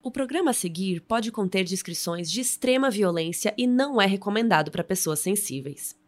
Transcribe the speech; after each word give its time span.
O 0.00 0.12
programa 0.12 0.52
a 0.52 0.54
seguir 0.54 1.00
pode 1.00 1.32
conter 1.32 1.64
descrições 1.64 2.30
de 2.30 2.40
extrema 2.40 2.88
violência 2.88 3.52
e 3.58 3.66
não 3.66 4.00
é 4.00 4.06
recomendado 4.06 4.70
para 4.70 4.84
pessoas 4.84 5.18
sensíveis. 5.18 5.98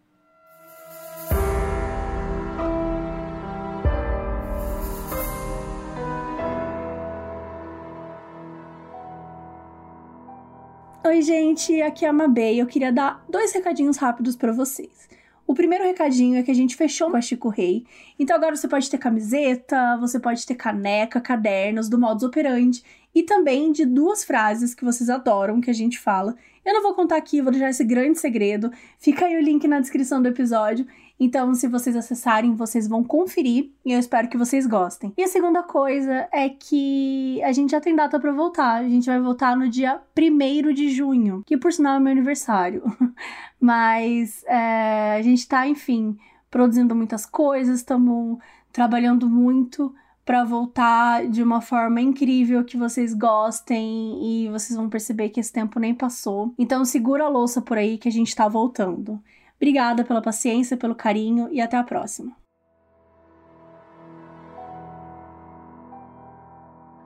Oi, 11.05 11.23
gente, 11.23 11.83
aqui 11.83 12.05
é 12.05 12.09
a 12.09 12.13
Mabê 12.13 12.55
e 12.55 12.59
eu 12.61 12.67
queria 12.69 12.93
dar 12.93 13.25
dois 13.29 13.53
recadinhos 13.53 13.97
rápidos 13.97 14.37
para 14.37 14.53
vocês. 14.53 15.09
O 15.51 15.55
primeiro 15.55 15.83
recadinho 15.83 16.39
é 16.39 16.45
que 16.45 16.51
a 16.53 16.55
gente 16.55 16.77
fechou 16.77 17.11
com 17.11 17.17
a 17.17 17.21
Chico 17.21 17.49
Rei, 17.49 17.85
então 18.17 18.37
agora 18.37 18.55
você 18.55 18.69
pode 18.69 18.89
ter 18.89 18.99
camiseta, 18.99 19.97
você 19.97 20.21
pode 20.21 20.47
ter 20.47 20.55
caneca, 20.55 21.21
cadernos 21.21 21.89
do 21.89 21.99
modus 21.99 22.23
operandi 22.23 22.85
e 23.15 23.23
também 23.23 23.73
de 23.73 23.85
duas 23.85 24.25
frases 24.25 24.75
que 24.75 24.85
vocês 24.85 25.11
adoram 25.11 25.61
que 25.61 25.71
a 25.71 25.75
gente 25.75 25.99
fala. 25.99 26.37
Eu 26.65 26.75
não 26.75 26.83
vou 26.83 26.95
contar 26.95 27.17
aqui, 27.17 27.41
vou 27.41 27.51
deixar 27.51 27.71
esse 27.71 27.85
grande 27.85 28.19
segredo. 28.19 28.71
Fica 28.99 29.27
aí 29.27 29.37
o 29.37 29.41
link 29.41 29.67
na 29.67 29.81
descrição 29.81 30.21
do 30.21 30.29
episódio. 30.29 30.87
Então, 31.19 31.55
se 31.55 31.69
vocês 31.69 31.97
acessarem, 31.97 32.55
vocês 32.55 32.87
vão 32.87 33.03
conferir 33.03 33.71
e 33.85 33.93
eu 33.93 33.99
espero 33.99 34.29
que 34.29 34.39
vocês 34.39 34.67
gostem. 34.67 35.13
E 35.17 35.23
a 35.23 35.29
segunda 35.29 35.63
coisa 35.63 36.29
é 36.33 36.49
que 36.49 37.43
a 37.43 37.53
gente 37.53 37.71
já 37.71 37.81
tem 37.81 37.95
data 37.95 38.19
para 38.19 38.33
voltar. 38.33 38.77
A 38.77 38.89
gente 38.89 39.07
vai 39.07 39.21
voltar 39.21 39.57
no 39.57 39.69
dia 39.69 40.01
1 40.17 40.73
de 40.73 40.91
junho, 40.91 41.43
que 41.47 41.59
por 41.59 41.73
sinal 41.73 41.97
é 41.97 42.01
meu 42.01 42.13
aniversário. 42.13 42.83
Mas 43.61 44.45
é, 44.47 45.17
a 45.19 45.23
gente 45.23 45.47
tá, 45.47 45.67
enfim, 45.67 46.17
produzindo 46.51 46.95
muitas 46.95 47.27
coisas, 47.27 47.81
estamos 47.81 48.39
trabalhando 48.73 49.29
muito 49.29 49.95
para 50.31 50.45
voltar 50.45 51.27
de 51.27 51.43
uma 51.43 51.61
forma 51.61 52.01
incrível 52.01 52.63
que 52.63 52.77
vocês 52.77 53.13
gostem 53.13 54.17
e 54.23 54.49
vocês 54.49 54.77
vão 54.77 54.89
perceber 54.89 55.31
que 55.31 55.41
esse 55.41 55.53
tempo 55.53 55.81
nem 55.81 55.93
passou. 55.93 56.55
Então 56.57 56.85
segura 56.85 57.25
a 57.25 57.29
louça 57.29 57.61
por 57.61 57.77
aí 57.77 57.99
que 57.99 58.07
a 58.07 58.13
gente 58.13 58.33
tá 58.33 58.47
voltando. 58.47 59.21
Obrigada 59.57 60.05
pela 60.05 60.23
paciência, 60.23 60.77
pelo 60.77 60.95
carinho 60.95 61.49
e 61.51 61.61
até 61.61 61.77
a 61.77 61.83
próxima. 61.83 62.31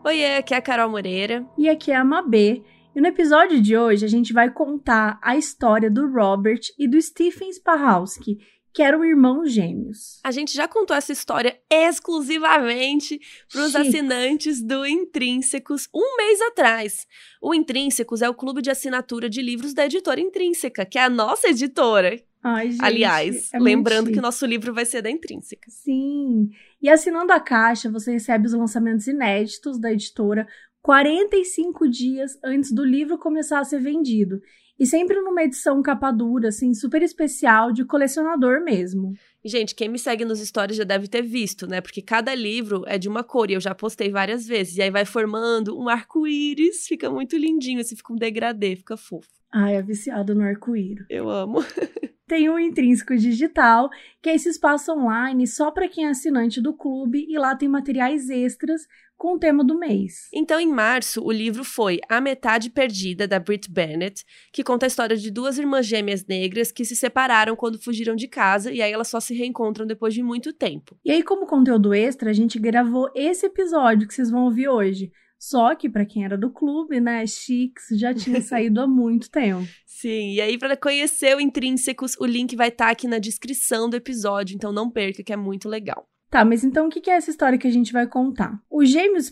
Oiê, 0.05 0.37
aqui 0.37 0.53
é 0.53 0.59
a 0.59 0.61
Carol 0.61 0.91
Moreira. 0.91 1.47
E 1.57 1.67
aqui 1.67 1.93
é 1.93 1.97
a 1.97 2.05
Mabê. 2.05 2.63
E 2.95 3.01
no 3.01 3.07
episódio 3.07 3.59
de 3.59 3.75
hoje 3.75 4.05
a 4.05 4.09
gente 4.09 4.35
vai 4.35 4.51
contar 4.51 5.19
a 5.23 5.35
história 5.35 5.91
do 5.91 6.13
Robert 6.13 6.61
e 6.79 6.87
do 6.87 7.01
Stephen 7.01 7.51
Spahowski, 7.51 8.37
que 8.75 8.83
eram 8.83 9.05
irmãos 9.05 9.53
gêmeos. 9.53 10.19
A 10.25 10.33
gente 10.33 10.53
já 10.53 10.67
contou 10.67 10.97
essa 10.97 11.13
história 11.13 11.57
exclusivamente 11.71 13.21
para 13.51 13.63
os 13.63 13.77
assinantes 13.77 14.61
do 14.61 14.85
Intrínsecos 14.85 15.89
um 15.95 16.17
mês 16.17 16.41
atrás. 16.41 17.07
O 17.41 17.55
Intrínsecos 17.55 18.21
é 18.21 18.29
o 18.29 18.35
clube 18.35 18.61
de 18.61 18.71
assinatura 18.71 19.31
de 19.31 19.41
livros 19.41 19.73
da 19.73 19.87
editora 19.87 20.21
Intrínseca, 20.21 20.85
que 20.85 20.99
é 20.99 21.05
a 21.05 21.09
nossa 21.09 21.51
editora. 21.51 22.21
Ai, 22.43 22.73
gente, 22.73 22.85
Aliás, 22.85 23.55
é 23.55 23.61
lembrando 23.61 24.11
que 24.11 24.21
nosso 24.21 24.45
livro 24.45 24.75
vai 24.75 24.85
ser 24.85 25.03
da 25.03 25.11
Intrínseca. 25.11 25.71
Sim. 25.71 26.51
E 26.83 26.91
assinando 26.91 27.33
a 27.33 27.39
caixa, 27.39 27.89
você 27.89 28.11
recebe 28.11 28.49
os 28.49 28.55
lançamentos 28.55 29.07
inéditos 29.07 29.79
da 29.79 29.93
editora 29.93 30.49
45 30.83 31.89
dias 31.89 32.37
antes 32.45 32.73
do 32.73 32.85
livro 32.85 33.19
começar 33.19 33.61
a 33.61 33.65
ser 33.65 33.81
vendido. 33.81 34.43
E 34.79 34.87
sempre 34.87 35.21
numa 35.21 35.45
edição 35.45 35.81
capa 35.83 36.11
dura, 36.11 36.49
assim, 36.49 36.75
super 36.75 37.01
especial, 37.03 37.73
de 37.73 37.85
colecionador 37.85 38.63
mesmo. 38.65 39.15
Gente, 39.45 39.75
quem 39.75 39.89
me 39.89 39.99
segue 39.99 40.25
nos 40.25 40.41
stories 40.41 40.77
já 40.77 40.85
deve 40.85 41.07
ter 41.07 41.23
visto, 41.23 41.67
né? 41.67 41.81
Porque 41.81 42.03
cada 42.03 42.35
livro 42.35 42.83
é 42.87 42.99
de 42.99 43.09
uma 43.09 43.23
cor 43.23 43.51
e 43.51 43.55
eu 43.55 43.61
já 43.61 43.75
postei 43.75 44.11
várias 44.11 44.47
vezes. 44.47 44.77
E 44.77 44.83
aí 44.83 44.91
vai 44.91 45.05
formando 45.05 45.79
um 45.79 45.89
arco-íris, 45.89 46.87
fica 46.87 47.11
muito 47.11 47.37
lindinho, 47.37 47.81
assim, 47.81 47.95
fica 47.95 48.13
um 48.13 48.17
degradê, 48.17 48.75
fica 48.75 48.97
fofo. 48.97 49.29
Ai, 49.57 49.77
é 49.77 49.83
viciado 49.83 50.35
no 50.35 50.43
arco-íris. 50.43 51.07
Eu 51.09 51.31
amo. 51.31 51.61
Tem 52.27 52.49
o 52.49 52.59
Intrínseco 52.59 53.17
Digital, 53.17 53.89
que 54.21 54.31
é 54.31 54.35
esse 54.35 54.49
espaço 54.49 54.91
online 54.91 55.47
só 55.47 55.71
para 55.71 55.89
quem 55.89 56.07
é 56.07 56.09
assinante 56.09 56.61
do 56.61 56.75
clube 56.75 57.25
e 57.29 57.39
lá 57.39 57.55
tem 57.55 57.69
materiais 57.69 58.31
extras 58.31 58.83
com 59.17 59.35
o 59.35 59.39
tema 59.39 59.63
do 59.63 59.79
mês. 59.79 60.29
Então, 60.33 60.59
em 60.59 60.67
março, 60.67 61.23
o 61.23 61.31
livro 61.31 61.63
foi 61.63 62.01
A 62.09 62.21
Metade 62.21 62.71
Perdida, 62.71 63.29
da 63.29 63.39
Brit 63.39 63.71
Bennett, 63.71 64.25
que 64.53 64.65
conta 64.65 64.87
a 64.87 64.89
história 64.89 65.17
de 65.17 65.31
duas 65.31 65.59
irmãs 65.59 65.87
gêmeas 65.87 66.27
negras 66.27 66.73
que 66.73 66.85
se 66.85 66.97
separaram 66.97 67.55
quando 67.55 67.81
fugiram 67.81 68.17
de 68.17 68.27
casa 68.27 68.73
e 68.73 68.83
aí 68.83 68.91
elas 68.91 69.09
só 69.09 69.21
se 69.21 69.35
reencontram 69.35 69.87
depois 69.87 70.15
de 70.15 70.23
muito 70.23 70.53
tempo. 70.53 70.99
E 71.05 71.13
aí, 71.13 71.23
como 71.23 71.47
conteúdo 71.47 71.95
extra, 71.95 72.31
a 72.31 72.35
gente 72.35 72.59
gravou 72.59 73.09
esse 73.15 73.47
episódio 73.47 74.09
que 74.09 74.15
vocês 74.15 74.31
vão 74.31 74.45
ouvir 74.47 74.69
hoje. 74.69 75.13
Só 75.39 75.75
que, 75.75 75.89
para 75.89 76.07
quem 76.07 76.25
era 76.25 76.39
do 76.39 76.51
clube, 76.51 77.01
né, 77.01 77.27
Chics 77.27 77.89
já 77.93 78.15
tinha 78.15 78.41
saído 78.43 78.81
há 78.81 78.87
muito 78.87 79.31
tempo. 79.31 79.69
Sim, 79.87 80.33
e 80.33 80.41
aí 80.41 80.59
para 80.59 80.77
conhecer 80.77 81.37
o 81.37 81.41
Intrínsecos, 81.41 82.17
o 82.19 82.25
link 82.25 82.57
vai 82.57 82.69
estar 82.69 82.87
tá 82.87 82.91
aqui 82.91 83.07
na 83.07 83.19
descrição 83.19 83.89
do 83.89 83.97
episódio, 83.97 84.55
então 84.55 84.73
não 84.73 84.91
perca, 84.91 85.23
que 85.23 85.33
é 85.33 85.37
muito 85.37 85.69
legal. 85.69 86.09
Tá, 86.31 86.45
mas 86.45 86.65
então 86.65 86.89
o 86.89 86.91
que 86.91 87.09
é 87.09 87.15
essa 87.15 87.31
história 87.31 87.57
que 87.57 87.69
a 87.69 87.71
gente 87.71 87.93
vai 87.93 88.09
contar? 88.09 88.61
Os 88.69 88.91
gêmeos 88.91 89.31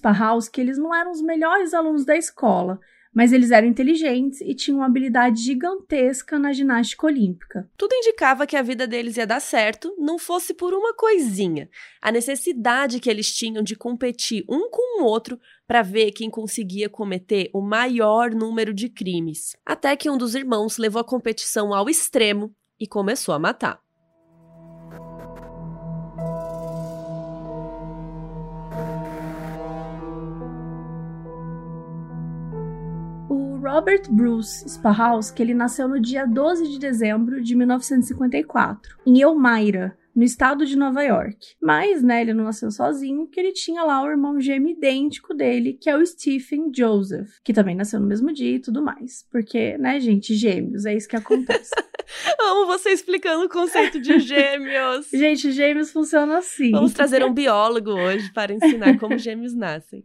que 0.49 0.61
eles 0.61 0.79
não 0.79 0.95
eram 0.95 1.11
os 1.11 1.21
melhores 1.21 1.75
alunos 1.75 2.05
da 2.05 2.17
escola, 2.17 2.79
mas 3.13 3.33
eles 3.33 3.51
eram 3.51 3.69
inteligentes 3.69 4.41
e 4.41 4.55
tinham 4.55 4.79
uma 4.79 4.87
habilidade 4.87 5.43
gigantesca 5.43 6.39
na 6.39 6.53
ginástica 6.53 7.07
olímpica. 7.07 7.69
Tudo 7.77 7.95
indicava 7.95 8.47
que 8.47 8.57
a 8.57 8.63
vida 8.63 8.87
deles 8.87 9.17
ia 9.17 9.27
dar 9.27 9.41
certo, 9.41 9.95
não 9.99 10.19
fosse 10.19 10.55
por 10.55 10.73
uma 10.73 10.95
coisinha: 10.95 11.69
a 12.01 12.11
necessidade 12.11 13.01
que 13.01 13.11
eles 13.11 13.35
tinham 13.35 13.63
de 13.63 13.77
competir 13.77 14.45
um 14.49 14.71
com 14.71 15.03
o 15.03 15.05
outro 15.05 15.39
para 15.67 15.83
ver 15.83 16.13
quem 16.13 16.31
conseguia 16.31 16.89
cometer 16.89 17.51
o 17.53 17.61
maior 17.61 18.31
número 18.31 18.73
de 18.73 18.89
crimes. 18.89 19.57
Até 19.65 19.97
que 19.97 20.11
um 20.11 20.17
dos 20.17 20.35
irmãos 20.35 20.79
levou 20.79 21.01
a 21.01 21.05
competição 21.05 21.75
ao 21.75 21.89
extremo 21.89 22.55
e 22.79 22.87
começou 22.87 23.35
a 23.35 23.39
matar. 23.39 23.81
Robert 33.73 34.03
Bruce 34.11 34.69
Spahowski, 34.69 35.41
ele 35.41 35.55
nasceu 35.55 35.89
no 35.89 35.99
dia 35.99 36.27
12 36.27 36.69
de 36.69 36.79
dezembro 36.79 37.43
de 37.43 37.55
1954, 37.57 38.99
em 39.07 39.23
Elmira, 39.23 39.97
no 40.15 40.23
estado 40.23 40.67
de 40.67 40.77
Nova 40.77 41.03
York. 41.03 41.39
Mas, 41.59 42.03
né, 42.03 42.21
ele 42.21 42.35
não 42.35 42.45
nasceu 42.45 42.71
sozinho, 42.71 43.27
que 43.27 43.41
ele 43.41 43.51
tinha 43.51 43.83
lá 43.83 44.05
o 44.05 44.11
irmão 44.11 44.39
gêmeo 44.39 44.69
idêntico 44.77 45.33
dele, 45.33 45.73
que 45.81 45.89
é 45.89 45.97
o 45.97 46.05
Stephen 46.05 46.71
Joseph, 46.71 47.31
que 47.43 47.55
também 47.55 47.75
nasceu 47.75 47.99
no 47.99 48.07
mesmo 48.07 48.31
dia 48.31 48.57
e 48.57 48.61
tudo 48.61 48.83
mais. 48.83 49.27
Porque, 49.33 49.79
né, 49.79 49.99
gente, 50.01 50.35
gêmeos, 50.35 50.85
é 50.85 50.95
isso 50.95 51.09
que 51.09 51.17
acontece. 51.17 51.71
Amo 52.39 52.67
você 52.67 52.91
explicando 52.91 53.47
o 53.47 53.49
conceito 53.49 53.99
de 53.99 54.19
gêmeos. 54.19 55.09
gente, 55.15 55.51
gêmeos 55.51 55.91
funcionam 55.91 56.37
assim. 56.37 56.73
Vamos 56.73 56.93
trazer 56.93 57.25
um 57.25 57.33
biólogo 57.33 57.93
hoje 57.93 58.31
para 58.35 58.53
ensinar 58.53 58.99
como 58.99 59.17
gêmeos 59.17 59.55
nascem. 59.55 60.05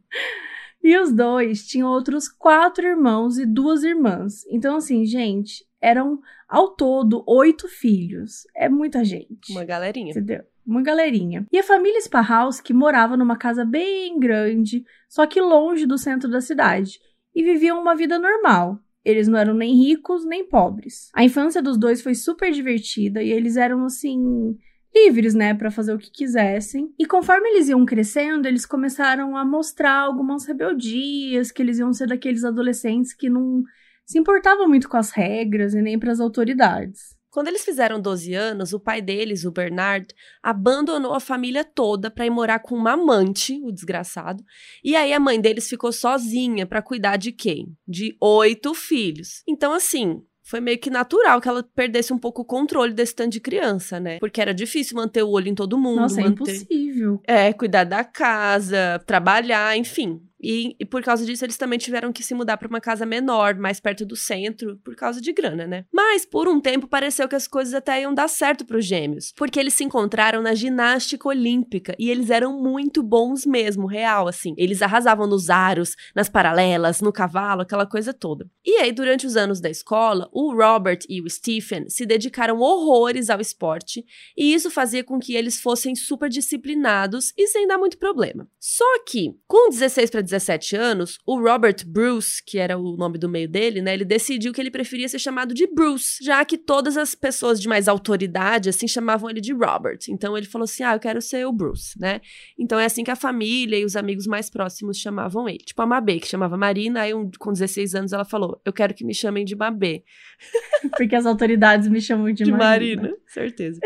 E 0.84 0.98
os 0.98 1.12
dois 1.12 1.66
tinham 1.66 1.90
outros 1.90 2.28
quatro 2.30 2.86
irmãos 2.86 3.38
e 3.38 3.46
duas 3.46 3.84
irmãs. 3.84 4.46
Então, 4.50 4.78
assim, 4.78 5.06
gente, 5.06 5.66
eram 5.82 6.20
ao 6.48 6.76
todo 6.76 7.24
oito 7.28 7.68
filhos. 7.68 8.44
É 8.56 8.70
muita 8.70 9.04
gente. 9.04 9.52
Uma 9.52 9.66
galerinha. 9.66 10.12
Entendeu? 10.12 10.44
Uma 10.66 10.82
galerinha. 10.82 11.46
E 11.52 11.58
a 11.58 11.64
família 11.64 12.02
Sparrowski 12.02 12.74
morava 12.74 13.16
numa 13.16 13.38
casa 13.38 13.64
bem 13.64 14.20
grande, 14.20 14.84
só 15.10 15.26
que 15.26 15.42
longe 15.42 15.86
do 15.86 15.98
centro 15.98 16.30
da 16.30 16.42
cidade. 16.42 17.00
E 17.34 17.44
viviam 17.44 17.80
uma 17.80 17.96
vida 17.96 18.20
normal. 18.20 18.80
Eles 19.04 19.28
não 19.28 19.40
eram 19.40 19.54
nem 19.54 19.74
ricos 19.74 20.26
nem 20.26 20.46
pobres. 20.46 21.10
A 21.14 21.24
infância 21.24 21.62
dos 21.62 21.78
dois 21.78 22.02
foi 22.02 22.14
super 22.14 22.52
divertida 22.52 23.24
e 23.24 23.32
eles 23.32 23.56
eram 23.56 23.86
assim 23.86 24.58
livres, 25.06 25.34
né, 25.34 25.54
para 25.54 25.72
fazer 25.72 25.94
o 25.94 25.98
que 25.98 26.12
quisessem. 26.12 26.94
E 26.98 27.06
conforme 27.06 27.50
eles 27.50 27.70
iam 27.70 27.86
crescendo, 27.86 28.48
eles 28.48 28.66
começaram 28.66 29.36
a 29.36 29.46
mostrar 29.46 30.00
algumas 30.00 30.46
rebeldias, 30.46 31.52
que 31.52 31.62
eles 31.62 31.80
iam 31.80 31.94
ser 31.94 32.08
daqueles 32.08 32.44
adolescentes 32.44 33.14
que 33.14 33.30
não 33.30 33.64
se 34.06 34.18
importavam 34.18 34.68
muito 34.68 34.88
com 34.88 34.98
as 34.98 35.12
regras 35.12 35.74
e 35.74 35.82
nem 35.82 36.00
para 36.00 36.12
as 36.12 36.20
autoridades. 36.20 37.18
Quando 37.30 37.50
eles 37.50 37.64
fizeram 37.64 38.02
12 38.02 38.34
anos, 38.34 38.74
o 38.74 38.80
pai 38.80 39.02
deles, 39.02 39.46
o 39.46 39.52
Bernard, 39.52 40.08
abandonou 40.42 41.14
a 41.14 41.20
família 41.20 41.64
toda 41.64 42.10
para 42.10 42.26
ir 42.26 42.32
morar 42.32 42.60
com 42.60 42.74
uma 42.74 42.94
amante, 42.94 43.62
o 43.64 43.72
desgraçado. 43.72 44.44
E 44.84 44.96
aí 44.96 45.14
a 45.14 45.20
mãe 45.20 45.40
deles 45.40 45.70
ficou 45.70 45.92
sozinha 45.92 46.66
para 46.66 46.82
cuidar 46.82 47.18
de 47.18 47.32
quem? 47.32 47.78
De 47.88 48.18
oito 48.20 48.74
filhos. 48.74 49.44
Então, 49.48 49.72
assim, 49.74 50.24
foi 50.48 50.62
meio 50.62 50.80
que 50.80 50.90
natural 50.90 51.42
que 51.42 51.50
ela 51.50 51.62
perdesse 51.62 52.14
um 52.14 52.18
pouco 52.18 52.42
o 52.42 52.46
controle 52.46 52.94
desse 52.94 53.14
tanto 53.14 53.34
de 53.34 53.42
criança, 53.42 54.00
né? 54.00 54.18
Porque 54.18 54.40
era 54.40 54.54
difícil 54.54 54.96
manter 54.96 55.22
o 55.22 55.30
olho 55.30 55.50
em 55.50 55.54
todo 55.54 55.78
mundo. 55.78 56.00
Nossa, 56.00 56.22
manter... 56.22 56.52
é 56.52 56.56
impossível. 56.56 57.22
É, 57.28 57.52
cuidar 57.52 57.84
da 57.84 58.02
casa, 58.06 59.04
trabalhar, 59.06 59.78
enfim. 59.78 60.22
E, 60.42 60.76
e, 60.80 60.86
por 60.86 61.02
causa 61.02 61.26
disso, 61.26 61.44
eles 61.44 61.58
também 61.58 61.80
tiveram 61.80 62.14
que 62.14 62.24
se 62.24 62.34
mudar 62.34 62.58
para 62.58 62.68
uma 62.68 62.80
casa 62.80 63.06
menor, 63.06 63.56
mais 63.56 63.80
perto 63.80 64.06
do 64.06 64.16
centro, 64.16 64.78
por 64.84 64.96
causa 64.96 65.20
de 65.20 65.34
grana, 65.34 65.66
né? 65.66 65.86
Mas 65.92 66.26
por 66.26 66.48
um 66.48 66.60
tempo 66.60 66.88
pareceu 66.88 67.28
que 67.28 67.36
as 67.36 67.48
coisas 67.48 67.74
até 67.74 68.02
iam 68.02 68.14
dar 68.14 68.28
certo 68.28 68.66
para 68.66 68.78
os 68.78 68.86
gêmeos, 68.86 69.34
porque 69.36 69.60
eles 69.60 69.74
se 69.74 69.84
encontraram 69.84 70.42
na 70.42 70.54
ginástica 70.54 71.28
olímpica 71.28 71.96
e 71.98 72.10
eles 72.10 72.30
eram 72.30 72.62
muito 72.62 73.02
bons 73.02 73.46
mesmo, 73.46 73.88
real, 73.88 74.28
assim. 74.28 74.54
Eles 74.58 74.82
arrasavam 74.82 75.28
nos 75.28 75.50
aros, 75.50 75.96
nas 76.16 76.30
paralelas, 76.30 77.02
no 77.02 77.12
cavalo, 77.12 77.62
aquela 77.62 77.86
coisa 77.86 78.14
toda. 78.14 78.48
E 78.66 78.78
aí, 78.78 78.92
durante 78.92 79.26
os 79.26 79.36
anos 79.36 79.60
da 79.60 79.70
escola, 79.70 80.30
o 80.32 80.54
Robert 80.54 81.00
e 81.10 81.22
o 81.22 81.30
Stephen 81.30 81.90
se 81.90 82.06
dedicaram 82.06 82.60
horrores 82.60 83.30
ao 83.30 83.42
esporte 83.42 84.06
e 84.38 84.54
isso 84.54 84.70
fazia 84.70 85.04
com 85.04 85.20
que 85.20 85.36
eles 85.36 85.60
fossem 85.60 85.96
super 85.96 86.30
disciplinados 86.30 87.34
e 87.38 87.48
sem 87.48 87.68
dar 87.68 87.78
muito 87.78 87.98
problema. 87.98 88.48
Só 88.60 89.04
que, 89.06 89.36
com 89.48 89.70
16 89.70 90.10
para 90.10 90.22
17 90.28 90.76
anos, 90.76 91.18
o 91.26 91.40
Robert 91.40 91.78
Bruce, 91.86 92.42
que 92.46 92.60
era 92.60 92.78
o 92.78 92.96
nome 92.96 93.18
do 93.18 93.28
meio 93.28 93.50
dele, 93.50 93.82
né, 93.82 93.94
ele 93.94 94.06
decidiu 94.06 94.54
que 94.54 94.62
ele 94.62 94.70
preferia 94.70 95.10
ser 95.10 95.20
chamado 95.20 95.54
de 95.54 95.66
Bruce, 95.66 96.24
já 96.24 96.44
que 96.46 96.58
todas 96.58 96.98
as 96.98 97.16
pessoas 97.16 97.60
de 97.60 97.68
mais 97.68 97.88
autoridade, 97.88 98.70
assim, 98.70 98.88
chamavam 98.88 99.30
ele 99.30 99.42
de 99.42 99.54
Robert. 99.54 100.00
Então 100.10 100.38
ele 100.38 100.46
falou 100.46 100.66
assim: 100.66 100.84
ah, 100.84 100.94
eu 100.94 101.00
quero 101.00 101.22
ser 101.22 101.46
o 101.46 101.52
Bruce, 101.52 102.00
né? 102.00 102.22
Então 102.58 102.80
é 102.80 102.86
assim 102.86 103.04
que 103.04 103.12
a 103.12 103.16
família 103.16 103.78
e 103.78 103.86
os 103.86 103.96
amigos 103.96 104.28
mais 104.28 104.50
próximos 104.50 104.98
chamavam 104.98 105.48
ele. 105.48 105.60
Tipo 105.60 105.82
a 105.82 105.86
Mabê, 105.86 106.20
que 106.20 106.28
chamava 106.28 106.58
Marina, 106.58 107.02
aí 107.02 107.12
com 107.40 107.52
16 107.52 107.96
anos 107.96 108.14
ela 108.14 108.26
falou: 108.26 108.62
eu 108.66 108.74
quero 108.74 108.94
que 108.94 109.06
me 109.06 109.14
chamem 109.14 109.46
de 109.46 109.56
Mabê. 109.56 110.04
Porque 110.96 111.16
as 111.16 111.26
autoridades 111.26 111.88
me 111.88 112.02
chamam 112.02 112.32
de, 112.32 112.44
de 112.44 112.52
Marina. 112.52 113.02
Marina. 113.02 113.18
Certeza. 113.28 113.80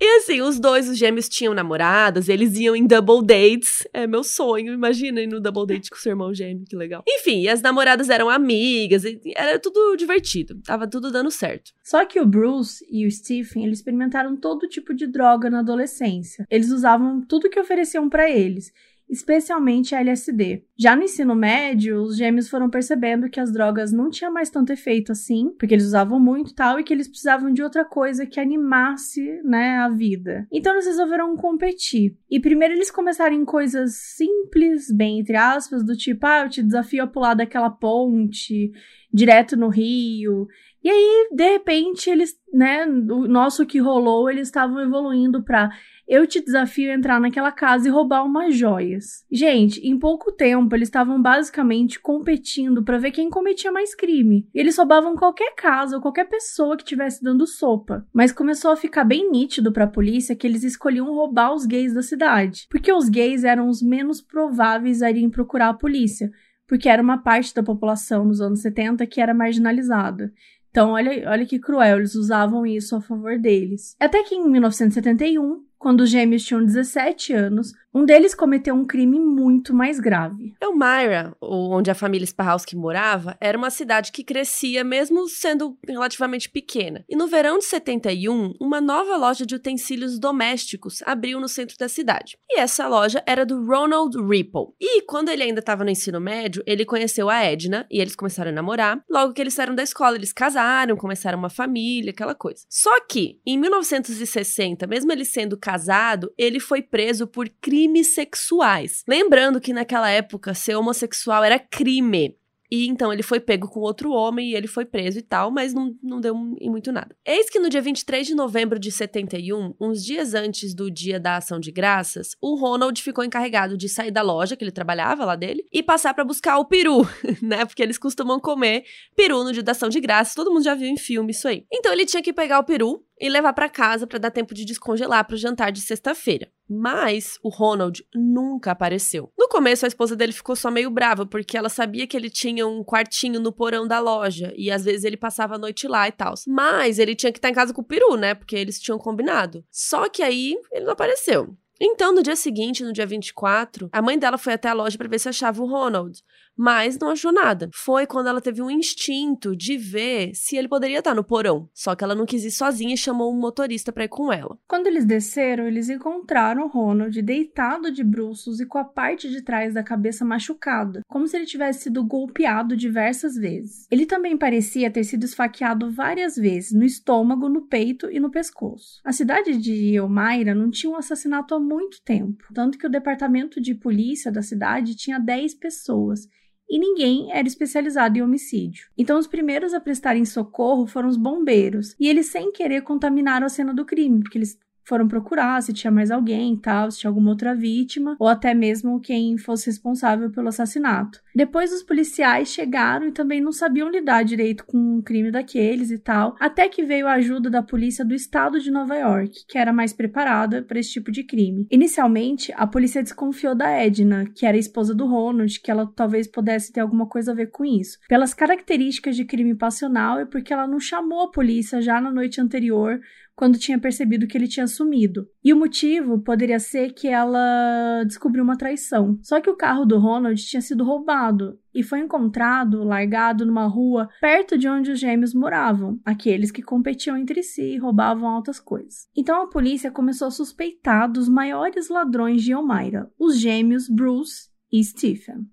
e 0.00 0.16
assim, 0.18 0.40
os 0.40 0.58
dois, 0.58 0.88
os 0.88 0.96
gêmeos, 0.96 1.28
tinham 1.28 1.54
namoradas, 1.54 2.28
eles 2.28 2.56
iam 2.56 2.76
em 2.76 2.86
double 2.86 3.24
dates. 3.24 3.86
É 3.92 4.06
meu 4.06 4.22
sonho, 4.22 4.72
imagina 4.72 5.20
ir 5.20 5.26
no 5.26 5.40
double 5.44 5.66
date 5.66 5.90
com 5.90 5.96
seu 5.96 6.10
irmão 6.10 6.34
gêmeo, 6.34 6.64
que 6.68 6.76
legal. 6.76 7.04
Enfim, 7.06 7.42
e 7.42 7.48
as 7.48 7.62
namoradas 7.62 8.10
eram 8.10 8.28
amigas, 8.28 9.04
era 9.36 9.58
tudo 9.58 9.96
divertido, 9.96 10.60
tava 10.64 10.88
tudo 10.88 11.10
dando 11.10 11.30
certo. 11.30 11.72
Só 11.82 12.04
que 12.04 12.20
o 12.20 12.26
Bruce 12.26 12.84
e 12.90 13.06
o 13.06 13.10
Stephen, 13.10 13.64
eles 13.64 13.78
experimentaram 13.78 14.36
todo 14.36 14.68
tipo 14.68 14.94
de 14.94 15.06
droga 15.06 15.48
na 15.48 15.60
adolescência. 15.60 16.46
Eles 16.50 16.70
usavam 16.70 17.20
tudo 17.20 17.48
que 17.48 17.60
ofereciam 17.60 18.08
para 18.08 18.30
eles 18.30 18.72
especialmente 19.14 19.94
a 19.94 20.00
LSD. 20.00 20.64
Já 20.76 20.96
no 20.96 21.04
ensino 21.04 21.34
médio, 21.34 22.02
os 22.02 22.16
gêmeos 22.16 22.48
foram 22.48 22.68
percebendo 22.68 23.30
que 23.30 23.38
as 23.38 23.52
drogas 23.52 23.92
não 23.92 24.10
tinham 24.10 24.32
mais 24.32 24.50
tanto 24.50 24.72
efeito 24.72 25.12
assim, 25.12 25.54
porque 25.56 25.72
eles 25.72 25.86
usavam 25.86 26.18
muito 26.18 26.50
e 26.50 26.54
tal, 26.54 26.80
e 26.80 26.84
que 26.84 26.92
eles 26.92 27.06
precisavam 27.06 27.52
de 27.52 27.62
outra 27.62 27.84
coisa 27.84 28.26
que 28.26 28.40
animasse, 28.40 29.40
né, 29.44 29.78
a 29.78 29.88
vida. 29.88 30.46
Então 30.52 30.72
eles 30.72 30.86
resolveram 30.86 31.36
competir. 31.36 32.16
E 32.28 32.40
primeiro 32.40 32.74
eles 32.74 32.90
começaram 32.90 33.34
em 33.34 33.44
coisas 33.44 33.94
simples, 33.94 34.90
bem 34.90 35.20
entre 35.20 35.36
aspas, 35.36 35.84
do 35.84 35.96
tipo, 35.96 36.26
ah, 36.26 36.42
eu 36.42 36.50
te 36.50 36.62
desafio 36.62 37.04
a 37.04 37.06
pular 37.06 37.34
daquela 37.34 37.70
ponte 37.70 38.72
direto 39.12 39.56
no 39.56 39.68
rio. 39.68 40.48
E 40.82 40.90
aí, 40.90 41.28
de 41.32 41.50
repente, 41.50 42.10
eles, 42.10 42.34
né, 42.52 42.84
o 42.84 43.28
nosso 43.28 43.64
que 43.64 43.78
rolou, 43.78 44.28
eles 44.28 44.48
estavam 44.48 44.80
evoluindo 44.80 45.42
para 45.42 45.70
eu 46.06 46.26
te 46.26 46.40
desafio 46.40 46.90
a 46.90 46.94
entrar 46.94 47.20
naquela 47.20 47.50
casa 47.50 47.88
e 47.88 47.90
roubar 47.90 48.24
umas 48.24 48.54
joias. 48.56 49.24
Gente, 49.30 49.80
em 49.80 49.98
pouco 49.98 50.30
tempo 50.32 50.74
eles 50.74 50.88
estavam 50.88 51.20
basicamente 51.20 51.98
competindo 52.00 52.82
para 52.82 52.98
ver 52.98 53.10
quem 53.10 53.30
cometia 53.30 53.72
mais 53.72 53.94
crime. 53.94 54.48
E 54.54 54.60
eles 54.60 54.76
roubavam 54.76 55.16
qualquer 55.16 55.54
casa 55.54 55.96
ou 55.96 56.02
qualquer 56.02 56.28
pessoa 56.28 56.76
que 56.76 56.82
estivesse 56.82 57.22
dando 57.22 57.46
sopa. 57.46 58.06
Mas 58.12 58.32
começou 58.32 58.70
a 58.70 58.76
ficar 58.76 59.04
bem 59.04 59.30
nítido 59.30 59.72
para 59.72 59.84
a 59.84 59.90
polícia 59.90 60.36
que 60.36 60.46
eles 60.46 60.62
escolhiam 60.62 61.14
roubar 61.14 61.54
os 61.54 61.66
gays 61.66 61.94
da 61.94 62.02
cidade, 62.02 62.66
porque 62.70 62.92
os 62.92 63.08
gays 63.08 63.44
eram 63.44 63.68
os 63.68 63.82
menos 63.82 64.20
prováveis 64.20 65.02
a 65.02 65.10
irem 65.10 65.30
procurar 65.30 65.70
a 65.70 65.74
polícia, 65.74 66.30
porque 66.66 66.88
era 66.88 67.02
uma 67.02 67.18
parte 67.18 67.54
da 67.54 67.62
população 67.62 68.24
nos 68.24 68.40
anos 68.40 68.60
70 68.60 69.06
que 69.06 69.20
era 69.20 69.34
marginalizada. 69.34 70.32
Então, 70.74 70.90
olha, 70.90 71.30
olha 71.30 71.46
que 71.46 71.60
cruel, 71.60 71.98
eles 71.98 72.16
usavam 72.16 72.66
isso 72.66 72.96
a 72.96 73.00
favor 73.00 73.38
deles. 73.38 73.94
Até 74.00 74.24
que 74.24 74.34
em 74.34 74.50
1971, 74.50 75.62
quando 75.84 76.00
os 76.00 76.08
gêmeos 76.08 76.42
tinham 76.42 76.64
17 76.64 77.34
anos, 77.34 77.74
um 77.92 78.06
deles 78.06 78.34
cometeu 78.34 78.74
um 78.74 78.86
crime 78.86 79.20
muito 79.20 79.74
mais 79.74 80.00
grave. 80.00 80.54
Elmira, 80.60 81.36
onde 81.40 81.90
a 81.90 81.94
família 81.94 82.26
Sparrowski 82.26 82.74
morava, 82.74 83.36
era 83.38 83.56
uma 83.56 83.68
cidade 83.68 84.10
que 84.10 84.24
crescia 84.24 84.82
mesmo 84.82 85.28
sendo 85.28 85.78
relativamente 85.86 86.48
pequena. 86.50 87.04
E 87.06 87.14
no 87.14 87.28
verão 87.28 87.58
de 87.58 87.66
71, 87.66 88.54
uma 88.58 88.80
nova 88.80 89.16
loja 89.16 89.44
de 89.44 89.54
utensílios 89.54 90.18
domésticos 90.18 91.02
abriu 91.06 91.38
no 91.38 91.48
centro 91.48 91.76
da 91.78 91.88
cidade. 91.88 92.36
E 92.50 92.58
essa 92.58 92.88
loja 92.88 93.22
era 93.26 93.44
do 93.44 93.64
Ronald 93.64 94.16
Ripple. 94.26 94.72
E 94.80 95.02
quando 95.02 95.28
ele 95.28 95.42
ainda 95.42 95.60
estava 95.60 95.84
no 95.84 95.90
ensino 95.90 96.18
médio, 96.18 96.64
ele 96.66 96.86
conheceu 96.86 97.28
a 97.28 97.44
Edna 97.44 97.86
e 97.90 98.00
eles 98.00 98.16
começaram 98.16 98.50
a 98.50 98.54
namorar. 98.54 99.04
Logo 99.08 99.34
que 99.34 99.40
eles 99.40 99.52
saíram 99.52 99.74
da 99.74 99.82
escola, 99.82 100.16
eles 100.16 100.32
casaram, 100.32 100.96
começaram 100.96 101.38
uma 101.38 101.50
família, 101.50 102.10
aquela 102.10 102.34
coisa. 102.34 102.64
Só 102.70 103.00
que, 103.02 103.38
em 103.46 103.56
1960, 103.56 104.86
mesmo 104.88 105.12
ele 105.12 105.26
sendo 105.26 105.56
casado, 105.56 105.73
casado, 105.74 106.32
ele 106.38 106.60
foi 106.60 106.80
preso 106.80 107.26
por 107.26 107.48
crimes 107.60 108.14
sexuais. 108.14 109.02
Lembrando 109.08 109.60
que 109.60 109.72
naquela 109.72 110.08
época 110.08 110.54
ser 110.54 110.76
homossexual 110.76 111.42
era 111.42 111.58
crime. 111.58 112.36
E 112.70 112.88
então 112.88 113.12
ele 113.12 113.22
foi 113.22 113.38
pego 113.38 113.68
com 113.68 113.80
outro 113.80 114.10
homem 114.10 114.50
e 114.50 114.54
ele 114.54 114.66
foi 114.66 114.84
preso 114.84 115.18
e 115.18 115.22
tal, 115.22 115.50
mas 115.50 115.74
não, 115.74 115.94
não 116.02 116.20
deu 116.20 116.34
em 116.60 116.70
muito 116.70 116.90
nada. 116.90 117.14
Eis 117.24 117.50
que 117.50 117.58
no 117.58 117.68
dia 117.68 117.82
23 117.82 118.26
de 118.26 118.34
novembro 118.34 118.78
de 118.78 118.90
71, 118.90 119.74
uns 119.80 120.02
dias 120.04 120.32
antes 120.32 120.74
do 120.74 120.90
dia 120.90 121.20
da 121.20 121.36
ação 121.36 121.60
de 121.60 121.70
graças, 121.70 122.30
o 122.40 122.56
Ronald 122.56 123.00
ficou 123.00 123.22
encarregado 123.22 123.76
de 123.76 123.88
sair 123.88 124.10
da 124.10 124.22
loja 124.22 124.56
que 124.56 124.64
ele 124.64 124.72
trabalhava 124.72 125.24
lá 125.24 125.36
dele 125.36 125.64
e 125.72 125.82
passar 125.82 126.14
para 126.14 126.24
buscar 126.24 126.58
o 126.58 126.64
peru, 126.64 127.06
né? 127.42 127.64
Porque 127.64 127.82
eles 127.82 127.98
costumam 127.98 128.40
comer 128.40 128.84
peru 129.14 129.44
no 129.44 129.52
dia 129.52 129.62
da 129.62 129.72
ação 129.72 129.88
de 129.88 130.00
graças, 130.00 130.34
todo 130.34 130.50
mundo 130.50 130.64
já 130.64 130.74
viu 130.74 130.88
em 130.88 130.96
filme 130.96 131.32
isso 131.32 131.46
aí. 131.46 131.66
Então 131.72 131.92
ele 131.92 132.06
tinha 132.06 132.22
que 132.22 132.32
pegar 132.32 132.58
o 132.60 132.64
peru 132.64 133.04
e 133.20 133.28
levar 133.28 133.52
para 133.52 133.68
casa 133.68 134.06
para 134.06 134.18
dar 134.18 134.30
tempo 134.30 134.54
de 134.54 134.64
descongelar 134.64 135.24
para 135.26 135.34
o 135.34 135.38
jantar 135.38 135.70
de 135.70 135.80
sexta-feira. 135.80 136.50
Mas 136.68 137.38
o 137.42 137.48
Ronald 137.48 138.04
nunca 138.14 138.70
apareceu. 138.70 139.30
No 139.38 139.48
começo, 139.48 139.84
a 139.84 139.88
esposa 139.88 140.16
dele 140.16 140.32
ficou 140.32 140.56
só 140.56 140.70
meio 140.70 140.90
brava, 140.90 141.26
porque 141.26 141.56
ela 141.56 141.68
sabia 141.68 142.06
que 142.06 142.16
ele 142.16 142.30
tinha 142.30 142.66
um 142.66 142.82
quartinho 142.82 143.38
no 143.38 143.52
porão 143.52 143.86
da 143.86 144.00
loja 144.00 144.52
e 144.56 144.70
às 144.70 144.84
vezes 144.84 145.04
ele 145.04 145.16
passava 145.16 145.54
a 145.54 145.58
noite 145.58 145.86
lá 145.86 146.08
e 146.08 146.12
tal. 146.12 146.34
Mas 146.46 146.98
ele 146.98 147.14
tinha 147.14 147.32
que 147.32 147.38
estar 147.38 147.50
em 147.50 147.54
casa 147.54 147.72
com 147.72 147.82
o 147.82 147.84
peru, 147.84 148.16
né? 148.16 148.34
Porque 148.34 148.56
eles 148.56 148.80
tinham 148.80 148.98
combinado. 148.98 149.64
Só 149.70 150.08
que 150.08 150.22
aí 150.22 150.56
ele 150.72 150.84
não 150.84 150.92
apareceu. 150.92 151.56
Então, 151.80 152.14
no 152.14 152.22
dia 152.22 152.36
seguinte, 152.36 152.84
no 152.84 152.92
dia 152.92 153.06
24, 153.06 153.88
a 153.92 154.00
mãe 154.00 154.18
dela 154.18 154.38
foi 154.38 154.52
até 154.52 154.68
a 154.68 154.72
loja 154.72 154.96
para 154.96 155.08
ver 155.08 155.18
se 155.18 155.28
achava 155.28 155.62
o 155.62 155.66
Ronald 155.66 156.22
mas 156.56 156.98
não 156.98 157.10
achou 157.10 157.32
nada. 157.32 157.68
Foi 157.74 158.06
quando 158.06 158.28
ela 158.28 158.40
teve 158.40 158.62
um 158.62 158.70
instinto 158.70 159.56
de 159.56 159.76
ver 159.76 160.30
se 160.34 160.56
ele 160.56 160.68
poderia 160.68 160.98
estar 160.98 161.14
no 161.14 161.24
porão. 161.24 161.68
Só 161.72 161.94
que 161.94 162.04
ela 162.04 162.14
não 162.14 162.26
quis 162.26 162.44
ir 162.44 162.50
sozinha 162.50 162.94
e 162.94 162.98
chamou 162.98 163.32
um 163.32 163.38
motorista 163.38 163.92
para 163.92 164.04
ir 164.04 164.08
com 164.08 164.32
ela. 164.32 164.58
Quando 164.66 164.86
eles 164.86 165.04
desceram, 165.04 165.66
eles 165.66 165.88
encontraram 165.88 166.68
Ronald 166.68 167.20
deitado 167.22 167.90
de 167.90 168.04
bruços 168.04 168.60
e 168.60 168.66
com 168.66 168.78
a 168.78 168.84
parte 168.84 169.28
de 169.28 169.42
trás 169.42 169.74
da 169.74 169.82
cabeça 169.82 170.24
machucada, 170.24 171.02
como 171.08 171.26
se 171.26 171.36
ele 171.36 171.46
tivesse 171.46 171.84
sido 171.84 172.04
golpeado 172.04 172.76
diversas 172.76 173.34
vezes. 173.34 173.86
Ele 173.90 174.06
também 174.06 174.36
parecia 174.36 174.90
ter 174.90 175.04
sido 175.04 175.24
esfaqueado 175.24 175.90
várias 175.90 176.36
vezes 176.36 176.72
no 176.72 176.84
estômago, 176.84 177.48
no 177.48 177.62
peito 177.62 178.10
e 178.10 178.20
no 178.20 178.30
pescoço. 178.30 179.00
A 179.04 179.12
cidade 179.12 179.56
de 179.56 179.94
Elmira 179.94 180.54
não 180.54 180.70
tinha 180.70 180.92
um 180.92 180.96
assassinato 180.96 181.54
há 181.54 181.60
muito 181.60 182.02
tempo, 182.04 182.44
tanto 182.54 182.78
que 182.78 182.86
o 182.86 182.90
departamento 182.90 183.60
de 183.60 183.74
polícia 183.74 184.30
da 184.30 184.42
cidade 184.42 184.94
tinha 184.94 185.18
10 185.18 185.54
pessoas 185.54 186.28
e 186.68 186.78
ninguém 186.78 187.32
era 187.32 187.46
especializado 187.46 188.18
em 188.18 188.22
homicídio. 188.22 188.88
Então, 188.96 189.18
os 189.18 189.26
primeiros 189.26 189.74
a 189.74 189.80
prestarem 189.80 190.24
socorro 190.24 190.86
foram 190.86 191.08
os 191.08 191.16
bombeiros, 191.16 191.94
e 191.98 192.08
eles, 192.08 192.26
sem 192.26 192.52
querer, 192.52 192.82
contaminaram 192.82 193.46
a 193.46 193.50
cena 193.50 193.74
do 193.74 193.84
crime, 193.84 194.20
porque 194.20 194.38
eles 194.38 194.58
foram 194.84 195.08
procurar 195.08 195.62
se 195.62 195.72
tinha 195.72 195.90
mais 195.90 196.10
alguém 196.10 196.56
tal, 196.56 196.90
se 196.90 197.00
tinha 197.00 197.10
alguma 197.10 197.30
outra 197.30 197.54
vítima, 197.54 198.16
ou 198.18 198.28
até 198.28 198.54
mesmo 198.54 199.00
quem 199.00 199.36
fosse 199.38 199.66
responsável 199.66 200.30
pelo 200.30 200.48
assassinato. 200.48 201.20
Depois 201.34 201.72
os 201.72 201.82
policiais 201.82 202.48
chegaram 202.48 203.08
e 203.08 203.12
também 203.12 203.40
não 203.40 203.52
sabiam 203.52 203.90
lidar 203.90 204.22
direito 204.22 204.64
com 204.64 204.78
um 204.78 205.02
crime 205.02 205.30
daqueles 205.30 205.90
e 205.90 205.98
tal, 205.98 206.36
até 206.38 206.68
que 206.68 206.84
veio 206.84 207.06
a 207.06 207.14
ajuda 207.14 207.50
da 207.50 207.62
polícia 207.62 208.04
do 208.04 208.14
estado 208.14 208.60
de 208.60 208.70
Nova 208.70 208.94
York, 208.94 209.44
que 209.48 209.58
era 209.58 209.72
mais 209.72 209.92
preparada 209.92 210.62
para 210.62 210.78
esse 210.78 210.92
tipo 210.92 211.10
de 211.10 211.24
crime. 211.24 211.66
Inicialmente, 211.70 212.52
a 212.56 212.66
polícia 212.66 213.02
desconfiou 213.02 213.54
da 213.54 213.68
Edna, 213.70 214.26
que 214.34 214.46
era 214.46 214.56
a 214.56 214.60
esposa 214.60 214.94
do 214.94 215.06
Ronald, 215.06 215.60
que 215.60 215.70
ela 215.70 215.86
talvez 215.86 216.26
pudesse 216.26 216.72
ter 216.72 216.80
alguma 216.80 217.06
coisa 217.06 217.32
a 217.32 217.34
ver 217.34 217.50
com 217.50 217.64
isso, 217.64 217.98
pelas 218.08 218.34
características 218.34 219.16
de 219.16 219.24
crime 219.24 219.54
passional 219.54 220.20
e 220.20 220.26
porque 220.26 220.52
ela 220.52 220.66
não 220.66 220.78
chamou 220.78 221.22
a 221.22 221.30
polícia 221.30 221.80
já 221.80 222.00
na 222.00 222.10
noite 222.10 222.40
anterior 222.40 223.00
quando 223.36 223.58
tinha 223.58 223.78
percebido 223.78 224.26
que 224.26 224.36
ele 224.36 224.48
tinha 224.48 224.66
sumido. 224.66 225.26
E 225.42 225.52
o 225.52 225.56
motivo 225.56 226.20
poderia 226.20 226.58
ser 226.58 226.92
que 226.92 227.08
ela 227.08 228.04
descobriu 228.04 228.44
uma 228.44 228.56
traição. 228.56 229.18
Só 229.22 229.40
que 229.40 229.50
o 229.50 229.56
carro 229.56 229.84
do 229.84 229.98
Ronald 229.98 230.40
tinha 230.42 230.62
sido 230.62 230.84
roubado 230.84 231.58
e 231.74 231.82
foi 231.82 232.00
encontrado 232.00 232.84
largado 232.84 233.44
numa 233.44 233.66
rua 233.66 234.08
perto 234.20 234.56
de 234.56 234.68
onde 234.68 234.92
os 234.92 235.00
gêmeos 235.00 235.34
moravam, 235.34 235.98
aqueles 236.04 236.50
que 236.50 236.62
competiam 236.62 237.16
entre 237.16 237.42
si 237.42 237.74
e 237.74 237.78
roubavam 237.78 238.28
altas 238.28 238.60
coisas. 238.60 239.08
Então 239.16 239.42
a 239.42 239.48
polícia 239.48 239.90
começou 239.90 240.28
a 240.28 240.30
suspeitar 240.30 241.10
dos 241.10 241.28
maiores 241.28 241.88
ladrões 241.88 242.42
de 242.42 242.52
Elmira, 242.52 243.10
os 243.18 243.38
gêmeos 243.38 243.88
Bruce 243.88 244.48
e 244.72 244.82
Stephen. 244.82 245.48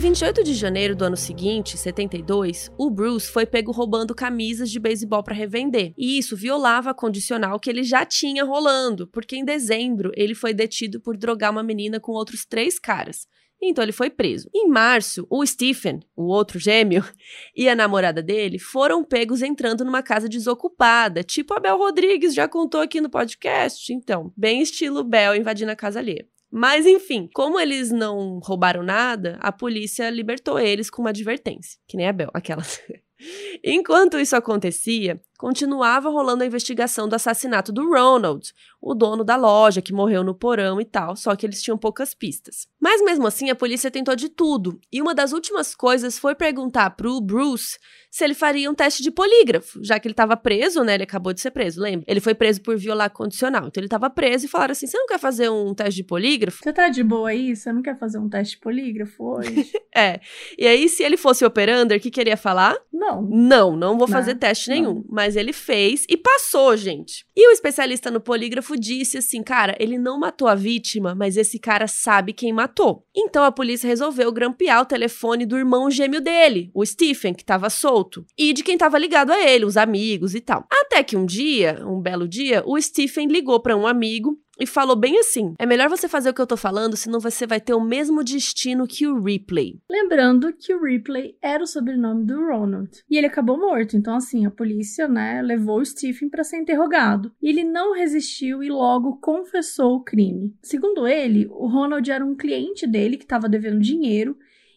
Em 0.00 0.02
28 0.02 0.42
de 0.42 0.54
janeiro 0.54 0.96
do 0.96 1.04
ano 1.04 1.16
seguinte, 1.16 1.76
72, 1.76 2.72
o 2.78 2.88
Bruce 2.88 3.30
foi 3.30 3.44
pego 3.44 3.70
roubando 3.70 4.14
camisas 4.14 4.70
de 4.70 4.80
beisebol 4.80 5.22
para 5.22 5.34
revender. 5.34 5.92
E 5.94 6.16
isso 6.16 6.34
violava 6.34 6.88
a 6.88 6.94
condicional 6.94 7.60
que 7.60 7.68
ele 7.68 7.82
já 7.82 8.06
tinha 8.06 8.42
rolando, 8.42 9.06
porque 9.08 9.36
em 9.36 9.44
dezembro 9.44 10.10
ele 10.16 10.34
foi 10.34 10.54
detido 10.54 11.02
por 11.02 11.18
drogar 11.18 11.50
uma 11.50 11.62
menina 11.62 12.00
com 12.00 12.12
outros 12.12 12.46
três 12.46 12.78
caras. 12.78 13.26
Então 13.60 13.84
ele 13.84 13.92
foi 13.92 14.08
preso. 14.08 14.48
Em 14.54 14.66
março, 14.68 15.26
o 15.28 15.44
Stephen, 15.44 16.00
o 16.16 16.28
outro 16.28 16.58
gêmeo, 16.58 17.04
e 17.54 17.68
a 17.68 17.76
namorada 17.76 18.22
dele 18.22 18.58
foram 18.58 19.04
pegos 19.04 19.42
entrando 19.42 19.84
numa 19.84 20.02
casa 20.02 20.30
desocupada, 20.30 21.22
tipo 21.22 21.52
a 21.52 21.60
Bel 21.60 21.76
Rodrigues 21.76 22.32
já 22.32 22.48
contou 22.48 22.80
aqui 22.80 23.02
no 23.02 23.10
podcast. 23.10 23.92
Então, 23.92 24.32
bem 24.34 24.62
estilo 24.62 25.04
Bel 25.04 25.36
invadindo 25.36 25.70
a 25.70 25.76
casa 25.76 25.98
alheia. 25.98 26.26
Mas 26.50 26.84
enfim, 26.84 27.28
como 27.32 27.60
eles 27.60 27.90
não 27.90 28.40
roubaram 28.40 28.82
nada, 28.82 29.38
a 29.40 29.52
polícia 29.52 30.10
libertou 30.10 30.58
eles 30.58 30.90
com 30.90 31.02
uma 31.02 31.10
advertência, 31.10 31.78
que 31.86 31.96
nem 31.96 32.08
a 32.08 32.12
Bel, 32.12 32.30
aquelas. 32.34 32.80
Enquanto 33.62 34.18
isso 34.18 34.34
acontecia, 34.34 35.20
continuava 35.40 36.10
rolando 36.10 36.42
a 36.42 36.46
investigação 36.46 37.08
do 37.08 37.14
assassinato 37.14 37.72
do 37.72 37.88
Ronald, 37.88 38.52
o 38.78 38.94
dono 38.94 39.24
da 39.24 39.36
loja 39.36 39.80
que 39.80 39.90
morreu 39.90 40.22
no 40.22 40.34
porão 40.34 40.78
e 40.78 40.84
tal, 40.84 41.16
só 41.16 41.34
que 41.34 41.46
eles 41.46 41.62
tinham 41.62 41.78
poucas 41.78 42.12
pistas. 42.12 42.68
Mas 42.78 43.02
mesmo 43.02 43.26
assim, 43.26 43.48
a 43.48 43.54
polícia 43.54 43.90
tentou 43.90 44.14
de 44.14 44.28
tudo, 44.28 44.78
e 44.92 45.00
uma 45.00 45.14
das 45.14 45.32
últimas 45.32 45.74
coisas 45.74 46.18
foi 46.18 46.34
perguntar 46.34 46.90
pro 46.90 47.18
Bruce 47.22 47.78
se 48.10 48.24
ele 48.24 48.34
faria 48.34 48.70
um 48.70 48.74
teste 48.74 49.02
de 49.02 49.10
polígrafo, 49.10 49.82
já 49.82 49.98
que 50.00 50.08
ele 50.08 50.12
estava 50.12 50.36
preso, 50.36 50.82
né? 50.82 50.94
Ele 50.94 51.04
acabou 51.04 51.32
de 51.32 51.40
ser 51.40 51.52
preso, 51.52 51.80
lembra? 51.80 52.04
Ele 52.08 52.20
foi 52.20 52.34
preso 52.34 52.60
por 52.60 52.76
violar 52.76 53.08
condicional. 53.10 53.68
Então 53.68 53.80
ele 53.80 53.86
estava 53.86 54.10
preso 54.10 54.46
e 54.46 54.48
falaram 54.48 54.72
assim: 54.72 54.86
"Você 54.86 54.98
não 54.98 55.06
quer 55.06 55.18
fazer 55.18 55.48
um 55.48 55.72
teste 55.72 56.02
de 56.02 56.04
polígrafo?" 56.04 56.58
Você 56.60 56.72
tá 56.72 56.88
de 56.88 57.04
boa 57.04 57.28
aí? 57.28 57.54
Você 57.54 57.72
não 57.72 57.82
quer 57.82 57.96
fazer 57.96 58.18
um 58.18 58.28
teste 58.28 58.56
de 58.56 58.60
polígrafo 58.60 59.36
hoje? 59.36 59.70
é. 59.94 60.20
E 60.58 60.66
aí 60.66 60.88
se 60.88 61.04
ele 61.04 61.16
fosse 61.16 61.44
operander, 61.44 61.98
o 61.98 62.00
que 62.00 62.10
queria 62.10 62.36
falar? 62.36 62.76
Não. 62.92 63.22
Não, 63.22 63.76
não 63.76 63.96
vou 63.96 64.08
fazer 64.08 64.32
não, 64.32 64.40
teste 64.40 64.70
nenhum. 64.70 64.94
Não. 64.94 65.04
Mas 65.30 65.36
ele 65.36 65.52
fez 65.52 66.04
e 66.08 66.16
passou, 66.16 66.76
gente. 66.76 67.24
E 67.36 67.48
o 67.48 67.52
especialista 67.52 68.10
no 68.10 68.20
polígrafo 68.20 68.76
disse 68.76 69.18
assim: 69.18 69.44
cara, 69.44 69.76
ele 69.78 69.96
não 69.96 70.18
matou 70.18 70.48
a 70.48 70.56
vítima, 70.56 71.14
mas 71.14 71.36
esse 71.36 71.56
cara 71.56 71.86
sabe 71.86 72.32
quem 72.32 72.52
matou. 72.52 73.06
Então 73.14 73.44
a 73.44 73.52
polícia 73.52 73.86
resolveu 73.86 74.32
grampear 74.32 74.82
o 74.82 74.86
telefone 74.86 75.46
do 75.46 75.56
irmão 75.56 75.88
gêmeo 75.88 76.20
dele, 76.20 76.68
o 76.74 76.84
Stephen, 76.84 77.32
que 77.32 77.44
estava 77.44 77.70
solto, 77.70 78.26
e 78.36 78.52
de 78.52 78.64
quem 78.64 78.74
estava 78.74 78.98
ligado 78.98 79.30
a 79.30 79.40
ele, 79.40 79.64
os 79.64 79.76
amigos 79.76 80.34
e 80.34 80.40
tal. 80.40 80.66
Até 80.68 81.04
que 81.04 81.16
um 81.16 81.24
dia, 81.24 81.80
um 81.86 82.00
belo 82.00 82.26
dia, 82.26 82.64
o 82.66 82.80
Stephen 82.80 83.28
ligou 83.28 83.60
para 83.60 83.76
um 83.76 83.86
amigo 83.86 84.36
e 84.60 84.66
falou 84.66 84.94
bem 84.94 85.18
assim: 85.18 85.54
é 85.58 85.66
melhor 85.66 85.88
você 85.88 86.08
fazer 86.08 86.30
o 86.30 86.34
que 86.34 86.40
eu 86.40 86.46
tô 86.46 86.56
falando, 86.56 86.96
senão 86.96 87.18
você 87.18 87.46
vai 87.46 87.60
ter 87.60 87.74
o 87.74 87.80
mesmo 87.80 88.22
destino 88.22 88.86
que 88.86 89.06
o 89.06 89.22
Ripley. 89.22 89.80
Lembrando 89.90 90.52
que 90.52 90.74
o 90.74 90.84
Ripley 90.84 91.36
era 91.40 91.64
o 91.64 91.66
sobrenome 91.66 92.24
do 92.24 92.46
Ronald. 92.46 92.90
E 93.08 93.16
ele 93.16 93.26
acabou 93.26 93.58
morto, 93.58 93.96
então 93.96 94.14
assim, 94.14 94.44
a 94.44 94.50
polícia, 94.50 95.08
né, 95.08 95.40
levou 95.42 95.80
o 95.80 95.84
Stephen 95.84 96.28
para 96.28 96.44
ser 96.44 96.58
interrogado. 96.58 97.32
E 97.42 97.48
ele 97.48 97.64
não 97.64 97.94
resistiu 97.94 98.62
e 98.62 98.68
logo 98.68 99.18
confessou 99.18 99.96
o 99.96 100.04
crime. 100.04 100.54
Segundo 100.62 101.06
ele, 101.06 101.46
o 101.50 101.66
Ronald 101.66 102.10
era 102.10 102.24
um 102.24 102.36
cliente 102.36 102.86
dele 102.86 103.16
que 103.16 103.24
estava 103.24 103.48
devendo 103.48 103.80
dinheiro 103.80 104.36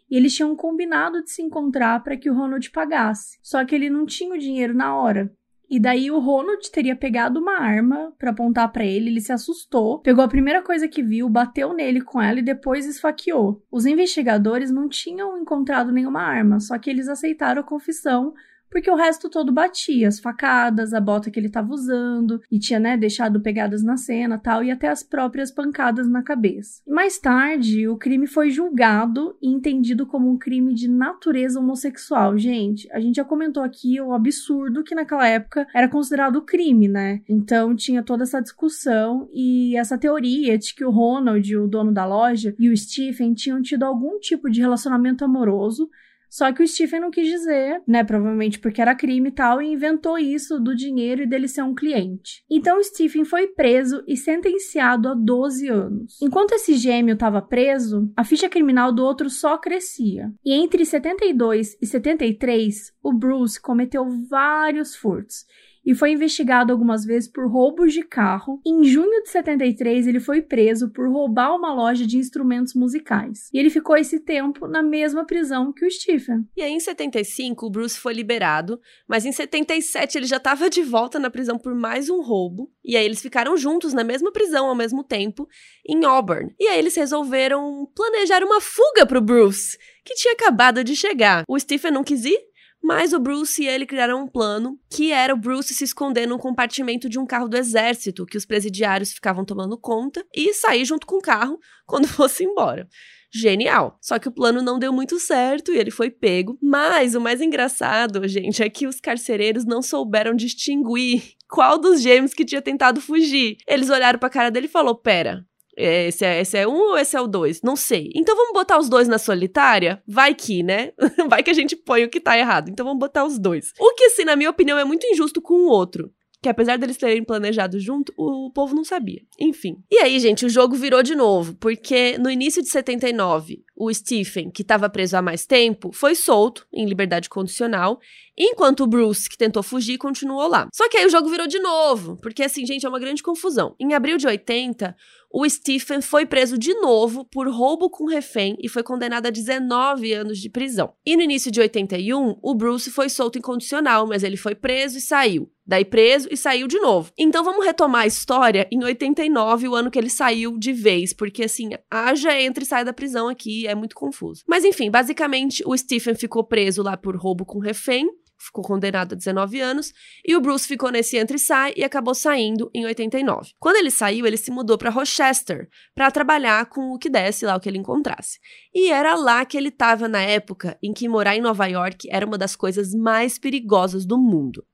e 0.09 0.15
eles 0.15 0.35
tinham 0.35 0.55
combinado 0.55 1.23
de 1.23 1.31
se 1.31 1.41
encontrar 1.41 2.03
para 2.03 2.15
que 2.15 2.29
o 2.29 2.35
Ronald 2.35 2.69
pagasse. 2.71 3.39
Só 3.41 3.65
que 3.65 3.73
ele 3.73 3.89
não 3.89 4.05
tinha 4.05 4.35
o 4.35 4.37
dinheiro 4.37 4.73
na 4.73 4.95
hora. 4.95 5.33
E 5.73 5.79
daí 5.79 6.11
o 6.11 6.19
Ronald 6.19 6.69
teria 6.71 6.95
pegado 6.95 7.39
uma 7.39 7.59
arma 7.59 8.13
para 8.19 8.29
apontar 8.29 8.71
para 8.71 8.85
ele, 8.85 9.09
ele 9.09 9.19
se 9.19 9.31
assustou, 9.31 9.97
pegou 9.97 10.23
a 10.23 10.27
primeira 10.27 10.61
coisa 10.61 10.87
que 10.87 11.01
viu, 11.01 11.27
bateu 11.27 11.73
nele 11.73 11.99
com 11.99 12.21
ela 12.21 12.37
e 12.37 12.43
depois 12.43 12.85
esfaqueou. 12.85 13.59
Os 13.71 13.87
investigadores 13.87 14.69
não 14.69 14.87
tinham 14.87 15.35
encontrado 15.35 15.91
nenhuma 15.91 16.21
arma, 16.21 16.59
só 16.59 16.77
que 16.77 16.91
eles 16.91 17.07
aceitaram 17.07 17.61
a 17.61 17.65
confissão 17.65 18.35
porque 18.73 18.89
o 18.89 18.95
resto 18.95 19.29
todo 19.29 19.51
batia, 19.51 20.07
as 20.07 20.19
facadas, 20.19 20.95
a 20.95 20.99
bota 20.99 21.29
que 21.29 21.39
ele 21.39 21.45
estava 21.45 21.71
usando, 21.71 22.41
e 22.51 22.57
tinha, 22.57 22.79
né, 22.79 22.97
deixado 22.97 23.39
pegadas 23.39 23.83
na 23.83 23.97
cena 23.97 24.39
tal, 24.39 24.63
e 24.63 24.71
até 24.71 24.87
as 24.87 25.03
próprias 25.03 25.51
pancadas 25.51 26.09
na 26.09 26.23
cabeça. 26.23 26.81
Mais 26.87 27.19
tarde, 27.19 27.87
o 27.87 27.95
crime 27.95 28.25
foi 28.25 28.49
julgado 28.49 29.37
e 29.39 29.47
entendido 29.47 30.07
como 30.07 30.27
um 30.27 30.39
crime 30.39 30.73
de 30.73 30.87
natureza 30.89 31.59
homossexual. 31.59 32.35
Gente, 32.35 32.91
a 32.91 32.99
gente 32.99 33.17
já 33.17 33.23
comentou 33.23 33.61
aqui 33.61 34.01
o 34.01 34.11
absurdo 34.11 34.83
que 34.83 34.95
naquela 34.95 35.27
época 35.27 35.67
era 35.71 35.87
considerado 35.87 36.41
crime, 36.41 36.87
né? 36.87 37.21
Então 37.29 37.75
tinha 37.75 38.01
toda 38.01 38.23
essa 38.23 38.41
discussão 38.41 39.29
e 39.31 39.77
essa 39.77 39.99
teoria 39.99 40.57
de 40.57 40.73
que 40.73 40.83
o 40.83 40.89
Ronald, 40.89 41.55
o 41.55 41.67
dono 41.67 41.93
da 41.93 42.07
loja, 42.07 42.55
e 42.57 42.69
o 42.69 42.75
Stephen 42.75 43.35
tinham 43.35 43.61
tido 43.61 43.83
algum 43.83 44.17
tipo 44.17 44.49
de 44.49 44.61
relacionamento 44.61 45.23
amoroso 45.23 45.91
só 46.33 46.51
que 46.51 46.63
o 46.63 46.67
Stephen 46.67 46.99
não 46.99 47.11
quis 47.11 47.27
dizer, 47.27 47.79
né? 47.87 48.03
Provavelmente 48.03 48.57
porque 48.57 48.81
era 48.81 48.95
crime 48.95 49.29
e 49.29 49.31
tal, 49.31 49.61
e 49.61 49.71
inventou 49.71 50.17
isso 50.17 50.59
do 50.59 50.75
dinheiro 50.75 51.21
e 51.21 51.27
dele 51.27 51.47
ser 51.47 51.61
um 51.61 51.75
cliente. 51.75 52.43
Então 52.49 52.79
o 52.79 52.83
Stephen 52.83 53.23
foi 53.23 53.49
preso 53.49 54.03
e 54.07 54.17
sentenciado 54.17 55.09
a 55.09 55.13
12 55.13 55.67
anos. 55.67 56.19
Enquanto 56.19 56.53
esse 56.53 56.73
gêmeo 56.73 57.13
estava 57.13 57.39
preso, 57.39 58.11
a 58.17 58.23
ficha 58.23 58.49
criminal 58.49 58.91
do 58.91 59.03
outro 59.03 59.29
só 59.29 59.59
crescia. 59.59 60.33
E 60.43 60.53
entre 60.53 60.83
72 60.83 61.77
e 61.79 61.85
73, 61.85 62.91
o 63.03 63.13
Bruce 63.13 63.61
cometeu 63.61 64.03
vários 64.27 64.95
furtos 64.95 65.45
e 65.85 65.93
foi 65.93 66.11
investigado 66.11 66.71
algumas 66.71 67.03
vezes 67.05 67.29
por 67.29 67.47
roubos 67.49 67.93
de 67.93 68.03
carro. 68.03 68.59
Em 68.65 68.83
junho 68.83 69.21
de 69.23 69.29
73, 69.29 70.07
ele 70.07 70.19
foi 70.19 70.41
preso 70.41 70.89
por 70.89 71.09
roubar 71.09 71.55
uma 71.55 71.73
loja 71.73 72.05
de 72.05 72.17
instrumentos 72.17 72.73
musicais. 72.73 73.49
E 73.53 73.59
ele 73.59 73.69
ficou 73.69 73.97
esse 73.97 74.19
tempo 74.19 74.67
na 74.67 74.81
mesma 74.81 75.25
prisão 75.25 75.73
que 75.73 75.85
o 75.85 75.91
Stephen. 75.91 76.47
E 76.55 76.61
aí, 76.61 76.71
em 76.71 76.79
75, 76.79 77.65
o 77.65 77.69
Bruce 77.69 77.99
foi 77.99 78.13
liberado, 78.13 78.79
mas 79.07 79.25
em 79.25 79.31
77 79.31 80.17
ele 80.17 80.25
já 80.25 80.37
estava 80.37 80.69
de 80.69 80.81
volta 80.81 81.19
na 81.19 81.29
prisão 81.29 81.57
por 81.57 81.75
mais 81.75 82.09
um 82.09 82.21
roubo. 82.21 82.71
E 82.83 82.95
aí 82.95 83.05
eles 83.05 83.21
ficaram 83.21 83.55
juntos 83.57 83.93
na 83.93 84.03
mesma 84.03 84.31
prisão 84.31 84.67
ao 84.67 84.75
mesmo 84.75 85.03
tempo, 85.03 85.47
em 85.87 86.03
Auburn. 86.05 86.53
E 86.59 86.67
aí 86.67 86.79
eles 86.79 86.95
resolveram 86.95 87.87
planejar 87.95 88.43
uma 88.43 88.61
fuga 88.61 89.05
pro 89.05 89.21
Bruce, 89.21 89.77
que 90.03 90.15
tinha 90.15 90.33
acabado 90.33 90.83
de 90.83 90.95
chegar. 90.95 91.43
O 91.47 91.59
Stephen 91.59 91.91
não 91.91 92.03
quis 92.03 92.25
ir, 92.25 92.39
mas 92.83 93.13
o 93.13 93.19
Bruce 93.19 93.63
e 93.63 93.67
ele 93.67 93.85
criaram 93.85 94.23
um 94.23 94.27
plano 94.27 94.77
que 94.89 95.11
era 95.11 95.33
o 95.33 95.37
Bruce 95.37 95.73
se 95.73 95.85
esconder 95.85 96.27
num 96.27 96.37
compartimento 96.37 97.07
de 97.07 97.17
um 97.17 97.25
carro 97.25 97.47
do 97.47 97.55
exército 97.55 98.25
que 98.25 98.35
os 98.35 98.45
presidiários 98.45 99.13
ficavam 99.13 99.45
tomando 99.45 99.77
conta 99.77 100.25
e 100.35 100.53
sair 100.53 100.83
junto 100.83 101.07
com 101.07 101.15
o 101.15 101.21
carro 101.21 101.57
quando 101.87 102.09
fosse 102.09 102.43
embora. 102.43 102.87
Genial. 103.35 103.97
Só 103.99 104.19
que 104.19 104.27
o 104.27 104.31
plano 104.31 104.61
não 104.61 104.77
deu 104.77 104.93
muito 104.93 105.17
certo 105.19 105.71
e 105.71 105.77
ele 105.77 105.89
foi 105.89 106.11
pego. 106.11 106.55
Mas 106.61 107.15
o 107.15 107.21
mais 107.21 107.41
engraçado, 107.41 108.27
gente, 108.27 108.61
é 108.61 108.69
que 108.69 108.85
os 108.85 108.99
carcereiros 108.99 109.65
não 109.65 109.81
souberam 109.81 110.35
distinguir 110.35 111.33
qual 111.49 111.79
dos 111.79 112.01
gêmeos 112.01 112.33
que 112.33 112.45
tinha 112.45 112.61
tentado 112.61 113.01
fugir. 113.01 113.57
Eles 113.67 113.89
olharam 113.89 114.19
pra 114.19 114.29
cara 114.29 114.51
dele 114.51 114.67
e 114.67 114.69
falou: 114.69 114.93
"Pera, 114.93 115.43
esse 115.75 116.25
é, 116.25 116.41
esse 116.41 116.57
é 116.57 116.67
um 116.67 116.91
ou 116.91 116.97
esse 116.97 117.15
é 117.15 117.21
o 117.21 117.27
dois? 117.27 117.61
Não 117.61 117.75
sei. 117.75 118.09
Então 118.15 118.35
vamos 118.35 118.53
botar 118.53 118.77
os 118.77 118.89
dois 118.89 119.07
na 119.07 119.17
solitária? 119.17 120.01
Vai 120.07 120.33
que, 120.35 120.63
né? 120.63 120.91
Vai 121.29 121.43
que 121.43 121.49
a 121.49 121.53
gente 121.53 121.75
põe 121.75 122.03
o 122.03 122.09
que 122.09 122.19
tá 122.19 122.37
errado. 122.37 122.69
Então 122.69 122.85
vamos 122.85 122.99
botar 122.99 123.25
os 123.25 123.39
dois. 123.39 123.73
O 123.79 123.93
que, 123.93 124.05
assim, 124.05 124.23
na 124.23 124.35
minha 124.35 124.49
opinião, 124.49 124.77
é 124.77 124.83
muito 124.83 125.07
injusto 125.07 125.41
com 125.41 125.53
o 125.53 125.67
outro 125.67 126.11
que 126.43 126.49
apesar 126.49 126.77
deles 126.77 126.97
terem 126.97 127.23
planejado 127.23 127.79
junto, 127.79 128.13
o 128.17 128.51
povo 128.51 128.75
não 128.75 128.83
sabia. 128.83 129.21
Enfim. 129.39 129.77
E 129.89 129.97
aí, 129.99 130.19
gente, 130.19 130.45
o 130.45 130.49
jogo 130.49 130.75
virou 130.75 131.01
de 131.01 131.15
novo, 131.15 131.55
porque 131.55 132.17
no 132.17 132.29
início 132.29 132.61
de 132.61 132.67
79, 132.67 133.63
o 133.75 133.91
Stephen, 133.93 134.51
que 134.51 134.61
estava 134.61 134.89
preso 134.89 135.17
há 135.17 135.21
mais 135.21 135.45
tempo, 135.45 135.91
foi 135.91 136.15
solto 136.15 136.65
em 136.71 136.85
liberdade 136.85 137.29
condicional, 137.29 137.99
enquanto 138.37 138.81
o 138.81 138.87
Bruce, 138.87 139.29
que 139.29 139.37
tentou 139.37 139.63
fugir, 139.63 139.97
continuou 139.97 140.47
lá. 140.47 140.67
Só 140.73 140.87
que 140.89 140.97
aí 140.97 141.05
o 141.05 141.09
jogo 141.09 141.29
virou 141.29 141.47
de 141.47 141.59
novo, 141.59 142.17
porque 142.17 142.43
assim, 142.43 142.65
gente, 142.65 142.85
é 142.85 142.89
uma 142.89 142.99
grande 142.99 143.23
confusão. 143.23 143.75
Em 143.79 143.93
abril 143.93 144.17
de 144.17 144.27
80, 144.27 144.95
o 145.35 145.49
Stephen 145.49 145.99
foi 145.99 146.27
preso 146.27 146.59
de 146.59 146.75
novo 146.75 147.25
por 147.25 147.49
roubo 147.49 147.89
com 147.89 148.05
refém 148.05 148.55
e 148.61 148.69
foi 148.69 148.83
condenado 148.83 149.25
a 149.25 149.31
19 149.31 150.13
anos 150.13 150.37
de 150.37 150.47
prisão. 150.47 150.93
E 151.03 151.17
no 151.17 151.23
início 151.23 151.51
de 151.51 151.59
81, 151.59 152.37
o 152.39 152.53
Bruce 152.53 152.91
foi 152.91 153.09
solto 153.09 153.39
incondicional, 153.39 154.05
mas 154.05 154.23
ele 154.23 154.37
foi 154.37 154.53
preso 154.53 154.99
e 154.99 155.01
saiu. 155.01 155.49
Daí 155.65 155.85
preso 155.85 156.27
e 156.29 156.37
saiu 156.37 156.67
de 156.67 156.77
novo. 156.77 157.11
Então 157.17 157.43
vamos 157.43 157.65
retomar 157.65 158.01
a 158.01 158.07
história 158.07 158.67
em 158.71 158.83
89, 158.83 159.69
o 159.69 159.75
ano 159.75 159.89
que 159.89 159.97
ele 159.97 160.09
saiu 160.09 160.55
de 160.59 160.71
vez, 160.71 161.13
porque 161.13 161.45
assim, 161.45 161.69
haja 161.89 162.39
entra 162.39 162.63
e 162.63 162.67
sai 162.67 162.83
da 162.83 162.93
prisão 162.93 163.27
aqui, 163.27 163.62
é 163.67 163.75
muito 163.75 163.95
confuso. 163.95 164.43
Mas 164.47 164.63
enfim, 164.63 164.89
basicamente 164.89 165.63
o 165.65 165.77
Stephen 165.77 166.15
ficou 166.15 166.43
preso 166.43 166.81
lá 166.83 166.97
por 166.97 167.15
roubo 167.15 167.45
com 167.45 167.59
refém 167.59 168.07
ficou 168.43 168.63
condenado 168.63 169.13
a 169.13 169.15
19 169.15 169.59
anos, 169.59 169.93
e 170.25 170.35
o 170.35 170.41
Bruce 170.41 170.67
ficou 170.67 170.91
nesse 170.91 171.17
entra 171.17 171.35
e 171.35 171.39
sai 171.39 171.73
e 171.75 171.83
acabou 171.83 172.13
saindo 172.13 172.69
em 172.73 172.85
89. 172.85 173.51
Quando 173.59 173.77
ele 173.77 173.89
saiu, 173.89 174.25
ele 174.25 174.37
se 174.37 174.51
mudou 174.51 174.77
para 174.77 174.89
Rochester 174.89 175.69
para 175.95 176.11
trabalhar 176.11 176.65
com 176.67 176.93
o 176.93 176.97
que 176.97 177.09
desse 177.09 177.45
lá, 177.45 177.55
o 177.55 177.59
que 177.59 177.69
ele 177.69 177.77
encontrasse. 177.77 178.39
E 178.73 178.91
era 178.91 179.15
lá 179.15 179.45
que 179.45 179.57
ele 179.57 179.69
estava 179.69 180.07
na 180.07 180.21
época 180.21 180.77
em 180.83 180.93
que 180.93 181.07
morar 181.07 181.35
em 181.35 181.41
Nova 181.41 181.65
York 181.67 182.07
era 182.11 182.25
uma 182.25 182.37
das 182.37 182.55
coisas 182.55 182.93
mais 182.93 183.39
perigosas 183.39 184.05
do 184.05 184.17
mundo. 184.17 184.65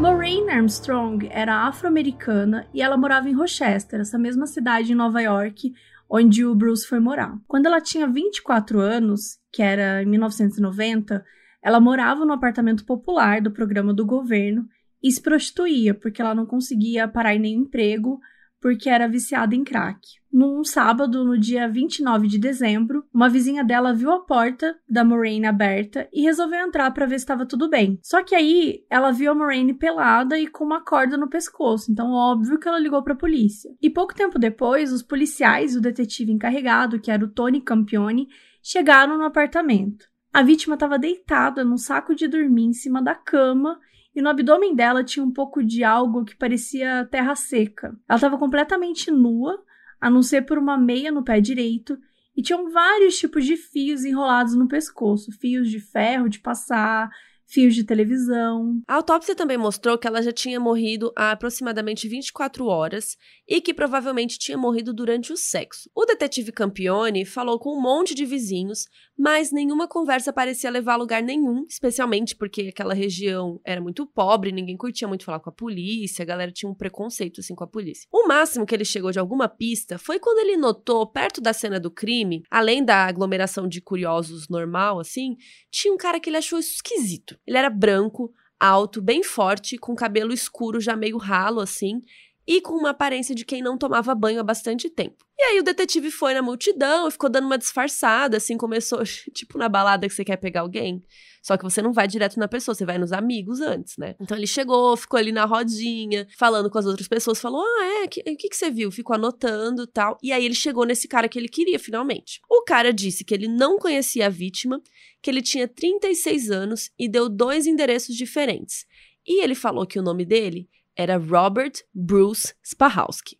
Lorraine 0.00 0.48
Armstrong 0.48 1.28
era 1.30 1.66
afro-americana 1.66 2.66
e 2.72 2.80
ela 2.80 2.96
morava 2.96 3.28
em 3.28 3.34
Rochester, 3.34 4.00
essa 4.00 4.18
mesma 4.18 4.46
cidade 4.46 4.92
em 4.92 4.94
Nova 4.94 5.20
York, 5.20 5.74
onde 6.08 6.42
o 6.42 6.54
Bruce 6.54 6.88
foi 6.88 6.98
morar. 6.98 7.38
Quando 7.46 7.66
ela 7.66 7.82
tinha 7.82 8.08
24 8.08 8.80
anos, 8.80 9.38
que 9.52 9.62
era 9.62 10.02
em 10.02 10.06
1990, 10.06 11.22
ela 11.62 11.78
morava 11.78 12.24
no 12.24 12.32
apartamento 12.32 12.86
popular 12.86 13.42
do 13.42 13.50
programa 13.50 13.92
do 13.92 14.06
governo 14.06 14.66
e 15.02 15.12
se 15.12 15.20
prostituía 15.20 15.92
porque 15.92 16.22
ela 16.22 16.34
não 16.34 16.46
conseguia 16.46 17.06
parar 17.06 17.34
em 17.34 17.38
nenhum 17.38 17.64
emprego 17.64 18.18
porque 18.60 18.88
era 18.88 19.08
viciada 19.08 19.54
em 19.54 19.64
crack. 19.64 20.00
Num 20.32 20.62
sábado, 20.62 21.24
no 21.24 21.36
dia 21.36 21.68
29 21.68 22.28
de 22.28 22.38
dezembro, 22.38 23.04
uma 23.12 23.28
vizinha 23.28 23.64
dela 23.64 23.92
viu 23.92 24.12
a 24.12 24.20
porta 24.20 24.76
da 24.88 25.04
Moraine 25.04 25.46
aberta 25.46 26.08
e 26.12 26.22
resolveu 26.22 26.60
entrar 26.60 26.90
para 26.92 27.06
ver 27.06 27.18
se 27.18 27.24
estava 27.24 27.44
tudo 27.44 27.68
bem. 27.68 27.98
Só 28.02 28.22
que 28.22 28.34
aí 28.34 28.84
ela 28.88 29.10
viu 29.10 29.32
a 29.32 29.34
Moraine 29.34 29.74
pelada 29.74 30.38
e 30.38 30.46
com 30.46 30.64
uma 30.64 30.84
corda 30.84 31.16
no 31.16 31.28
pescoço, 31.28 31.90
então 31.90 32.12
óbvio 32.12 32.60
que 32.60 32.68
ela 32.68 32.78
ligou 32.78 33.02
para 33.02 33.14
a 33.14 33.18
polícia. 33.18 33.70
E 33.82 33.90
pouco 33.90 34.14
tempo 34.14 34.38
depois, 34.38 34.92
os 34.92 35.02
policiais 35.02 35.74
e 35.74 35.78
o 35.78 35.80
detetive 35.80 36.30
encarregado, 36.30 37.00
que 37.00 37.10
era 37.10 37.24
o 37.24 37.28
Tony 37.28 37.60
Campione, 37.60 38.28
chegaram 38.62 39.18
no 39.18 39.24
apartamento. 39.24 40.10
A 40.32 40.42
vítima 40.42 40.74
estava 40.74 40.96
deitada 40.96 41.64
num 41.64 41.76
saco 41.76 42.14
de 42.14 42.28
dormir 42.28 42.66
em 42.66 42.72
cima 42.72 43.02
da 43.02 43.16
cama 43.16 43.80
e 44.14 44.20
no 44.20 44.28
abdômen 44.28 44.74
dela 44.74 45.04
tinha 45.04 45.24
um 45.24 45.32
pouco 45.32 45.62
de 45.62 45.84
algo 45.84 46.24
que 46.24 46.36
parecia 46.36 47.06
terra 47.10 47.34
seca. 47.34 47.88
Ela 48.08 48.16
estava 48.16 48.38
completamente 48.38 49.10
nua, 49.10 49.62
a 50.00 50.10
não 50.10 50.22
ser 50.22 50.42
por 50.42 50.58
uma 50.58 50.76
meia 50.76 51.12
no 51.12 51.24
pé 51.24 51.40
direito, 51.40 51.96
e 52.36 52.42
tinham 52.42 52.70
vários 52.70 53.18
tipos 53.18 53.44
de 53.44 53.56
fios 53.56 54.04
enrolados 54.04 54.54
no 54.54 54.68
pescoço 54.68 55.32
fios 55.32 55.68
de 55.68 55.78
ferro 55.78 56.28
de 56.28 56.40
passar, 56.40 57.10
fios 57.50 57.74
de 57.74 57.84
televisão. 57.84 58.80
A 58.86 58.94
autópsia 58.94 59.34
também 59.34 59.58
mostrou 59.58 59.98
que 59.98 60.06
ela 60.06 60.22
já 60.22 60.32
tinha 60.32 60.60
morrido 60.60 61.12
há 61.16 61.32
aproximadamente 61.32 62.08
24 62.08 62.66
horas 62.66 63.16
e 63.48 63.60
que 63.60 63.74
provavelmente 63.74 64.38
tinha 64.38 64.56
morrido 64.56 64.94
durante 64.94 65.32
o 65.32 65.36
sexo. 65.36 65.90
O 65.94 66.04
detetive 66.04 66.52
Campione 66.52 67.24
falou 67.24 67.58
com 67.58 67.76
um 67.76 67.82
monte 67.82 68.14
de 68.14 68.24
vizinhos, 68.24 68.86
mas 69.18 69.50
nenhuma 69.50 69.88
conversa 69.88 70.32
parecia 70.32 70.70
levar 70.70 70.94
a 70.94 70.96
lugar 70.96 71.22
nenhum, 71.22 71.66
especialmente 71.68 72.36
porque 72.36 72.68
aquela 72.68 72.94
região 72.94 73.60
era 73.64 73.80
muito 73.80 74.06
pobre, 74.06 74.52
ninguém 74.52 74.76
curtia 74.76 75.08
muito 75.08 75.24
falar 75.24 75.40
com 75.40 75.50
a 75.50 75.52
polícia, 75.52 76.22
a 76.22 76.26
galera 76.26 76.52
tinha 76.52 76.70
um 76.70 76.74
preconceito 76.74 77.40
assim 77.40 77.54
com 77.54 77.64
a 77.64 77.66
polícia. 77.66 78.06
O 78.12 78.28
máximo 78.28 78.64
que 78.64 78.74
ele 78.74 78.84
chegou 78.84 79.10
de 79.10 79.18
alguma 79.18 79.48
pista 79.48 79.98
foi 79.98 80.20
quando 80.20 80.38
ele 80.38 80.56
notou 80.56 81.06
perto 81.06 81.40
da 81.40 81.52
cena 81.52 81.80
do 81.80 81.90
crime, 81.90 82.42
além 82.48 82.84
da 82.84 83.06
aglomeração 83.06 83.66
de 83.66 83.80
curiosos 83.80 84.48
normal 84.48 85.00
assim, 85.00 85.36
tinha 85.70 85.92
um 85.92 85.96
cara 85.96 86.20
que 86.20 86.30
ele 86.30 86.36
achou 86.36 86.58
esquisito. 86.58 87.39
Ele 87.46 87.58
era 87.58 87.70
branco, 87.70 88.32
alto, 88.58 89.00
bem 89.00 89.22
forte, 89.22 89.78
com 89.78 89.94
cabelo 89.94 90.32
escuro 90.32 90.80
já 90.80 90.94
meio 90.94 91.16
ralo 91.16 91.60
assim, 91.60 92.00
e 92.46 92.60
com 92.60 92.74
uma 92.74 92.90
aparência 92.90 93.34
de 93.34 93.44
quem 93.44 93.62
não 93.62 93.78
tomava 93.78 94.14
banho 94.14 94.40
há 94.40 94.42
bastante 94.42 94.88
tempo. 94.90 95.24
E 95.38 95.42
aí 95.42 95.60
o 95.60 95.62
detetive 95.62 96.10
foi 96.10 96.34
na 96.34 96.42
multidão 96.42 97.08
e 97.08 97.10
ficou 97.10 97.30
dando 97.30 97.46
uma 97.46 97.56
disfarçada, 97.56 98.36
assim, 98.36 98.56
começou, 98.56 99.02
tipo 99.34 99.56
na 99.56 99.68
balada 99.68 100.08
que 100.08 100.14
você 100.14 100.24
quer 100.24 100.36
pegar 100.36 100.62
alguém. 100.62 101.02
Só 101.42 101.56
que 101.56 101.64
você 101.64 101.80
não 101.80 101.92
vai 101.92 102.06
direto 102.06 102.38
na 102.38 102.46
pessoa, 102.46 102.74
você 102.74 102.84
vai 102.84 102.98
nos 102.98 103.12
amigos 103.12 103.60
antes, 103.60 103.96
né? 103.96 104.14
Então 104.20 104.36
ele 104.36 104.46
chegou, 104.46 104.94
ficou 104.96 105.18
ali 105.18 105.32
na 105.32 105.46
rodinha, 105.46 106.26
falando 106.36 106.68
com 106.68 106.78
as 106.78 106.84
outras 106.84 107.08
pessoas, 107.08 107.40
falou: 107.40 107.62
Ah, 107.62 108.02
é, 108.02 108.04
o 108.04 108.08
que, 108.08 108.22
que, 108.36 108.48
que 108.50 108.56
você 108.56 108.70
viu? 108.70 108.90
Ficou 108.90 109.14
anotando 109.14 109.86
tal. 109.86 110.18
E 110.22 110.32
aí 110.32 110.44
ele 110.44 110.54
chegou 110.54 110.84
nesse 110.84 111.08
cara 111.08 111.28
que 111.28 111.38
ele 111.38 111.48
queria, 111.48 111.78
finalmente. 111.78 112.40
O 112.50 112.62
cara 112.62 112.92
disse 112.92 113.24
que 113.24 113.32
ele 113.32 113.48
não 113.48 113.78
conhecia 113.78 114.26
a 114.26 114.28
vítima, 114.28 114.82
que 115.22 115.30
ele 115.30 115.40
tinha 115.40 115.66
36 115.66 116.50
anos 116.50 116.90
e 116.98 117.08
deu 117.08 117.28
dois 117.28 117.66
endereços 117.66 118.14
diferentes. 118.14 118.84
E 119.26 119.42
ele 119.42 119.54
falou 119.54 119.86
que 119.86 119.98
o 119.98 120.02
nome 120.02 120.24
dele 120.24 120.68
era 121.00 121.18
Robert 121.18 121.86
Bruce 121.94 122.54
Spahowski. 122.62 123.39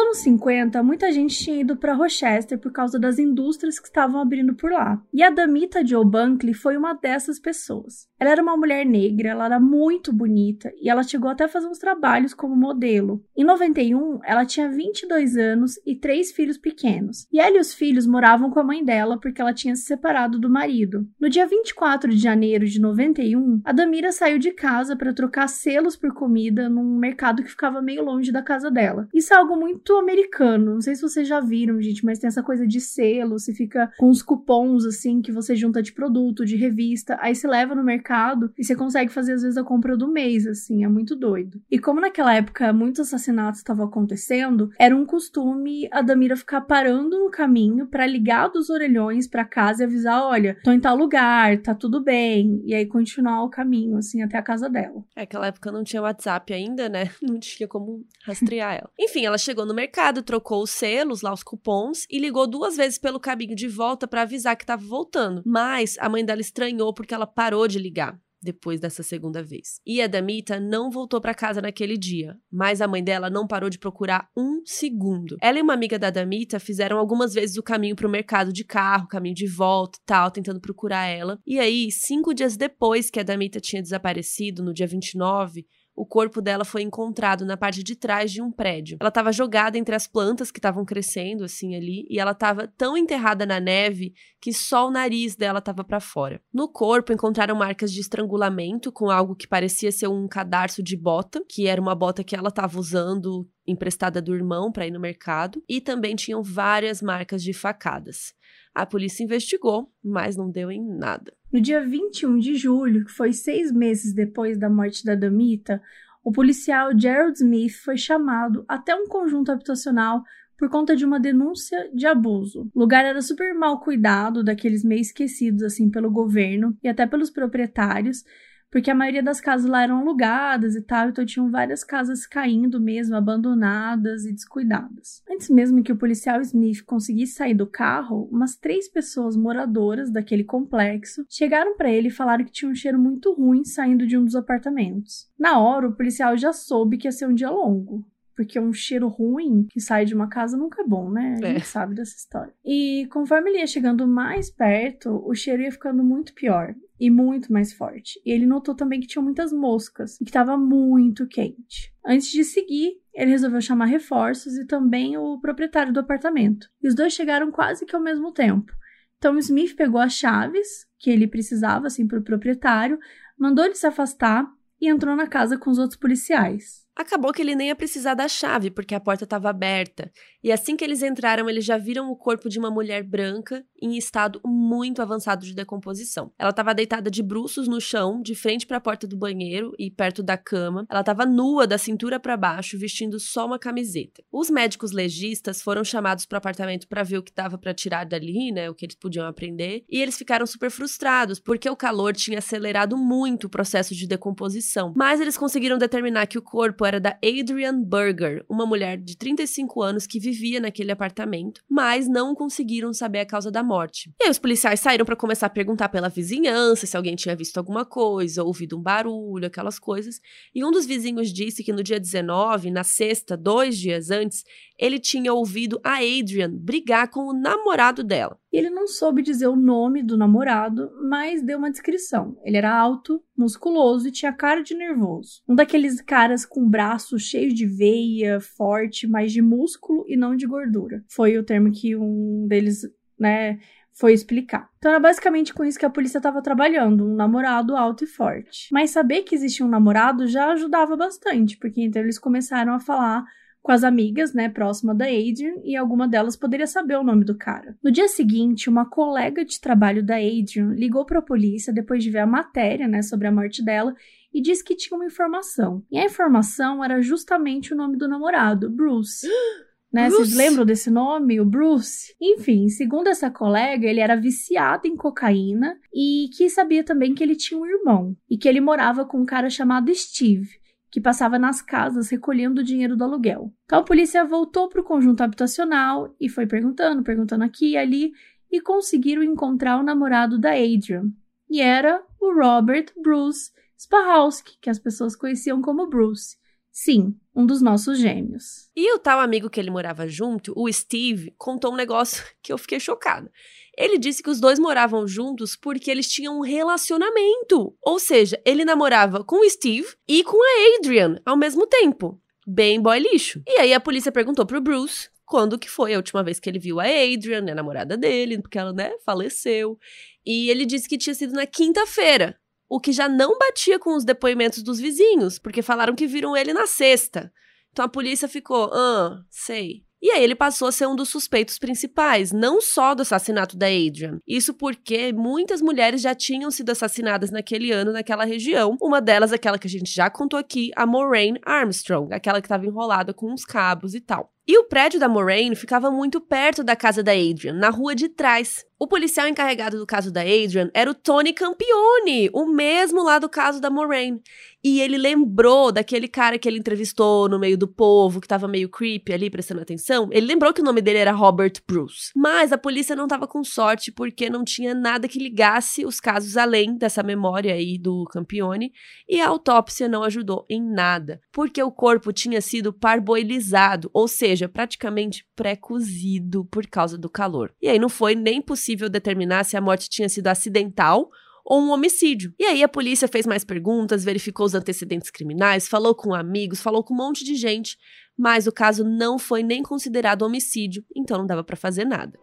Anos 0.00 0.18
50, 0.18 0.82
muita 0.82 1.12
gente 1.12 1.36
tinha 1.36 1.60
ido 1.60 1.76
para 1.76 1.94
Rochester 1.94 2.58
por 2.58 2.72
causa 2.72 2.98
das 2.98 3.18
indústrias 3.18 3.78
que 3.78 3.86
estavam 3.86 4.20
abrindo 4.20 4.54
por 4.54 4.70
lá. 4.70 5.02
E 5.12 5.22
a 5.22 5.30
Damita 5.30 5.84
Joe 5.86 6.04
Bunkley 6.04 6.54
foi 6.54 6.76
uma 6.76 6.94
dessas 6.94 7.38
pessoas. 7.38 8.08
Ela 8.18 8.32
era 8.32 8.42
uma 8.42 8.56
mulher 8.56 8.84
negra, 8.84 9.30
ela 9.30 9.46
era 9.46 9.60
muito 9.60 10.12
bonita 10.12 10.72
e 10.80 10.90
ela 10.90 11.02
chegou 11.02 11.30
até 11.30 11.44
a 11.44 11.48
fazer 11.48 11.66
uns 11.66 11.78
trabalhos 11.78 12.34
como 12.34 12.54
modelo. 12.54 13.24
Em 13.36 13.44
91, 13.44 14.20
ela 14.24 14.44
tinha 14.44 14.68
22 14.68 15.36
anos 15.36 15.80
e 15.86 15.96
três 15.96 16.30
filhos 16.30 16.58
pequenos. 16.58 17.26
E 17.32 17.40
ela 17.40 17.56
e 17.56 17.60
os 17.60 17.72
filhos 17.72 18.06
moravam 18.06 18.50
com 18.50 18.60
a 18.60 18.64
mãe 18.64 18.84
dela 18.84 19.18
porque 19.18 19.40
ela 19.40 19.54
tinha 19.54 19.74
se 19.74 19.84
separado 19.84 20.38
do 20.38 20.50
marido. 20.50 21.06
No 21.18 21.30
dia 21.30 21.46
24 21.46 22.10
de 22.10 22.18
janeiro 22.18 22.66
de 22.66 22.80
91, 22.80 23.62
a 23.64 23.72
Damira 23.72 24.12
saiu 24.12 24.38
de 24.38 24.50
casa 24.50 24.94
para 24.96 25.14
trocar 25.14 25.48
selos 25.48 25.96
por 25.96 26.12
comida 26.12 26.68
num 26.68 26.96
mercado 26.98 27.42
que 27.42 27.50
ficava 27.50 27.80
meio 27.80 28.04
longe 28.04 28.30
da 28.30 28.42
casa 28.42 28.70
dela. 28.70 29.08
Isso 29.14 29.32
é 29.32 29.36
algo 29.36 29.56
muito 29.56 29.89
muito 29.90 29.98
americano. 29.98 30.74
Não 30.74 30.80
sei 30.80 30.94
se 30.94 31.02
vocês 31.02 31.26
já 31.26 31.40
viram, 31.40 31.80
gente, 31.80 32.04
mas 32.04 32.18
tem 32.18 32.28
essa 32.28 32.42
coisa 32.42 32.66
de 32.66 32.80
selo, 32.80 33.38
você 33.38 33.52
fica 33.52 33.90
com 33.98 34.08
os 34.08 34.22
cupons 34.22 34.84
assim 34.84 35.20
que 35.20 35.32
você 35.32 35.56
junta 35.56 35.82
de 35.82 35.92
produto, 35.92 36.44
de 36.44 36.56
revista, 36.56 37.18
aí 37.20 37.34
você 37.34 37.48
leva 37.48 37.74
no 37.74 37.82
mercado 37.82 38.52
e 38.56 38.64
você 38.64 38.76
consegue 38.76 39.12
fazer 39.12 39.32
às 39.32 39.42
vezes 39.42 39.56
a 39.56 39.64
compra 39.64 39.96
do 39.96 40.08
mês, 40.08 40.46
assim, 40.46 40.84
é 40.84 40.88
muito 40.88 41.16
doido. 41.16 41.60
E 41.70 41.78
como 41.78 42.00
naquela 42.00 42.34
época 42.34 42.72
muitos 42.72 43.00
assassinatos 43.00 43.60
estavam 43.60 43.86
acontecendo, 43.86 44.70
era 44.78 44.96
um 44.96 45.04
costume 45.04 45.88
a 45.90 46.02
Damira 46.02 46.36
ficar 46.36 46.60
parando 46.62 47.18
no 47.18 47.30
caminho 47.30 47.86
para 47.86 48.06
ligar 48.06 48.48
dos 48.48 48.70
orelhões 48.70 49.26
para 49.26 49.44
casa 49.44 49.82
e 49.82 49.86
avisar, 49.86 50.22
olha, 50.22 50.56
tô 50.62 50.70
em 50.70 50.80
tal 50.80 50.96
lugar, 50.96 51.58
tá 51.58 51.74
tudo 51.74 52.02
bem, 52.02 52.62
e 52.64 52.74
aí 52.74 52.86
continuar 52.86 53.42
o 53.42 53.50
caminho 53.50 53.96
assim 53.96 54.22
até 54.22 54.38
a 54.38 54.42
casa 54.42 54.68
dela. 54.68 55.02
É, 55.16 55.22
aquela 55.22 55.48
época 55.48 55.72
não 55.72 55.82
tinha 55.82 56.02
WhatsApp 56.02 56.52
ainda, 56.52 56.88
né? 56.88 57.10
Não 57.22 57.38
tinha 57.38 57.68
como 57.68 58.04
rastrear 58.24 58.74
ela. 58.74 58.90
Enfim, 58.98 59.24
ela 59.24 59.38
chegou 59.38 59.64
no 59.64 59.74
mercado, 59.80 60.22
trocou 60.22 60.62
os 60.62 60.70
selos, 60.70 61.22
lá 61.22 61.32
os 61.32 61.42
cupons, 61.42 62.06
e 62.10 62.18
ligou 62.18 62.46
duas 62.46 62.76
vezes 62.76 62.98
pelo 62.98 63.18
caminho 63.18 63.56
de 63.56 63.66
volta 63.66 64.06
para 64.06 64.22
avisar 64.22 64.56
que 64.56 64.64
estava 64.64 64.82
voltando. 64.82 65.42
Mas 65.46 65.96
a 65.98 66.08
mãe 66.08 66.24
dela 66.24 66.40
estranhou 66.40 66.92
porque 66.92 67.14
ela 67.14 67.26
parou 67.26 67.66
de 67.66 67.78
ligar 67.78 68.18
depois 68.42 68.80
dessa 68.80 69.02
segunda 69.02 69.42
vez. 69.42 69.80
E 69.86 70.00
a 70.00 70.06
Damita 70.06 70.58
não 70.58 70.90
voltou 70.90 71.20
para 71.20 71.34
casa 71.34 71.60
naquele 71.60 71.96
dia, 71.96 72.36
mas 72.50 72.80
a 72.80 72.88
mãe 72.88 73.04
dela 73.04 73.28
não 73.28 73.46
parou 73.46 73.68
de 73.68 73.78
procurar 73.78 74.28
um 74.36 74.62
segundo. 74.64 75.36
Ela 75.42 75.58
e 75.58 75.62
uma 75.62 75.74
amiga 75.74 75.98
da 75.98 76.10
Damita 76.10 76.58
fizeram 76.58 76.98
algumas 76.98 77.34
vezes 77.34 77.56
o 77.56 77.62
caminho 77.62 77.94
para 77.94 78.06
o 78.06 78.10
mercado 78.10 78.52
de 78.52 78.64
carro, 78.64 79.08
caminho 79.08 79.34
de 79.34 79.46
volta 79.46 79.98
e 80.00 80.04
tal, 80.06 80.30
tentando 80.30 80.60
procurar 80.60 81.06
ela. 81.06 81.38
E 81.46 81.58
aí, 81.58 81.90
cinco 81.90 82.32
dias 82.32 82.56
depois 82.56 83.10
que 83.10 83.20
a 83.20 83.22
Damita 83.22 83.60
tinha 83.60 83.82
desaparecido, 83.82 84.62
no 84.62 84.72
dia 84.72 84.86
29, 84.86 85.66
o 85.94 86.06
corpo 86.06 86.40
dela 86.40 86.64
foi 86.64 86.82
encontrado 86.82 87.44
na 87.44 87.56
parte 87.56 87.82
de 87.82 87.94
trás 87.94 88.32
de 88.32 88.40
um 88.40 88.50
prédio. 88.50 88.96
Ela 89.00 89.08
estava 89.08 89.32
jogada 89.32 89.76
entre 89.76 89.94
as 89.94 90.06
plantas 90.06 90.50
que 90.50 90.58
estavam 90.58 90.84
crescendo 90.84 91.44
assim 91.44 91.74
ali 91.76 92.06
e 92.08 92.18
ela 92.18 92.30
estava 92.30 92.66
tão 92.66 92.96
enterrada 92.96 93.44
na 93.44 93.60
neve 93.60 94.14
que 94.40 94.52
só 94.52 94.88
o 94.88 94.90
nariz 94.90 95.36
dela 95.36 95.58
estava 95.58 95.84
para 95.84 96.00
fora. 96.00 96.40
No 96.52 96.68
corpo 96.68 97.12
encontraram 97.12 97.54
marcas 97.54 97.92
de 97.92 98.00
estrangulamento 98.00 98.90
com 98.90 99.10
algo 99.10 99.36
que 99.36 99.46
parecia 99.46 99.92
ser 99.92 100.08
um 100.08 100.26
cadarço 100.26 100.82
de 100.82 100.96
bota, 100.96 101.44
que 101.48 101.66
era 101.66 101.80
uma 101.80 101.94
bota 101.94 102.24
que 102.24 102.34
ela 102.34 102.48
estava 102.48 102.78
usando 102.78 103.46
emprestada 103.66 104.22
do 104.22 104.34
irmão 104.34 104.72
para 104.72 104.86
ir 104.86 104.90
no 104.90 104.98
mercado, 104.98 105.62
e 105.68 105.80
também 105.80 106.16
tinham 106.16 106.42
várias 106.42 107.00
marcas 107.00 107.42
de 107.42 107.52
facadas. 107.52 108.34
A 108.74 108.86
polícia 108.86 109.22
investigou, 109.22 109.92
mas 110.02 110.36
não 110.36 110.50
deu 110.50 110.70
em 110.70 110.82
nada. 110.82 111.32
No 111.52 111.60
dia 111.60 111.84
21 111.84 112.38
de 112.38 112.54
julho, 112.54 113.04
que 113.04 113.10
foi 113.10 113.32
seis 113.32 113.72
meses 113.72 114.12
depois 114.12 114.56
da 114.56 114.70
morte 114.70 115.04
da 115.04 115.16
Damita, 115.16 115.82
o 116.22 116.30
policial 116.30 116.96
Gerald 116.96 117.36
Smith 117.36 117.72
foi 117.82 117.96
chamado 117.96 118.64
até 118.68 118.94
um 118.94 119.08
conjunto 119.08 119.50
habitacional 119.50 120.22
por 120.56 120.68
conta 120.68 120.94
de 120.94 121.04
uma 121.04 121.18
denúncia 121.18 121.90
de 121.92 122.06
abuso. 122.06 122.70
O 122.74 122.78
lugar 122.78 123.04
era 123.04 123.20
super 123.20 123.54
mal 123.54 123.80
cuidado, 123.80 124.44
daqueles 124.44 124.84
meio 124.84 125.00
esquecidos 125.00 125.62
assim 125.62 125.90
pelo 125.90 126.10
governo 126.10 126.76
e 126.82 126.88
até 126.88 127.06
pelos 127.06 127.30
proprietários, 127.30 128.22
porque 128.70 128.90
a 128.90 128.94
maioria 128.94 129.22
das 129.22 129.40
casas 129.40 129.68
lá 129.68 129.82
eram 129.82 129.98
alugadas 129.98 130.74
e 130.76 130.82
tal, 130.82 131.08
então 131.08 131.26
tinham 131.26 131.50
várias 131.50 131.82
casas 131.82 132.26
caindo 132.26 132.80
mesmo, 132.80 133.16
abandonadas 133.16 134.24
e 134.24 134.32
descuidadas. 134.32 135.22
Antes 135.30 135.50
mesmo 135.50 135.82
que 135.82 135.92
o 135.92 135.96
policial 135.96 136.40
Smith 136.40 136.84
conseguisse 136.84 137.34
sair 137.34 137.54
do 137.54 137.66
carro, 137.66 138.28
umas 138.30 138.56
três 138.56 138.88
pessoas 138.88 139.36
moradoras 139.36 140.10
daquele 140.10 140.44
complexo 140.44 141.24
chegaram 141.28 141.76
para 141.76 141.90
ele 141.90 142.08
e 142.08 142.12
falaram 142.12 142.44
que 142.44 142.52
tinha 142.52 142.70
um 142.70 142.74
cheiro 142.74 142.98
muito 142.98 143.32
ruim 143.34 143.64
saindo 143.64 144.06
de 144.06 144.16
um 144.16 144.24
dos 144.24 144.36
apartamentos. 144.36 145.28
Na 145.38 145.58
hora, 145.58 145.88
o 145.88 145.96
policial 145.96 146.36
já 146.36 146.52
soube 146.52 146.96
que 146.96 147.08
ia 147.08 147.12
ser 147.12 147.26
um 147.26 147.34
dia 147.34 147.50
longo. 147.50 148.04
Porque 148.34 148.58
um 148.58 148.72
cheiro 148.72 149.08
ruim 149.08 149.66
que 149.70 149.80
sai 149.80 150.04
de 150.04 150.14
uma 150.14 150.28
casa 150.28 150.56
nunca 150.56 150.82
é 150.82 150.84
bom, 150.86 151.10
né? 151.10 151.36
A 151.42 151.46
É. 151.46 151.52
gente 151.54 151.66
sabe 151.66 151.94
dessa 151.94 152.16
história. 152.16 152.52
E 152.64 153.06
conforme 153.10 153.50
ele 153.50 153.58
ia 153.58 153.66
chegando 153.66 154.06
mais 154.06 154.50
perto, 154.50 155.22
o 155.26 155.34
cheiro 155.34 155.62
ia 155.62 155.72
ficando 155.72 156.02
muito 156.02 156.32
pior 156.34 156.74
e 156.98 157.10
muito 157.10 157.52
mais 157.52 157.72
forte. 157.72 158.20
E 158.24 158.30
ele 158.30 158.46
notou 158.46 158.74
também 158.74 159.00
que 159.00 159.06
tinha 159.06 159.22
muitas 159.22 159.52
moscas 159.52 160.16
e 160.20 160.24
que 160.24 160.30
estava 160.30 160.56
muito 160.56 161.26
quente. 161.26 161.92
Antes 162.04 162.30
de 162.30 162.44
seguir, 162.44 162.92
ele 163.14 163.30
resolveu 163.30 163.60
chamar 163.60 163.86
reforços 163.86 164.56
e 164.56 164.66
também 164.66 165.16
o 165.16 165.38
proprietário 165.40 165.92
do 165.92 166.00
apartamento. 166.00 166.68
E 166.82 166.88
os 166.88 166.94
dois 166.94 167.12
chegaram 167.12 167.50
quase 167.50 167.84
que 167.86 167.94
ao 167.96 168.02
mesmo 168.02 168.32
tempo. 168.32 168.72
Então 169.18 169.36
Smith 169.38 169.76
pegou 169.76 170.00
as 170.00 170.14
chaves 170.14 170.86
que 170.98 171.10
ele 171.10 171.26
precisava 171.26 171.86
assim 171.88 172.06
para 172.06 172.18
o 172.18 172.22
proprietário, 172.22 172.98
mandou 173.38 173.64
ele 173.64 173.74
se 173.74 173.86
afastar 173.86 174.46
e 174.80 174.88
entrou 174.88 175.14
na 175.14 175.26
casa 175.26 175.58
com 175.58 175.70
os 175.70 175.78
outros 175.78 175.98
policiais. 175.98 176.86
Acabou 177.00 177.32
que 177.32 177.40
ele 177.40 177.54
nem 177.54 177.68
ia 177.68 177.74
precisar 177.74 178.12
da 178.12 178.28
chave, 178.28 178.70
porque 178.70 178.94
a 178.94 179.00
porta 179.00 179.24
estava 179.24 179.48
aberta. 179.48 180.12
E 180.44 180.52
assim 180.52 180.76
que 180.76 180.84
eles 180.84 181.02
entraram, 181.02 181.48
eles 181.48 181.64
já 181.64 181.78
viram 181.78 182.10
o 182.10 182.16
corpo 182.16 182.46
de 182.46 182.58
uma 182.58 182.70
mulher 182.70 183.02
branca 183.02 183.64
em 183.80 183.96
estado 183.96 184.40
muito 184.44 185.02
avançado 185.02 185.44
de 185.44 185.54
decomposição. 185.54 186.32
Ela 186.38 186.50
estava 186.50 186.74
deitada 186.74 187.10
de 187.10 187.22
bruços 187.22 187.68
no 187.68 187.80
chão, 187.80 188.20
de 188.20 188.34
frente 188.34 188.66
para 188.66 188.76
a 188.76 188.80
porta 188.80 189.06
do 189.06 189.16
banheiro 189.16 189.74
e 189.78 189.90
perto 189.90 190.22
da 190.22 190.36
cama. 190.36 190.86
Ela 190.88 191.00
estava 191.00 191.26
nua 191.26 191.66
da 191.66 191.78
cintura 191.78 192.18
para 192.18 192.36
baixo, 192.36 192.78
vestindo 192.78 193.18
só 193.18 193.46
uma 193.46 193.58
camiseta. 193.58 194.22
Os 194.32 194.50
médicos 194.50 194.92
legistas 194.92 195.62
foram 195.62 195.84
chamados 195.84 196.26
para 196.26 196.36
o 196.36 196.38
apartamento 196.38 196.88
para 196.88 197.02
ver 197.02 197.18
o 197.18 197.22
que 197.22 197.32
dava 197.34 197.58
para 197.58 197.74
tirar 197.74 198.04
dali, 198.04 198.52
né, 198.52 198.70
o 198.70 198.74
que 198.74 198.84
eles 198.84 198.96
podiam 198.96 199.26
aprender, 199.26 199.84
e 199.88 200.00
eles 200.00 200.16
ficaram 200.16 200.46
super 200.46 200.70
frustrados, 200.70 201.38
porque 201.38 201.68
o 201.68 201.76
calor 201.76 202.14
tinha 202.14 202.38
acelerado 202.38 202.96
muito 202.96 203.44
o 203.44 203.50
processo 203.50 203.94
de 203.94 204.06
decomposição. 204.06 204.92
Mas 204.96 205.20
eles 205.20 205.36
conseguiram 205.36 205.78
determinar 205.78 206.26
que 206.26 206.38
o 206.38 206.42
corpo 206.42 206.84
era 206.84 207.00
da 207.00 207.18
Adrian 207.24 207.82
Berger, 207.82 208.44
uma 208.48 208.66
mulher 208.66 208.98
de 208.98 209.16
35 209.16 209.82
anos 209.82 210.06
que 210.06 210.18
vivia 210.18 210.60
naquele 210.60 210.92
apartamento, 210.92 211.62
mas 211.68 212.08
não 212.08 212.34
conseguiram 212.34 212.92
saber 212.92 213.20
a 213.20 213.26
causa 213.26 213.50
da 213.50 213.62
morte. 213.70 214.12
E 214.20 214.24
aí 214.24 214.30
os 214.30 214.38
policiais 214.38 214.80
saíram 214.80 215.04
para 215.04 215.14
começar 215.14 215.46
a 215.46 215.50
perguntar 215.50 215.88
pela 215.88 216.08
vizinhança 216.08 216.86
se 216.86 216.96
alguém 216.96 217.14
tinha 217.14 217.36
visto 217.36 217.56
alguma 217.56 217.84
coisa, 217.84 218.42
ouvido 218.42 218.76
um 218.76 218.82
barulho, 218.82 219.46
aquelas 219.46 219.78
coisas. 219.78 220.20
E 220.52 220.64
um 220.64 220.72
dos 220.72 220.86
vizinhos 220.86 221.32
disse 221.32 221.62
que 221.62 221.72
no 221.72 221.82
dia 221.82 222.00
19, 222.00 222.68
na 222.72 222.82
sexta, 222.82 223.36
dois 223.36 223.78
dias 223.78 224.10
antes, 224.10 224.42
ele 224.76 224.98
tinha 224.98 225.32
ouvido 225.32 225.80
a 225.84 225.98
Adrian 225.98 226.50
brigar 226.52 227.08
com 227.10 227.28
o 227.28 227.32
namorado 227.32 228.02
dela. 228.02 228.40
Ele 228.50 228.68
não 228.68 228.88
soube 228.88 229.22
dizer 229.22 229.46
o 229.46 229.54
nome 229.54 230.02
do 230.02 230.16
namorado, 230.16 230.90
mas 231.08 231.42
deu 231.42 231.58
uma 231.58 231.70
descrição. 231.70 232.36
Ele 232.42 232.56
era 232.56 232.76
alto, 232.76 233.22
musculoso 233.36 234.08
e 234.08 234.12
tinha 234.12 234.32
cara 234.32 234.62
de 234.62 234.74
nervoso. 234.74 235.42
Um 235.48 235.54
daqueles 235.54 236.00
caras 236.00 236.44
com 236.44 236.68
braços 236.68 237.22
cheios 237.22 237.54
de 237.54 237.66
veia, 237.66 238.40
forte, 238.40 239.06
mas 239.06 239.32
de 239.32 239.40
músculo 239.40 240.04
e 240.08 240.16
não 240.16 240.34
de 240.34 240.46
gordura. 240.46 241.04
Foi 241.08 241.38
o 241.38 241.44
termo 241.44 241.70
que 241.70 241.94
um 241.94 242.46
deles, 242.48 242.80
né, 243.20 243.58
foi 243.92 244.12
explicar. 244.12 244.68
Então 244.78 244.90
era 244.90 245.00
basicamente 245.00 245.52
com 245.52 245.64
isso 245.64 245.78
que 245.78 245.84
a 245.84 245.90
polícia 245.90 246.18
estava 246.18 246.42
trabalhando, 246.42 247.04
um 247.04 247.14
namorado 247.14 247.76
alto 247.76 248.04
e 248.04 248.06
forte. 248.06 248.68
Mas 248.72 248.90
saber 248.90 249.22
que 249.22 249.34
existia 249.34 249.64
um 249.64 249.68
namorado 249.68 250.26
já 250.26 250.52
ajudava 250.52 250.96
bastante, 250.96 251.58
porque 251.58 251.82
então 251.82 252.02
eles 252.02 252.18
começaram 252.18 252.72
a 252.72 252.80
falar 252.80 253.24
com 253.62 253.72
as 253.72 253.84
amigas, 253.84 254.32
né, 254.32 254.48
próxima 254.48 254.94
da 254.94 255.04
Adrian, 255.04 255.56
e 255.62 255.76
alguma 255.76 256.08
delas 256.08 256.34
poderia 256.34 256.66
saber 256.66 256.96
o 256.96 257.04
nome 257.04 257.26
do 257.26 257.36
cara. 257.36 257.76
No 257.84 257.92
dia 257.92 258.08
seguinte, 258.08 258.70
uma 258.70 258.88
colega 258.88 259.44
de 259.44 259.60
trabalho 259.60 260.02
da 260.02 260.16
Adrian 260.16 260.72
ligou 260.74 261.04
para 261.04 261.18
a 261.18 261.22
polícia 261.22 261.72
depois 261.72 262.02
de 262.02 262.10
ver 262.10 262.20
a 262.20 262.26
matéria, 262.26 262.88
né, 262.88 263.02
sobre 263.02 263.26
a 263.26 263.32
morte 263.32 263.62
dela 263.62 263.94
e 264.32 264.40
disse 264.40 264.64
que 264.64 264.76
tinha 264.76 264.96
uma 264.96 265.06
informação. 265.06 265.84
E 265.90 265.98
a 265.98 266.04
informação 266.04 266.82
era 266.82 267.02
justamente 267.02 267.74
o 267.74 267.76
nome 267.76 267.98
do 267.98 268.08
namorado, 268.08 268.70
Bruce. 268.70 269.28
Né? 269.92 270.08
Vocês 270.08 270.36
lembram 270.36 270.64
desse 270.64 270.88
nome, 270.88 271.40
o 271.40 271.44
Bruce? 271.44 272.14
Enfim, 272.20 272.68
segundo 272.68 273.08
essa 273.08 273.30
colega, 273.30 273.86
ele 273.86 273.98
era 274.00 274.14
viciado 274.14 274.86
em 274.86 274.96
cocaína 274.96 275.76
e 275.92 276.30
que 276.36 276.48
sabia 276.48 276.84
também 276.84 277.14
que 277.14 277.24
ele 277.24 277.34
tinha 277.34 277.58
um 277.58 277.66
irmão 277.66 278.16
e 278.28 278.38
que 278.38 278.48
ele 278.48 278.60
morava 278.60 279.04
com 279.04 279.18
um 279.18 279.26
cara 279.26 279.50
chamado 279.50 279.92
Steve 279.94 280.60
que 280.90 281.00
passava 281.00 281.38
nas 281.38 281.62
casas 281.62 282.10
recolhendo 282.10 282.60
o 282.60 282.64
dinheiro 282.64 282.96
do 282.96 283.04
aluguel. 283.04 283.52
Então 283.64 283.78
a 283.78 283.84
polícia 283.84 284.24
voltou 284.24 284.68
para 284.68 284.80
o 284.80 284.84
conjunto 284.84 285.22
habitacional 285.22 286.14
e 286.20 286.28
foi 286.28 286.46
perguntando, 286.46 287.02
perguntando 287.02 287.44
aqui 287.44 287.70
e 287.70 287.76
ali, 287.76 288.12
e 288.50 288.60
conseguiram 288.60 289.22
encontrar 289.22 289.78
o 289.78 289.84
namorado 289.84 290.38
da 290.38 290.50
Adrian. 290.50 291.12
E 291.48 291.60
era 291.60 292.02
o 292.20 292.34
Robert 292.34 292.86
Bruce 293.00 293.52
Spahowski, 293.78 294.58
que 294.60 294.68
as 294.68 294.78
pessoas 294.78 295.14
conheciam 295.14 295.62
como 295.62 295.88
Bruce. 295.88 296.36
Sim, 296.72 297.14
um 297.34 297.44
dos 297.44 297.60
nossos 297.60 297.98
gêmeos. 297.98 298.70
E 298.76 298.94
o 298.94 298.98
tal 298.98 299.20
amigo 299.20 299.50
que 299.50 299.58
ele 299.58 299.70
morava 299.70 300.06
junto, 300.06 300.52
o 300.56 300.72
Steve, 300.72 301.34
contou 301.36 301.72
um 301.72 301.76
negócio 301.76 302.24
que 302.42 302.52
eu 302.52 302.58
fiquei 302.58 302.78
chocada. 302.78 303.30
Ele 303.76 303.98
disse 303.98 304.22
que 304.22 304.30
os 304.30 304.40
dois 304.40 304.58
moravam 304.58 305.06
juntos 305.06 305.56
porque 305.56 305.90
eles 305.90 306.08
tinham 306.08 306.38
um 306.38 306.42
relacionamento. 306.42 307.76
Ou 307.82 307.98
seja, 307.98 308.40
ele 308.44 308.64
namorava 308.64 309.24
com 309.24 309.44
o 309.44 309.50
Steve 309.50 309.88
e 310.06 310.22
com 310.22 310.36
a 310.36 310.78
Adrian 310.78 311.20
ao 311.24 311.36
mesmo 311.36 311.66
tempo. 311.66 312.20
Bem 312.46 312.80
boy 312.80 312.98
lixo. 312.98 313.42
E 313.46 313.58
aí 313.58 313.72
a 313.72 313.80
polícia 313.80 314.12
perguntou 314.12 314.44
pro 314.44 314.60
Bruce 314.60 315.08
quando 315.24 315.58
que 315.58 315.70
foi 315.70 315.94
a 315.94 315.96
última 315.96 316.24
vez 316.24 316.40
que 316.40 316.50
ele 316.50 316.58
viu 316.58 316.80
a 316.80 316.84
Adrian, 316.84 317.52
a 317.52 317.54
namorada 317.54 317.96
dele, 317.96 318.42
porque 318.42 318.58
ela, 318.58 318.72
né, 318.72 318.92
faleceu. 319.06 319.78
E 320.26 320.50
ele 320.50 320.66
disse 320.66 320.88
que 320.88 320.98
tinha 320.98 321.14
sido 321.14 321.32
na 321.32 321.46
quinta-feira, 321.46 322.36
o 322.70 322.78
que 322.78 322.92
já 322.92 323.08
não 323.08 323.36
batia 323.36 323.80
com 323.80 323.96
os 323.96 324.04
depoimentos 324.04 324.62
dos 324.62 324.78
vizinhos, 324.78 325.40
porque 325.40 325.60
falaram 325.60 325.96
que 325.96 326.06
viram 326.06 326.36
ele 326.36 326.52
na 326.52 326.68
sexta. 326.68 327.32
Então 327.72 327.84
a 327.84 327.88
polícia 327.88 328.28
ficou, 328.28 328.70
ah, 328.72 329.20
sei. 329.28 329.84
E 330.02 330.10
aí 330.10 330.24
ele 330.24 330.34
passou 330.34 330.68
a 330.68 330.72
ser 330.72 330.86
um 330.86 330.96
dos 330.96 331.10
suspeitos 331.10 331.58
principais, 331.58 332.32
não 332.32 332.60
só 332.60 332.94
do 332.94 333.02
assassinato 333.02 333.56
da 333.56 333.66
Adrian. 333.66 334.18
Isso 334.26 334.54
porque 334.54 335.12
muitas 335.12 335.60
mulheres 335.60 336.00
já 336.00 336.14
tinham 336.14 336.50
sido 336.50 336.70
assassinadas 336.70 337.30
naquele 337.30 337.70
ano 337.70 337.92
naquela 337.92 338.24
região. 338.24 338.78
Uma 338.80 339.00
delas, 339.00 339.32
aquela 339.32 339.58
que 339.58 339.66
a 339.66 339.70
gente 339.70 339.92
já 339.92 340.08
contou 340.08 340.38
aqui, 340.38 340.70
a 340.74 340.86
Maureen 340.86 341.34
Armstrong, 341.44 342.14
aquela 342.14 342.40
que 342.40 342.46
estava 342.46 342.64
enrolada 342.64 343.12
com 343.12 343.30
uns 343.30 343.44
cabos 343.44 343.94
e 343.94 344.00
tal. 344.00 344.32
E 344.46 344.58
o 344.58 344.64
prédio 344.64 344.98
da 344.98 345.08
Maureen 345.08 345.54
ficava 345.54 345.90
muito 345.90 346.20
perto 346.20 346.64
da 346.64 346.74
casa 346.74 347.02
da 347.02 347.12
Adrian, 347.12 347.52
na 347.52 347.70
rua 347.70 347.94
de 347.94 348.08
trás. 348.08 348.64
O 348.82 348.86
policial 348.86 349.28
encarregado 349.28 349.78
do 349.78 349.86
caso 349.86 350.10
da 350.10 350.22
Adrian 350.22 350.70
era 350.72 350.90
o 350.90 350.94
Tony 350.94 351.34
Campione, 351.34 352.30
o 352.32 352.46
mesmo 352.46 353.04
lá 353.04 353.18
do 353.18 353.28
caso 353.28 353.60
da 353.60 353.68
Maureen. 353.68 354.22
E 354.64 354.80
ele 354.80 354.96
lembrou 354.96 355.70
daquele 355.70 356.08
cara 356.08 356.38
que 356.38 356.48
ele 356.48 356.58
entrevistou 356.58 357.28
no 357.28 357.38
meio 357.38 357.58
do 357.58 357.68
povo, 357.68 358.20
que 358.20 358.28
tava 358.28 358.48
meio 358.48 358.70
creepy 358.70 359.12
ali, 359.12 359.30
prestando 359.30 359.60
atenção. 359.60 360.08
Ele 360.10 360.26
lembrou 360.26 360.52
que 360.52 360.62
o 360.62 360.64
nome 360.64 360.80
dele 360.80 360.98
era 360.98 361.12
Robert 361.12 361.52
Bruce. 361.66 362.10
Mas 362.16 362.52
a 362.52 362.58
polícia 362.58 362.96
não 362.96 363.06
tava 363.06 363.26
com 363.26 363.44
sorte, 363.44 363.92
porque 363.92 364.30
não 364.30 364.44
tinha 364.44 364.74
nada 364.74 365.08
que 365.08 365.18
ligasse 365.18 365.84
os 365.84 366.00
casos 366.00 366.38
além 366.38 366.76
dessa 366.76 367.02
memória 367.02 367.52
aí 367.52 367.78
do 367.78 368.04
Campione. 368.04 368.72
E 369.06 369.20
a 369.20 369.28
autópsia 369.28 369.88
não 369.88 370.02
ajudou 370.04 370.46
em 370.48 370.62
nada, 370.62 371.20
porque 371.32 371.62
o 371.62 371.70
corpo 371.70 372.12
tinha 372.12 372.40
sido 372.40 372.72
parboilizado, 372.72 373.90
ou 373.92 374.08
seja, 374.08 374.29
praticamente 374.48 375.26
pré-cozido 375.34 376.44
por 376.44 376.66
causa 376.66 376.96
do 376.96 377.08
calor. 377.08 377.52
E 377.60 377.68
aí 377.68 377.78
não 377.78 377.88
foi 377.88 378.14
nem 378.14 378.40
possível 378.40 378.88
determinar 378.88 379.44
se 379.44 379.56
a 379.56 379.60
morte 379.60 379.88
tinha 379.88 380.08
sido 380.08 380.28
acidental 380.28 381.10
ou 381.44 381.60
um 381.60 381.70
homicídio. 381.70 382.32
E 382.38 382.44
aí 382.44 382.62
a 382.62 382.68
polícia 382.68 383.08
fez 383.08 383.26
mais 383.26 383.44
perguntas, 383.44 384.04
verificou 384.04 384.46
os 384.46 384.54
antecedentes 384.54 385.10
criminais, 385.10 385.68
falou 385.68 385.94
com 385.94 386.14
amigos, 386.14 386.60
falou 386.60 386.84
com 386.84 386.94
um 386.94 386.96
monte 386.96 387.24
de 387.24 387.34
gente, 387.34 387.76
mas 388.16 388.46
o 388.46 388.52
caso 388.52 388.84
não 388.84 389.18
foi 389.18 389.42
nem 389.42 389.62
considerado 389.62 390.22
homicídio, 390.22 390.84
então 390.94 391.18
não 391.18 391.26
dava 391.26 391.42
para 391.42 391.56
fazer 391.56 391.84
nada. 391.84 392.18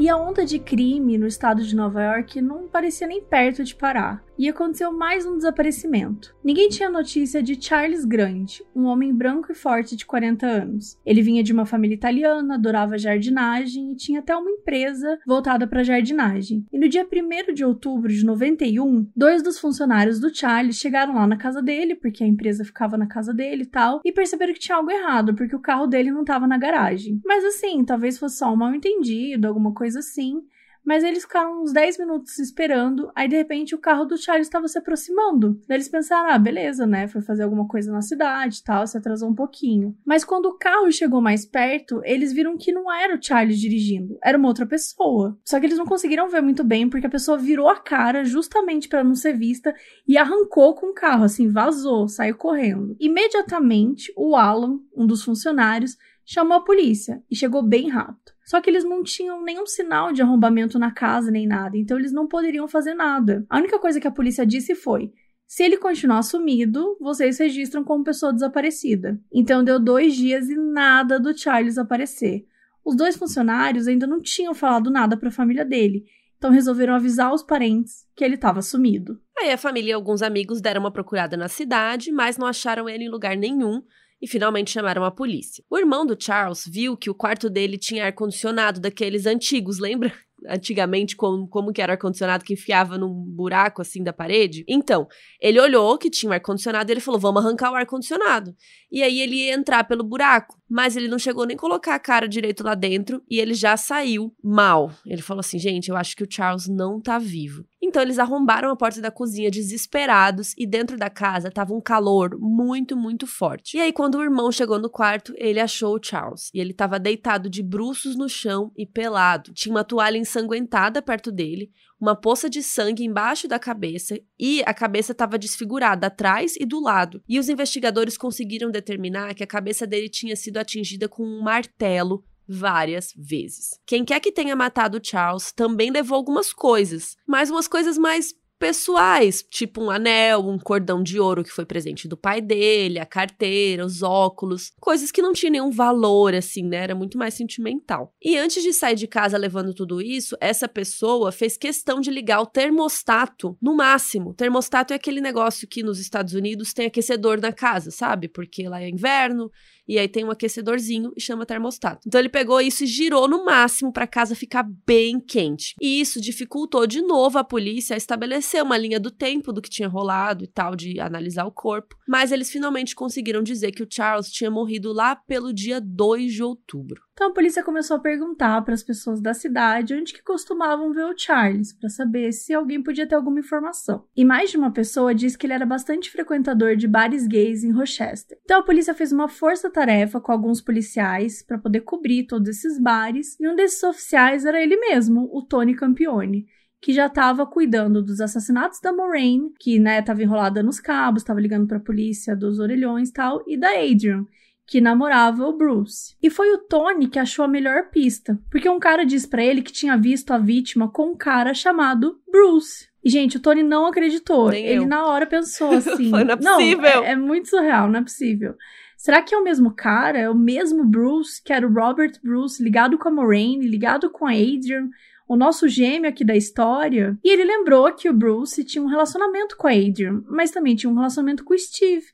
E 0.00 0.08
a 0.08 0.16
onda 0.16 0.46
de 0.46 0.58
crime 0.58 1.18
no 1.18 1.26
estado 1.26 1.62
de 1.62 1.76
Nova 1.76 2.02
York 2.02 2.40
não 2.40 2.66
parecia 2.66 3.06
nem 3.06 3.20
perto 3.20 3.62
de 3.62 3.74
parar. 3.74 4.24
E 4.40 4.48
aconteceu 4.48 4.90
mais 4.90 5.26
um 5.26 5.36
desaparecimento. 5.36 6.34
Ninguém 6.42 6.70
tinha 6.70 6.88
notícia 6.88 7.42
de 7.42 7.62
Charles 7.62 8.06
Grant, 8.06 8.60
um 8.74 8.84
homem 8.84 9.12
branco 9.12 9.52
e 9.52 9.54
forte 9.54 9.94
de 9.94 10.06
40 10.06 10.46
anos. 10.46 10.98
Ele 11.04 11.20
vinha 11.20 11.42
de 11.42 11.52
uma 11.52 11.66
família 11.66 11.94
italiana, 11.94 12.54
adorava 12.54 12.96
jardinagem 12.96 13.92
e 13.92 13.96
tinha 13.96 14.20
até 14.20 14.34
uma 14.34 14.50
empresa 14.50 15.18
voltada 15.26 15.66
para 15.66 15.82
jardinagem. 15.82 16.64
E 16.72 16.78
no 16.78 16.88
dia 16.88 17.06
1 17.06 17.52
de 17.52 17.66
outubro 17.66 18.10
de 18.10 18.24
91, 18.24 19.10
dois 19.14 19.42
dos 19.42 19.58
funcionários 19.58 20.18
do 20.18 20.34
Charles 20.34 20.78
chegaram 20.78 21.16
lá 21.16 21.26
na 21.26 21.36
casa 21.36 21.60
dele, 21.60 21.94
porque 21.94 22.24
a 22.24 22.26
empresa 22.26 22.64
ficava 22.64 22.96
na 22.96 23.06
casa 23.06 23.34
dele 23.34 23.64
e 23.64 23.70
tal, 23.70 24.00
e 24.02 24.10
perceberam 24.10 24.54
que 24.54 24.60
tinha 24.60 24.78
algo 24.78 24.90
errado, 24.90 25.34
porque 25.34 25.54
o 25.54 25.60
carro 25.60 25.86
dele 25.86 26.10
não 26.10 26.22
estava 26.22 26.46
na 26.46 26.56
garagem. 26.56 27.20
Mas 27.26 27.44
assim, 27.44 27.84
talvez 27.84 28.18
fosse 28.18 28.38
só 28.38 28.50
um 28.50 28.56
mal 28.56 28.74
entendido, 28.74 29.46
alguma 29.46 29.74
coisa 29.74 29.98
assim. 29.98 30.40
Mas 30.84 31.04
eles 31.04 31.22
ficaram 31.22 31.62
uns 31.62 31.72
10 31.72 31.98
minutos 31.98 32.38
esperando, 32.38 33.10
aí 33.14 33.28
de 33.28 33.36
repente 33.36 33.74
o 33.74 33.78
carro 33.78 34.04
do 34.04 34.16
Charles 34.16 34.46
estava 34.46 34.66
se 34.68 34.78
aproximando. 34.78 35.60
Daí 35.68 35.76
eles 35.76 35.88
pensaram: 35.88 36.30
ah, 36.30 36.38
beleza, 36.38 36.86
né? 36.86 37.06
Foi 37.06 37.20
fazer 37.20 37.42
alguma 37.42 37.66
coisa 37.66 37.92
na 37.92 38.02
cidade 38.02 38.58
e 38.58 38.64
tal, 38.64 38.86
se 38.86 38.96
atrasou 38.96 39.28
um 39.28 39.34
pouquinho. 39.34 39.96
Mas 40.04 40.24
quando 40.24 40.46
o 40.46 40.58
carro 40.58 40.90
chegou 40.90 41.20
mais 41.20 41.44
perto, 41.44 42.00
eles 42.04 42.32
viram 42.32 42.56
que 42.56 42.72
não 42.72 42.92
era 42.92 43.14
o 43.14 43.22
Charles 43.22 43.58
dirigindo, 43.58 44.18
era 44.22 44.38
uma 44.38 44.48
outra 44.48 44.66
pessoa. 44.66 45.38
Só 45.44 45.58
que 45.60 45.66
eles 45.66 45.78
não 45.78 45.86
conseguiram 45.86 46.28
ver 46.28 46.40
muito 46.40 46.64
bem 46.64 46.88
porque 46.88 47.06
a 47.06 47.10
pessoa 47.10 47.38
virou 47.38 47.68
a 47.68 47.78
cara 47.78 48.24
justamente 48.24 48.88
para 48.88 49.04
não 49.04 49.14
ser 49.14 49.36
vista 49.36 49.74
e 50.06 50.16
arrancou 50.16 50.74
com 50.74 50.86
o 50.86 50.94
carro, 50.94 51.24
assim, 51.24 51.48
vazou, 51.48 52.08
saiu 52.08 52.36
correndo. 52.36 52.96
Imediatamente, 52.98 54.12
o 54.16 54.36
Alan, 54.36 54.80
um 54.96 55.06
dos 55.06 55.22
funcionários, 55.22 55.96
chamou 56.24 56.58
a 56.58 56.64
polícia 56.64 57.22
e 57.30 57.36
chegou 57.36 57.62
bem 57.62 57.88
rápido. 57.88 58.32
Só 58.44 58.60
que 58.60 58.68
eles 58.68 58.84
não 58.84 59.02
tinham 59.02 59.42
nenhum 59.42 59.66
sinal 59.66 60.12
de 60.12 60.22
arrombamento 60.22 60.78
na 60.78 60.90
casa 60.90 61.30
nem 61.30 61.46
nada, 61.46 61.76
então 61.76 61.98
eles 61.98 62.12
não 62.12 62.26
poderiam 62.26 62.66
fazer 62.66 62.94
nada. 62.94 63.44
A 63.48 63.58
única 63.58 63.78
coisa 63.78 64.00
que 64.00 64.08
a 64.08 64.12
polícia 64.12 64.44
disse 64.46 64.74
foi: 64.74 65.12
se 65.46 65.64
ele 65.64 65.76
continuar 65.76 66.22
sumido, 66.22 66.96
vocês 67.00 67.38
registram 67.38 67.82
como 67.82 68.04
pessoa 68.04 68.32
desaparecida. 68.32 69.20
Então 69.32 69.64
deu 69.64 69.80
dois 69.80 70.14
dias 70.14 70.48
e 70.48 70.56
nada 70.56 71.18
do 71.18 71.36
Charles 71.36 71.76
aparecer. 71.76 72.46
Os 72.84 72.94
dois 72.96 73.16
funcionários 73.16 73.88
ainda 73.88 74.06
não 74.06 74.20
tinham 74.20 74.54
falado 74.54 74.90
nada 74.90 75.16
para 75.16 75.28
a 75.28 75.32
família 75.32 75.64
dele, 75.64 76.04
então 76.38 76.52
resolveram 76.52 76.94
avisar 76.94 77.34
os 77.34 77.42
parentes 77.42 78.06
que 78.14 78.24
ele 78.24 78.36
estava 78.36 78.62
sumido. 78.62 79.20
Aí 79.38 79.50
a 79.50 79.58
família 79.58 79.90
e 79.90 79.92
alguns 79.92 80.22
amigos 80.22 80.60
deram 80.60 80.80
uma 80.80 80.92
procurada 80.92 81.36
na 81.36 81.48
cidade, 81.48 82.12
mas 82.12 82.38
não 82.38 82.46
acharam 82.46 82.88
ele 82.88 83.04
em 83.04 83.10
lugar 83.10 83.36
nenhum 83.36 83.82
e 84.20 84.26
finalmente 84.26 84.70
chamaram 84.70 85.04
a 85.04 85.10
polícia. 85.10 85.64
O 85.70 85.78
irmão 85.78 86.04
do 86.04 86.16
Charles 86.20 86.64
viu 86.66 86.96
que 86.96 87.10
o 87.10 87.14
quarto 87.14 87.48
dele 87.48 87.78
tinha 87.78 88.04
ar-condicionado 88.06 88.80
daqueles 88.80 89.26
antigos, 89.26 89.78
lembra? 89.78 90.12
Antigamente 90.48 91.16
como, 91.16 91.46
como 91.48 91.72
que 91.72 91.82
era 91.82 91.92
ar-condicionado 91.92 92.44
que 92.44 92.54
enfiava 92.54 92.96
num 92.96 93.12
buraco 93.12 93.82
assim 93.82 94.02
da 94.02 94.12
parede. 94.12 94.64
Então, 94.68 95.06
ele 95.40 95.60
olhou 95.60 95.98
que 95.98 96.10
tinha 96.10 96.30
um 96.30 96.32
ar-condicionado 96.32 96.90
e 96.90 96.92
ele 96.92 97.00
falou: 97.00 97.20
vamos 97.20 97.44
arrancar 97.44 97.72
o 97.72 97.74
ar-condicionado. 97.74 98.54
E 98.90 99.02
aí 99.02 99.20
ele 99.20 99.36
ia 99.36 99.54
entrar 99.54 99.84
pelo 99.84 100.02
buraco, 100.02 100.60
mas 100.68 100.96
ele 100.96 101.08
não 101.08 101.18
chegou 101.18 101.46
nem 101.46 101.56
colocar 101.56 101.94
a 101.94 101.98
cara 101.98 102.28
direito 102.28 102.64
lá 102.64 102.74
dentro 102.74 103.22
e 103.30 103.38
ele 103.38 103.54
já 103.54 103.76
saiu 103.76 104.34
mal. 104.42 104.92
Ele 105.06 105.22
falou 105.22 105.40
assim: 105.40 105.58
gente, 105.58 105.90
eu 105.90 105.96
acho 105.96 106.16
que 106.16 106.24
o 106.24 106.28
Charles 106.28 106.66
não 106.66 107.00
tá 107.00 107.18
vivo. 107.18 107.64
Então 107.82 108.02
eles 108.02 108.18
arrombaram 108.18 108.70
a 108.70 108.76
porta 108.76 109.00
da 109.00 109.10
cozinha 109.10 109.50
desesperados 109.50 110.54
e 110.58 110.66
dentro 110.66 110.96
da 110.96 111.08
casa 111.08 111.50
tava 111.50 111.72
um 111.72 111.80
calor 111.80 112.36
muito, 112.38 112.96
muito 112.96 113.26
forte. 113.26 113.76
E 113.76 113.80
aí 113.80 113.92
quando 113.92 114.16
o 114.16 114.22
irmão 114.22 114.52
chegou 114.52 114.78
no 114.78 114.90
quarto, 114.90 115.32
ele 115.36 115.60
achou 115.60 115.96
o 115.96 116.00
Charles 116.02 116.50
e 116.52 116.60
ele 116.60 116.74
tava 116.74 116.98
deitado 116.98 117.48
de 117.48 117.62
bruços 117.62 118.16
no 118.16 118.28
chão 118.28 118.70
e 118.76 118.84
pelado. 118.84 119.52
Tinha 119.54 119.74
uma 119.74 119.84
toalha 119.84 120.18
ensanguentada 120.30 121.02
perto 121.02 121.32
dele, 121.32 121.70
uma 122.00 122.14
poça 122.14 122.48
de 122.48 122.62
sangue 122.62 123.04
embaixo 123.04 123.48
da 123.48 123.58
cabeça 123.58 124.18
e 124.38 124.62
a 124.64 124.72
cabeça 124.72 125.12
estava 125.12 125.36
desfigurada 125.36 126.06
atrás 126.06 126.54
e 126.58 126.64
do 126.64 126.80
lado. 126.80 127.22
E 127.28 127.38
os 127.38 127.48
investigadores 127.48 128.16
conseguiram 128.16 128.70
determinar 128.70 129.34
que 129.34 129.42
a 129.42 129.46
cabeça 129.46 129.86
dele 129.86 130.08
tinha 130.08 130.36
sido 130.36 130.58
atingida 130.58 131.08
com 131.08 131.24
um 131.24 131.42
martelo 131.42 132.24
várias 132.48 133.12
vezes. 133.16 133.78
Quem 133.86 134.04
quer 134.04 134.18
que 134.18 134.32
tenha 134.32 134.56
matado 134.56 135.00
Charles 135.02 135.52
também 135.52 135.90
levou 135.90 136.16
algumas 136.16 136.52
coisas, 136.52 137.16
mas 137.26 137.50
umas 137.50 137.68
coisas 137.68 137.96
mais 137.96 138.34
pessoais, 138.60 139.42
tipo 139.42 139.82
um 139.82 139.90
anel, 139.90 140.46
um 140.46 140.58
cordão 140.58 141.02
de 141.02 141.18
ouro 141.18 141.42
que 141.42 141.50
foi 141.50 141.64
presente 141.64 142.06
do 142.06 142.14
pai 142.14 142.42
dele, 142.42 142.98
a 142.98 143.06
carteira, 143.06 143.86
os 143.86 144.02
óculos, 144.02 144.70
coisas 144.78 145.10
que 145.10 145.22
não 145.22 145.32
tinham 145.32 145.52
nenhum 145.52 145.70
valor 145.70 146.34
assim, 146.34 146.62
né? 146.62 146.76
Era 146.76 146.94
muito 146.94 147.16
mais 147.16 147.32
sentimental. 147.32 148.14
E 148.22 148.36
antes 148.36 148.62
de 148.62 148.74
sair 148.74 148.96
de 148.96 149.06
casa 149.06 149.38
levando 149.38 149.72
tudo 149.72 150.02
isso, 150.02 150.36
essa 150.38 150.68
pessoa 150.68 151.32
fez 151.32 151.56
questão 151.56 152.02
de 152.02 152.10
ligar 152.10 152.42
o 152.42 152.46
termostato 152.46 153.56
no 153.62 153.74
máximo. 153.74 154.34
termostato 154.34 154.92
é 154.92 154.96
aquele 154.96 155.22
negócio 155.22 155.66
que 155.66 155.82
nos 155.82 155.98
Estados 155.98 156.34
Unidos 156.34 156.74
tem 156.74 156.86
aquecedor 156.86 157.40
na 157.40 157.52
casa, 157.52 157.90
sabe? 157.90 158.28
Porque 158.28 158.68
lá 158.68 158.82
é 158.82 158.90
inverno 158.90 159.50
e 159.90 159.98
aí 159.98 160.06
tem 160.06 160.24
um 160.24 160.30
aquecedorzinho 160.30 161.12
e 161.16 161.20
chama 161.20 161.44
termostato. 161.44 162.06
Então 162.06 162.20
ele 162.20 162.28
pegou 162.28 162.60
isso 162.60 162.84
e 162.84 162.86
girou 162.86 163.26
no 163.26 163.44
máximo 163.44 163.92
para 163.92 164.04
a 164.04 164.06
casa 164.06 164.36
ficar 164.36 164.64
bem 164.86 165.18
quente. 165.18 165.74
E 165.82 166.00
isso 166.00 166.20
dificultou 166.20 166.86
de 166.86 167.02
novo 167.02 167.38
a 167.38 167.42
polícia 167.42 167.94
a 167.94 167.96
estabelecer 167.96 168.62
uma 168.62 168.78
linha 168.78 169.00
do 169.00 169.10
tempo 169.10 169.52
do 169.52 169.60
que 169.60 169.68
tinha 169.68 169.88
rolado 169.88 170.44
e 170.44 170.46
tal, 170.46 170.76
de 170.76 171.00
analisar 171.00 171.44
o 171.44 171.50
corpo. 171.50 171.96
Mas 172.06 172.30
eles 172.30 172.52
finalmente 172.52 172.94
conseguiram 172.94 173.42
dizer 173.42 173.72
que 173.72 173.82
o 173.82 173.88
Charles 173.90 174.30
tinha 174.30 174.48
morrido 174.48 174.92
lá 174.92 175.16
pelo 175.16 175.52
dia 175.52 175.80
2 175.80 176.34
de 176.34 176.42
outubro. 176.44 177.02
Então 177.20 177.32
a 177.32 177.34
polícia 177.34 177.62
começou 177.62 177.98
a 177.98 178.00
perguntar 178.00 178.62
para 178.62 178.72
as 178.72 178.82
pessoas 178.82 179.20
da 179.20 179.34
cidade 179.34 179.92
onde 179.92 180.14
que 180.14 180.22
costumavam 180.22 180.90
ver 180.90 181.04
o 181.04 181.14
Charles, 181.14 181.70
para 181.70 181.90
saber 181.90 182.32
se 182.32 182.54
alguém 182.54 182.82
podia 182.82 183.06
ter 183.06 183.14
alguma 183.14 183.40
informação. 183.40 184.06
E 184.16 184.24
mais 184.24 184.50
de 184.50 184.56
uma 184.56 184.72
pessoa 184.72 185.14
disse 185.14 185.36
que 185.36 185.44
ele 185.44 185.52
era 185.52 185.66
bastante 185.66 186.10
frequentador 186.10 186.76
de 186.76 186.88
bares 186.88 187.26
gays 187.26 187.62
em 187.62 187.72
Rochester. 187.72 188.38
Então 188.42 188.60
a 188.60 188.62
polícia 188.62 188.94
fez 188.94 189.12
uma 189.12 189.28
força-tarefa 189.28 190.18
com 190.18 190.32
alguns 190.32 190.62
policiais 190.62 191.42
para 191.42 191.58
poder 191.58 191.82
cobrir 191.82 192.26
todos 192.26 192.48
esses 192.48 192.80
bares, 192.80 193.38
e 193.38 193.46
um 193.46 193.54
desses 193.54 193.82
oficiais 193.82 194.46
era 194.46 194.58
ele 194.58 194.78
mesmo, 194.78 195.28
o 195.30 195.42
Tony 195.42 195.74
Campione 195.74 196.46
que 196.82 196.94
já 196.94 197.08
estava 197.08 197.46
cuidando 197.46 198.02
dos 198.02 198.22
assassinatos 198.22 198.80
da 198.80 198.90
Moraine, 198.90 199.52
que 199.60 199.78
né, 199.78 200.00
estava 200.00 200.22
enrolada 200.22 200.62
nos 200.62 200.80
cabos, 200.80 201.20
estava 201.20 201.38
ligando 201.38 201.66
para 201.66 201.76
a 201.76 201.82
polícia 201.82 202.34
dos 202.34 202.58
orelhões 202.58 203.10
e 203.10 203.12
tal, 203.12 203.44
e 203.46 203.54
da 203.54 203.68
Adrian, 203.68 204.24
que 204.70 204.80
namorava 204.80 205.44
o 205.48 205.52
Bruce. 205.52 206.14
E 206.22 206.30
foi 206.30 206.52
o 206.54 206.58
Tony 206.58 207.08
que 207.08 207.18
achou 207.18 207.44
a 207.44 207.48
melhor 207.48 207.90
pista, 207.90 208.38
porque 208.48 208.68
um 208.68 208.78
cara 208.78 209.04
disse 209.04 209.26
para 209.26 209.42
ele 209.42 209.62
que 209.62 209.72
tinha 209.72 209.96
visto 209.96 210.30
a 210.30 210.38
vítima 210.38 210.88
com 210.88 211.10
um 211.10 211.16
cara 211.16 211.52
chamado 211.52 212.20
Bruce. 212.30 212.88
E, 213.04 213.10
gente, 213.10 213.36
o 213.36 213.40
Tony 213.40 213.64
não 213.64 213.86
acreditou. 213.86 214.50
Nem 214.50 214.64
ele 214.64 214.84
eu. 214.84 214.86
na 214.86 215.06
hora 215.06 215.26
pensou 215.26 215.72
assim: 215.74 216.10
não 216.10 216.20
é 216.20 216.36
possível. 216.36 217.04
é, 217.04 217.10
é 217.10 217.16
muito 217.16 217.48
surreal, 217.48 217.88
não 217.88 217.98
é 217.98 218.02
possível. 218.02 218.54
Será 218.96 219.20
que 219.20 219.34
é 219.34 219.38
o 219.38 219.42
mesmo 219.42 219.74
cara? 219.74 220.18
É 220.18 220.30
o 220.30 220.36
mesmo 220.36 220.84
Bruce, 220.84 221.42
que 221.42 221.52
era 221.52 221.66
o 221.66 221.72
Robert 221.72 222.12
Bruce, 222.22 222.62
ligado 222.62 222.96
com 222.96 223.08
a 223.08 223.12
Moraine, 223.12 223.66
ligado 223.66 224.08
com 224.08 224.24
a 224.24 224.30
Adrian, 224.30 224.88
o 225.26 225.34
nosso 225.34 225.66
gêmeo 225.66 226.08
aqui 226.08 226.24
da 226.24 226.36
história? 226.36 227.18
E 227.24 227.32
ele 227.32 227.44
lembrou 227.44 227.92
que 227.92 228.08
o 228.08 228.14
Bruce 228.14 228.62
tinha 228.62 228.84
um 228.84 228.88
relacionamento 228.88 229.56
com 229.56 229.66
a 229.66 229.72
Adrian, 229.72 230.22
mas 230.28 230.52
também 230.52 230.76
tinha 230.76 230.90
um 230.90 230.94
relacionamento 230.94 231.42
com 231.42 231.54
o 231.54 231.58
Steve. 231.58 232.06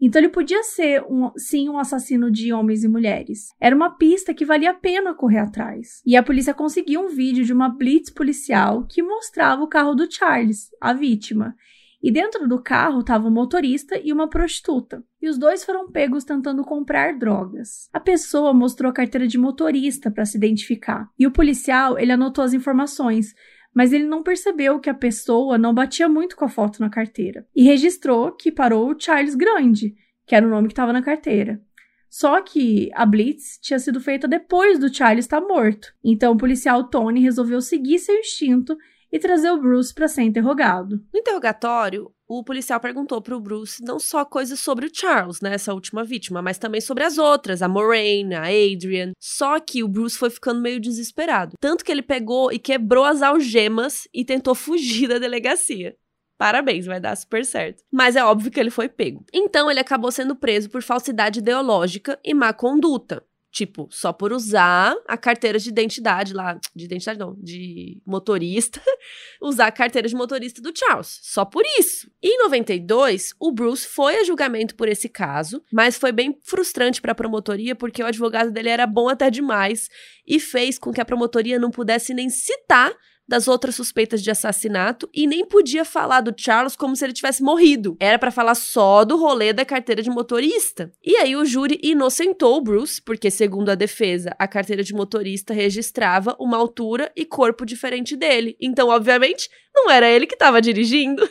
Então 0.00 0.20
ele 0.20 0.30
podia 0.30 0.62
ser, 0.62 1.02
um, 1.02 1.30
sim, 1.36 1.68
um 1.68 1.78
assassino 1.78 2.30
de 2.30 2.52
homens 2.52 2.82
e 2.82 2.88
mulheres. 2.88 3.48
Era 3.60 3.76
uma 3.76 3.90
pista 3.90 4.32
que 4.32 4.44
valia 4.44 4.70
a 4.70 4.74
pena 4.74 5.14
correr 5.14 5.38
atrás. 5.38 6.00
E 6.06 6.16
a 6.16 6.22
polícia 6.22 6.54
conseguiu 6.54 7.02
um 7.02 7.08
vídeo 7.08 7.44
de 7.44 7.52
uma 7.52 7.68
blitz 7.68 8.10
policial 8.10 8.86
que 8.88 9.02
mostrava 9.02 9.62
o 9.62 9.68
carro 9.68 9.94
do 9.94 10.10
Charles, 10.10 10.70
a 10.80 10.92
vítima. 10.92 11.54
E 12.02 12.10
dentro 12.10 12.48
do 12.48 12.62
carro 12.62 13.00
estava 13.00 13.28
um 13.28 13.30
motorista 13.30 14.00
e 14.02 14.10
uma 14.10 14.28
prostituta. 14.28 15.04
E 15.20 15.28
os 15.28 15.36
dois 15.36 15.62
foram 15.62 15.90
pegos 15.90 16.24
tentando 16.24 16.64
comprar 16.64 17.18
drogas. 17.18 17.90
A 17.92 18.00
pessoa 18.00 18.54
mostrou 18.54 18.90
a 18.90 18.94
carteira 18.94 19.28
de 19.28 19.36
motorista 19.36 20.10
para 20.10 20.24
se 20.24 20.38
identificar. 20.38 21.10
E 21.18 21.26
o 21.26 21.30
policial, 21.30 21.98
ele 21.98 22.12
anotou 22.12 22.42
as 22.42 22.54
informações, 22.54 23.34
mas 23.74 23.92
ele 23.92 24.04
não 24.04 24.22
percebeu 24.22 24.80
que 24.80 24.90
a 24.90 24.94
pessoa 24.94 25.56
não 25.56 25.72
batia 25.72 26.08
muito 26.08 26.36
com 26.36 26.44
a 26.44 26.48
foto 26.48 26.80
na 26.80 26.90
carteira 26.90 27.46
e 27.54 27.62
registrou 27.62 28.32
que 28.32 28.52
parou 28.52 28.90
o 28.90 28.98
Charles 28.98 29.34
Grande, 29.34 29.94
que 30.26 30.34
era 30.34 30.46
o 30.46 30.50
nome 30.50 30.68
que 30.68 30.72
estava 30.72 30.92
na 30.92 31.02
carteira. 31.02 31.60
Só 32.08 32.42
que 32.42 32.90
a 32.92 33.06
Blitz 33.06 33.58
tinha 33.62 33.78
sido 33.78 34.00
feita 34.00 34.26
depois 34.26 34.80
do 34.80 34.92
Charles 34.92 35.24
estar 35.24 35.40
morto. 35.40 35.94
Então 36.02 36.32
o 36.32 36.36
policial 36.36 36.84
Tony 36.90 37.20
resolveu 37.20 37.60
seguir 37.60 38.00
seu 38.00 38.16
instinto 38.16 38.76
e 39.12 39.18
trazer 39.18 39.50
o 39.50 39.60
Bruce 39.60 39.92
para 39.92 40.08
ser 40.08 40.22
interrogado. 40.22 41.00
No 41.12 41.20
interrogatório, 41.20 42.12
o 42.28 42.44
policial 42.44 42.78
perguntou 42.78 43.20
pro 43.20 43.40
Bruce 43.40 43.82
não 43.82 43.98
só 43.98 44.24
coisas 44.24 44.60
sobre 44.60 44.86
o 44.86 44.90
Charles, 44.92 45.40
né, 45.40 45.54
essa 45.54 45.74
última 45.74 46.04
vítima, 46.04 46.40
mas 46.40 46.58
também 46.58 46.80
sobre 46.80 47.02
as 47.02 47.18
outras, 47.18 47.60
a 47.60 47.68
Moraine, 47.68 48.34
a 48.34 48.44
Adrian. 48.44 49.12
Só 49.18 49.58
que 49.58 49.82
o 49.82 49.88
Bruce 49.88 50.16
foi 50.16 50.30
ficando 50.30 50.60
meio 50.60 50.80
desesperado. 50.80 51.56
Tanto 51.60 51.84
que 51.84 51.90
ele 51.90 52.02
pegou 52.02 52.52
e 52.52 52.58
quebrou 52.58 53.04
as 53.04 53.20
algemas 53.22 54.06
e 54.14 54.24
tentou 54.24 54.54
fugir 54.54 55.08
da 55.08 55.18
delegacia. 55.18 55.96
Parabéns, 56.38 56.86
vai 56.86 56.98
dar 56.98 57.14
super 57.16 57.44
certo. 57.44 57.82
Mas 57.92 58.16
é 58.16 58.24
óbvio 58.24 58.50
que 58.50 58.58
ele 58.58 58.70
foi 58.70 58.88
pego. 58.88 59.22
Então 59.30 59.70
ele 59.70 59.78
acabou 59.78 60.10
sendo 60.10 60.34
preso 60.34 60.70
por 60.70 60.82
falsidade 60.82 61.40
ideológica 61.40 62.18
e 62.24 62.32
má 62.32 62.50
conduta. 62.54 63.22
Tipo, 63.50 63.88
só 63.90 64.12
por 64.12 64.32
usar 64.32 64.94
a 65.08 65.16
carteira 65.16 65.58
de 65.58 65.68
identidade 65.68 66.32
lá, 66.32 66.58
de 66.74 66.84
identidade 66.84 67.18
não, 67.18 67.34
de 67.36 68.00
motorista, 68.06 68.80
usar 69.42 69.66
a 69.66 69.72
carteira 69.72 70.08
de 70.08 70.14
motorista 70.14 70.62
do 70.62 70.72
Charles. 70.76 71.18
Só 71.22 71.44
por 71.44 71.64
isso. 71.78 72.08
Em 72.22 72.38
92, 72.38 73.34
o 73.40 73.50
Bruce 73.50 73.88
foi 73.88 74.16
a 74.16 74.24
julgamento 74.24 74.76
por 74.76 74.88
esse 74.88 75.08
caso, 75.08 75.62
mas 75.72 75.98
foi 75.98 76.12
bem 76.12 76.38
frustrante 76.44 77.02
para 77.02 77.10
a 77.10 77.14
promotoria 77.14 77.74
porque 77.74 78.02
o 78.02 78.06
advogado 78.06 78.52
dele 78.52 78.68
era 78.68 78.86
bom 78.86 79.08
até 79.08 79.28
demais 79.30 79.88
e 80.24 80.38
fez 80.38 80.78
com 80.78 80.92
que 80.92 81.00
a 81.00 81.04
promotoria 81.04 81.58
não 81.58 81.72
pudesse 81.72 82.14
nem 82.14 82.30
citar 82.30 82.94
das 83.30 83.46
outras 83.46 83.76
suspeitas 83.76 84.20
de 84.20 84.28
assassinato 84.28 85.08
e 85.14 85.24
nem 85.24 85.46
podia 85.46 85.84
falar 85.84 86.20
do 86.20 86.34
Charles 86.36 86.74
como 86.74 86.96
se 86.96 87.04
ele 87.04 87.12
tivesse 87.12 87.44
morrido. 87.44 87.96
Era 88.00 88.18
para 88.18 88.32
falar 88.32 88.56
só 88.56 89.04
do 89.04 89.16
rolê 89.16 89.52
da 89.52 89.64
carteira 89.64 90.02
de 90.02 90.10
motorista. 90.10 90.90
E 91.00 91.14
aí 91.14 91.36
o 91.36 91.44
júri 91.44 91.78
inocentou 91.80 92.56
o 92.56 92.60
Bruce, 92.60 93.00
porque 93.00 93.30
segundo 93.30 93.68
a 93.70 93.76
defesa, 93.76 94.34
a 94.36 94.48
carteira 94.48 94.82
de 94.82 94.92
motorista 94.92 95.54
registrava 95.54 96.36
uma 96.40 96.56
altura 96.56 97.12
e 97.14 97.24
corpo 97.24 97.64
diferente 97.64 98.16
dele. 98.16 98.56
Então, 98.60 98.88
obviamente, 98.88 99.48
não 99.72 99.88
era 99.88 100.10
ele 100.10 100.26
que 100.26 100.34
estava 100.34 100.60
dirigindo. 100.60 101.22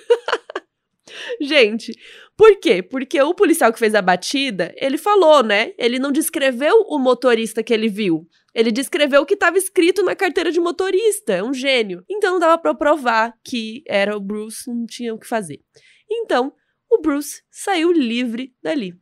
Gente, 1.41 1.91
por 2.37 2.57
quê? 2.61 2.81
Porque 2.81 3.21
o 3.21 3.33
policial 3.33 3.73
que 3.73 3.79
fez 3.79 3.93
a 3.93 4.01
batida, 4.01 4.73
ele 4.77 4.97
falou, 4.97 5.43
né? 5.43 5.73
Ele 5.77 5.99
não 5.99 6.13
descreveu 6.13 6.85
o 6.87 6.97
motorista 6.97 7.61
que 7.61 7.73
ele 7.73 7.89
viu. 7.89 8.25
Ele 8.53 8.71
descreveu 8.71 9.21
o 9.21 9.25
que 9.25 9.33
estava 9.33 9.57
escrito 9.57 10.03
na 10.03 10.15
carteira 10.15 10.51
de 10.51 10.59
motorista. 10.59 11.33
É 11.33 11.43
um 11.43 11.53
gênio. 11.53 12.03
Então 12.09 12.33
não 12.33 12.39
dava 12.39 12.57
para 12.57 12.73
provar 12.73 13.33
que 13.43 13.83
era 13.87 14.15
o 14.15 14.19
Bruce, 14.19 14.69
não 14.69 14.85
tinha 14.85 15.13
o 15.13 15.19
que 15.19 15.27
fazer. 15.27 15.59
Então, 16.09 16.51
o 16.89 17.01
Bruce 17.01 17.43
saiu 17.51 17.91
livre 17.91 18.53
dali. 18.61 18.93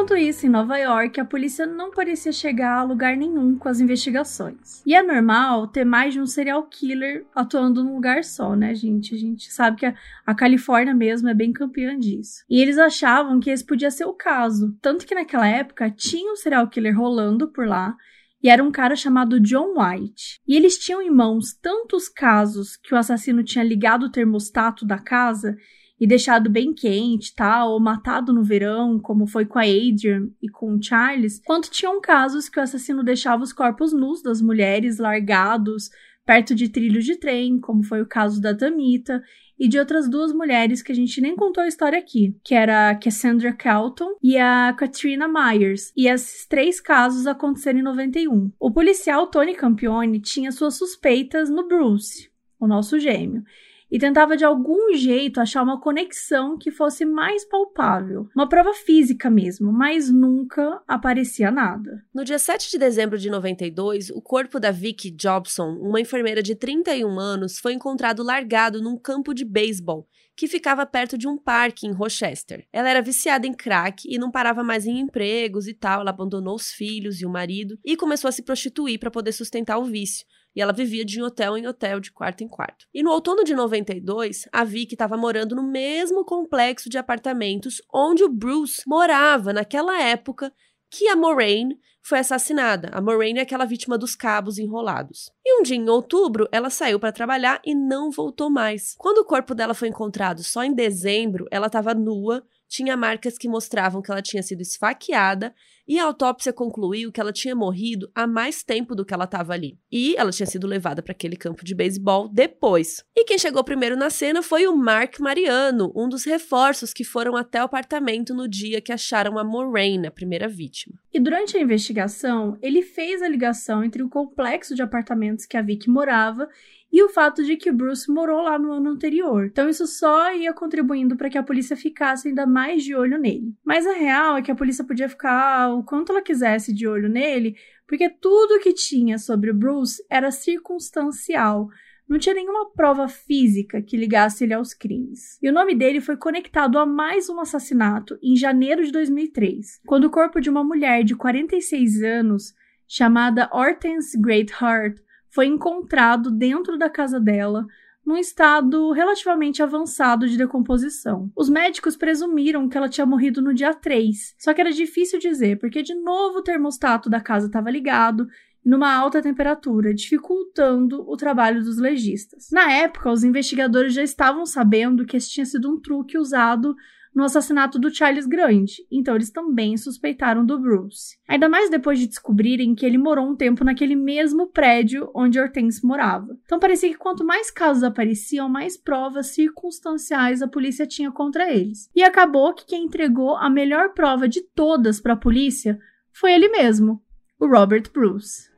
Enquanto 0.00 0.16
isso, 0.16 0.46
em 0.46 0.48
Nova 0.48 0.78
York, 0.78 1.20
a 1.20 1.26
polícia 1.26 1.66
não 1.66 1.90
parecia 1.90 2.32
chegar 2.32 2.78
a 2.78 2.82
lugar 2.82 3.14
nenhum 3.14 3.58
com 3.58 3.68
as 3.68 3.80
investigações. 3.80 4.82
E 4.86 4.94
é 4.94 5.02
normal 5.02 5.66
ter 5.66 5.84
mais 5.84 6.14
de 6.14 6.20
um 6.22 6.24
serial 6.24 6.62
killer 6.62 7.26
atuando 7.34 7.84
num 7.84 7.96
lugar 7.96 8.24
só, 8.24 8.56
né, 8.56 8.74
gente? 8.74 9.14
A 9.14 9.18
gente 9.18 9.52
sabe 9.52 9.76
que 9.76 9.84
a, 9.84 9.94
a 10.24 10.34
Califórnia 10.34 10.94
mesmo 10.94 11.28
é 11.28 11.34
bem 11.34 11.52
campeã 11.52 11.98
disso. 11.98 12.42
E 12.48 12.62
eles 12.62 12.78
achavam 12.78 13.40
que 13.40 13.50
esse 13.50 13.62
podia 13.62 13.90
ser 13.90 14.06
o 14.06 14.14
caso. 14.14 14.74
Tanto 14.80 15.04
que 15.04 15.14
naquela 15.14 15.46
época 15.46 15.90
tinha 15.90 16.32
um 16.32 16.36
serial 16.36 16.66
killer 16.68 16.98
rolando 16.98 17.48
por 17.48 17.66
lá 17.66 17.94
e 18.42 18.48
era 18.48 18.64
um 18.64 18.72
cara 18.72 18.96
chamado 18.96 19.38
John 19.38 19.74
White. 19.78 20.40
E 20.48 20.56
eles 20.56 20.78
tinham 20.78 21.02
em 21.02 21.10
mãos 21.10 21.52
tantos 21.60 22.08
casos 22.08 22.74
que 22.74 22.94
o 22.94 22.96
assassino 22.96 23.44
tinha 23.44 23.62
ligado 23.62 24.04
o 24.04 24.10
termostato 24.10 24.86
da 24.86 24.98
casa 24.98 25.58
e 26.00 26.06
deixado 26.06 26.48
bem 26.48 26.72
quente, 26.72 27.34
tal, 27.34 27.72
ou 27.72 27.80
matado 27.80 28.32
no 28.32 28.42
verão, 28.42 28.98
como 28.98 29.26
foi 29.26 29.44
com 29.44 29.58
a 29.58 29.64
Adrian 29.64 30.30
e 30.42 30.48
com 30.48 30.74
o 30.74 30.82
Charles, 30.82 31.42
quanto 31.44 31.70
tinham 31.70 32.00
casos 32.00 32.48
que 32.48 32.58
o 32.58 32.62
assassino 32.62 33.04
deixava 33.04 33.42
os 33.42 33.52
corpos 33.52 33.92
nus 33.92 34.22
das 34.22 34.40
mulheres 34.40 34.98
largados 34.98 35.90
perto 36.24 36.54
de 36.54 36.68
trilhos 36.68 37.04
de 37.04 37.16
trem, 37.16 37.58
como 37.58 37.82
foi 37.82 38.00
o 38.00 38.06
caso 38.06 38.40
da 38.40 38.54
Tamita, 38.54 39.22
e 39.58 39.68
de 39.68 39.78
outras 39.78 40.08
duas 40.08 40.32
mulheres 40.32 40.80
que 40.80 40.90
a 40.90 40.94
gente 40.94 41.20
nem 41.20 41.36
contou 41.36 41.62
a 41.62 41.68
história 41.68 41.98
aqui, 41.98 42.34
que 42.42 42.54
era 42.54 42.90
a 42.90 42.94
Cassandra 42.94 43.52
Calton 43.52 44.16
e 44.22 44.38
a 44.38 44.72
Katrina 44.72 45.28
Myers. 45.28 45.92
E 45.94 46.08
esses 46.08 46.46
três 46.46 46.80
casos 46.80 47.26
aconteceram 47.26 47.80
em 47.80 47.82
91. 47.82 48.50
O 48.58 48.70
policial 48.70 49.26
Tony 49.26 49.54
Campione 49.54 50.18
tinha 50.18 50.50
suas 50.50 50.76
suspeitas 50.76 51.50
no 51.50 51.68
Bruce, 51.68 52.30
o 52.58 52.66
nosso 52.66 52.98
gêmeo 52.98 53.42
e 53.90 53.98
tentava 53.98 54.36
de 54.36 54.44
algum 54.44 54.94
jeito 54.94 55.40
achar 55.40 55.62
uma 55.62 55.80
conexão 55.80 56.56
que 56.56 56.70
fosse 56.70 57.04
mais 57.04 57.44
palpável, 57.44 58.28
uma 58.34 58.48
prova 58.48 58.72
física 58.72 59.28
mesmo, 59.28 59.72
mas 59.72 60.10
nunca 60.10 60.82
aparecia 60.86 61.50
nada. 61.50 62.04
No 62.14 62.24
dia 62.24 62.38
7 62.38 62.70
de 62.70 62.78
dezembro 62.78 63.18
de 63.18 63.28
92, 63.28 64.10
o 64.10 64.22
corpo 64.22 64.60
da 64.60 64.70
Vicky 64.70 65.10
Jobson, 65.10 65.78
uma 65.80 66.00
enfermeira 66.00 66.42
de 66.42 66.54
31 66.54 67.18
anos, 67.18 67.58
foi 67.58 67.72
encontrado 67.72 68.22
largado 68.22 68.80
num 68.82 68.96
campo 68.96 69.34
de 69.34 69.44
beisebol 69.44 70.06
que 70.40 70.48
ficava 70.48 70.86
perto 70.86 71.18
de 71.18 71.28
um 71.28 71.36
parque 71.36 71.86
em 71.86 71.92
Rochester. 71.92 72.66
Ela 72.72 72.88
era 72.88 73.02
viciada 73.02 73.46
em 73.46 73.52
crack 73.52 74.08
e 74.08 74.16
não 74.16 74.30
parava 74.30 74.64
mais 74.64 74.86
em 74.86 74.98
empregos 74.98 75.68
e 75.68 75.74
tal. 75.74 76.00
Ela 76.00 76.08
abandonou 76.08 76.54
os 76.54 76.70
filhos 76.70 77.20
e 77.20 77.26
o 77.26 77.30
marido 77.30 77.78
e 77.84 77.94
começou 77.94 78.26
a 78.26 78.32
se 78.32 78.42
prostituir 78.42 78.98
para 78.98 79.10
poder 79.10 79.32
sustentar 79.32 79.76
o 79.76 79.84
vício. 79.84 80.24
E 80.54 80.60
ela 80.60 80.72
vivia 80.72 81.04
de 81.04 81.22
hotel 81.22 81.56
em 81.56 81.66
hotel, 81.66 82.00
de 82.00 82.12
quarto 82.12 82.42
em 82.42 82.48
quarto. 82.48 82.86
E 82.92 83.02
no 83.02 83.10
outono 83.10 83.44
de 83.44 83.54
92, 83.54 84.48
a 84.52 84.64
Vicky 84.64 84.94
estava 84.94 85.16
morando 85.16 85.54
no 85.54 85.62
mesmo 85.62 86.24
complexo 86.24 86.88
de 86.88 86.98
apartamentos 86.98 87.80
onde 87.92 88.24
o 88.24 88.28
Bruce 88.28 88.82
morava 88.86 89.52
naquela 89.52 90.00
época 90.02 90.52
que 90.90 91.06
a 91.06 91.14
Moraine 91.14 91.78
foi 92.02 92.18
assassinada. 92.18 92.88
A 92.92 93.00
Moraine 93.00 93.38
é 93.38 93.42
aquela 93.42 93.64
vítima 93.64 93.96
dos 93.96 94.16
cabos 94.16 94.58
enrolados. 94.58 95.30
E 95.44 95.60
um 95.60 95.62
dia 95.62 95.76
em 95.76 95.88
outubro, 95.88 96.48
ela 96.50 96.68
saiu 96.68 96.98
para 96.98 97.12
trabalhar 97.12 97.60
e 97.64 97.74
não 97.74 98.10
voltou 98.10 98.50
mais. 98.50 98.94
Quando 98.98 99.18
o 99.18 99.24
corpo 99.24 99.54
dela 99.54 99.74
foi 99.74 99.88
encontrado 99.88 100.42
só 100.42 100.64
em 100.64 100.74
dezembro, 100.74 101.46
ela 101.50 101.66
estava 101.66 101.94
nua, 101.94 102.42
tinha 102.70 102.96
marcas 102.96 103.36
que 103.36 103.48
mostravam 103.48 104.00
que 104.00 104.10
ela 104.10 104.22
tinha 104.22 104.42
sido 104.44 104.62
esfaqueada 104.62 105.52
e 105.88 105.98
a 105.98 106.04
autópsia 106.04 106.52
concluiu 106.52 107.10
que 107.10 107.20
ela 107.20 107.32
tinha 107.32 107.52
morrido 107.52 108.08
há 108.14 108.24
mais 108.24 108.62
tempo 108.62 108.94
do 108.94 109.04
que 109.04 109.12
ela 109.12 109.24
estava 109.24 109.52
ali. 109.52 109.76
E 109.90 110.14
ela 110.16 110.30
tinha 110.30 110.46
sido 110.46 110.68
levada 110.68 111.02
para 111.02 111.10
aquele 111.10 111.34
campo 111.34 111.64
de 111.64 111.74
beisebol 111.74 112.28
depois. 112.28 113.04
E 113.16 113.24
quem 113.24 113.36
chegou 113.36 113.64
primeiro 113.64 113.96
na 113.96 114.08
cena 114.08 114.40
foi 114.40 114.68
o 114.68 114.76
Mark 114.76 115.18
Mariano, 115.18 115.92
um 115.96 116.08
dos 116.08 116.24
reforços 116.24 116.92
que 116.92 117.02
foram 117.02 117.36
até 117.36 117.60
o 117.60 117.64
apartamento 117.64 118.32
no 118.32 118.46
dia 118.46 118.80
que 118.80 118.92
acharam 118.92 119.36
a 119.36 119.42
Moraine, 119.42 120.06
a 120.06 120.12
primeira 120.12 120.46
vítima. 120.46 120.94
E 121.12 121.18
durante 121.18 121.56
a 121.56 121.60
investigação, 121.60 122.56
ele 122.62 122.82
fez 122.82 123.20
a 123.20 123.28
ligação 123.28 123.82
entre 123.82 124.00
o 124.00 124.08
complexo 124.08 124.76
de 124.76 124.82
apartamentos 124.82 125.44
que 125.44 125.56
a 125.56 125.62
Vicky 125.62 125.90
morava 125.90 126.48
e 126.92 127.02
o 127.02 127.08
fato 127.08 127.44
de 127.44 127.56
que 127.56 127.70
Bruce 127.70 128.10
morou 128.10 128.42
lá 128.42 128.58
no 128.58 128.72
ano 128.72 128.90
anterior. 128.90 129.46
Então 129.46 129.68
isso 129.68 129.86
só 129.86 130.34
ia 130.34 130.52
contribuindo 130.52 131.16
para 131.16 131.30
que 131.30 131.38
a 131.38 131.42
polícia 131.42 131.76
ficasse 131.76 132.28
ainda 132.28 132.46
mais 132.46 132.82
de 132.82 132.94
olho 132.94 133.18
nele. 133.18 133.54
Mas 133.64 133.86
a 133.86 133.92
real 133.92 134.36
é 134.36 134.42
que 134.42 134.50
a 134.50 134.56
polícia 134.56 134.84
podia 134.84 135.08
ficar 135.08 135.72
o 135.72 135.84
quanto 135.84 136.10
ela 136.10 136.22
quisesse 136.22 136.74
de 136.74 136.88
olho 136.88 137.08
nele, 137.08 137.56
porque 137.86 138.08
tudo 138.08 138.60
que 138.60 138.72
tinha 138.72 139.18
sobre 139.18 139.50
o 139.50 139.54
Bruce 139.54 140.04
era 140.10 140.30
circunstancial. 140.30 141.68
Não 142.08 142.18
tinha 142.18 142.34
nenhuma 142.34 142.68
prova 142.72 143.06
física 143.06 143.80
que 143.80 143.96
ligasse 143.96 144.42
ele 144.42 144.52
aos 144.52 144.74
crimes. 144.74 145.38
E 145.40 145.48
o 145.48 145.52
nome 145.52 145.76
dele 145.76 146.00
foi 146.00 146.16
conectado 146.16 146.76
a 146.76 146.84
mais 146.84 147.28
um 147.28 147.38
assassinato 147.38 148.18
em 148.20 148.34
janeiro 148.34 148.84
de 148.84 148.90
2003, 148.90 149.80
quando 149.86 150.06
o 150.06 150.10
corpo 150.10 150.40
de 150.40 150.50
uma 150.50 150.64
mulher 150.64 151.04
de 151.04 151.14
46 151.14 152.02
anos, 152.02 152.52
chamada 152.88 153.48
Hortense 153.52 154.20
Greatheart, 154.20 155.00
foi 155.30 155.46
encontrado 155.46 156.30
dentro 156.30 156.76
da 156.76 156.90
casa 156.90 157.18
dela, 157.18 157.66
num 158.04 158.16
estado 158.16 158.90
relativamente 158.92 159.62
avançado 159.62 160.28
de 160.28 160.36
decomposição. 160.36 161.30
Os 161.36 161.48
médicos 161.48 161.96
presumiram 161.96 162.68
que 162.68 162.76
ela 162.76 162.88
tinha 162.88 163.06
morrido 163.06 163.40
no 163.40 163.54
dia 163.54 163.72
3, 163.72 164.34
só 164.38 164.52
que 164.52 164.60
era 164.60 164.72
difícil 164.72 165.18
dizer, 165.18 165.58
porque 165.58 165.82
de 165.82 165.94
novo 165.94 166.38
o 166.38 166.42
termostato 166.42 167.08
da 167.08 167.20
casa 167.20 167.46
estava 167.46 167.70
ligado 167.70 168.26
numa 168.64 168.92
alta 168.92 169.22
temperatura, 169.22 169.94
dificultando 169.94 171.08
o 171.08 171.16
trabalho 171.16 171.62
dos 171.62 171.78
legistas. 171.78 172.48
Na 172.52 172.70
época, 172.72 173.10
os 173.10 173.24
investigadores 173.24 173.94
já 173.94 174.02
estavam 174.02 174.44
sabendo 174.44 175.06
que 175.06 175.16
esse 175.16 175.30
tinha 175.30 175.46
sido 175.46 175.70
um 175.70 175.80
truque 175.80 176.18
usado 176.18 176.74
no 177.14 177.24
assassinato 177.24 177.78
do 177.78 177.94
Charles 177.94 178.26
Grant, 178.26 178.72
então 178.90 179.14
eles 179.14 179.30
também 179.30 179.76
suspeitaram 179.76 180.44
do 180.44 180.58
Bruce. 180.58 181.18
Ainda 181.28 181.48
mais 181.48 181.70
depois 181.70 181.98
de 181.98 182.06
descobrirem 182.06 182.74
que 182.74 182.86
ele 182.86 182.98
morou 182.98 183.28
um 183.28 183.36
tempo 183.36 183.64
naquele 183.64 183.96
mesmo 183.96 184.46
prédio 184.46 185.10
onde 185.14 185.38
Hortense 185.38 185.84
morava. 185.84 186.38
Então 186.44 186.58
parecia 186.58 186.88
que 186.88 186.98
quanto 186.98 187.24
mais 187.24 187.50
casos 187.50 187.82
apareciam, 187.82 188.48
mais 188.48 188.76
provas 188.76 189.28
circunstanciais 189.28 190.42
a 190.42 190.48
polícia 190.48 190.86
tinha 190.86 191.10
contra 191.10 191.52
eles. 191.52 191.90
E 191.94 192.02
acabou 192.02 192.54
que 192.54 192.66
quem 192.66 192.84
entregou 192.84 193.36
a 193.36 193.50
melhor 193.50 193.92
prova 193.92 194.28
de 194.28 194.42
todas 194.42 195.00
para 195.00 195.14
a 195.14 195.16
polícia 195.16 195.78
foi 196.12 196.32
ele 196.32 196.48
mesmo, 196.48 197.02
o 197.38 197.46
Robert 197.46 197.90
Bruce. 197.92 198.49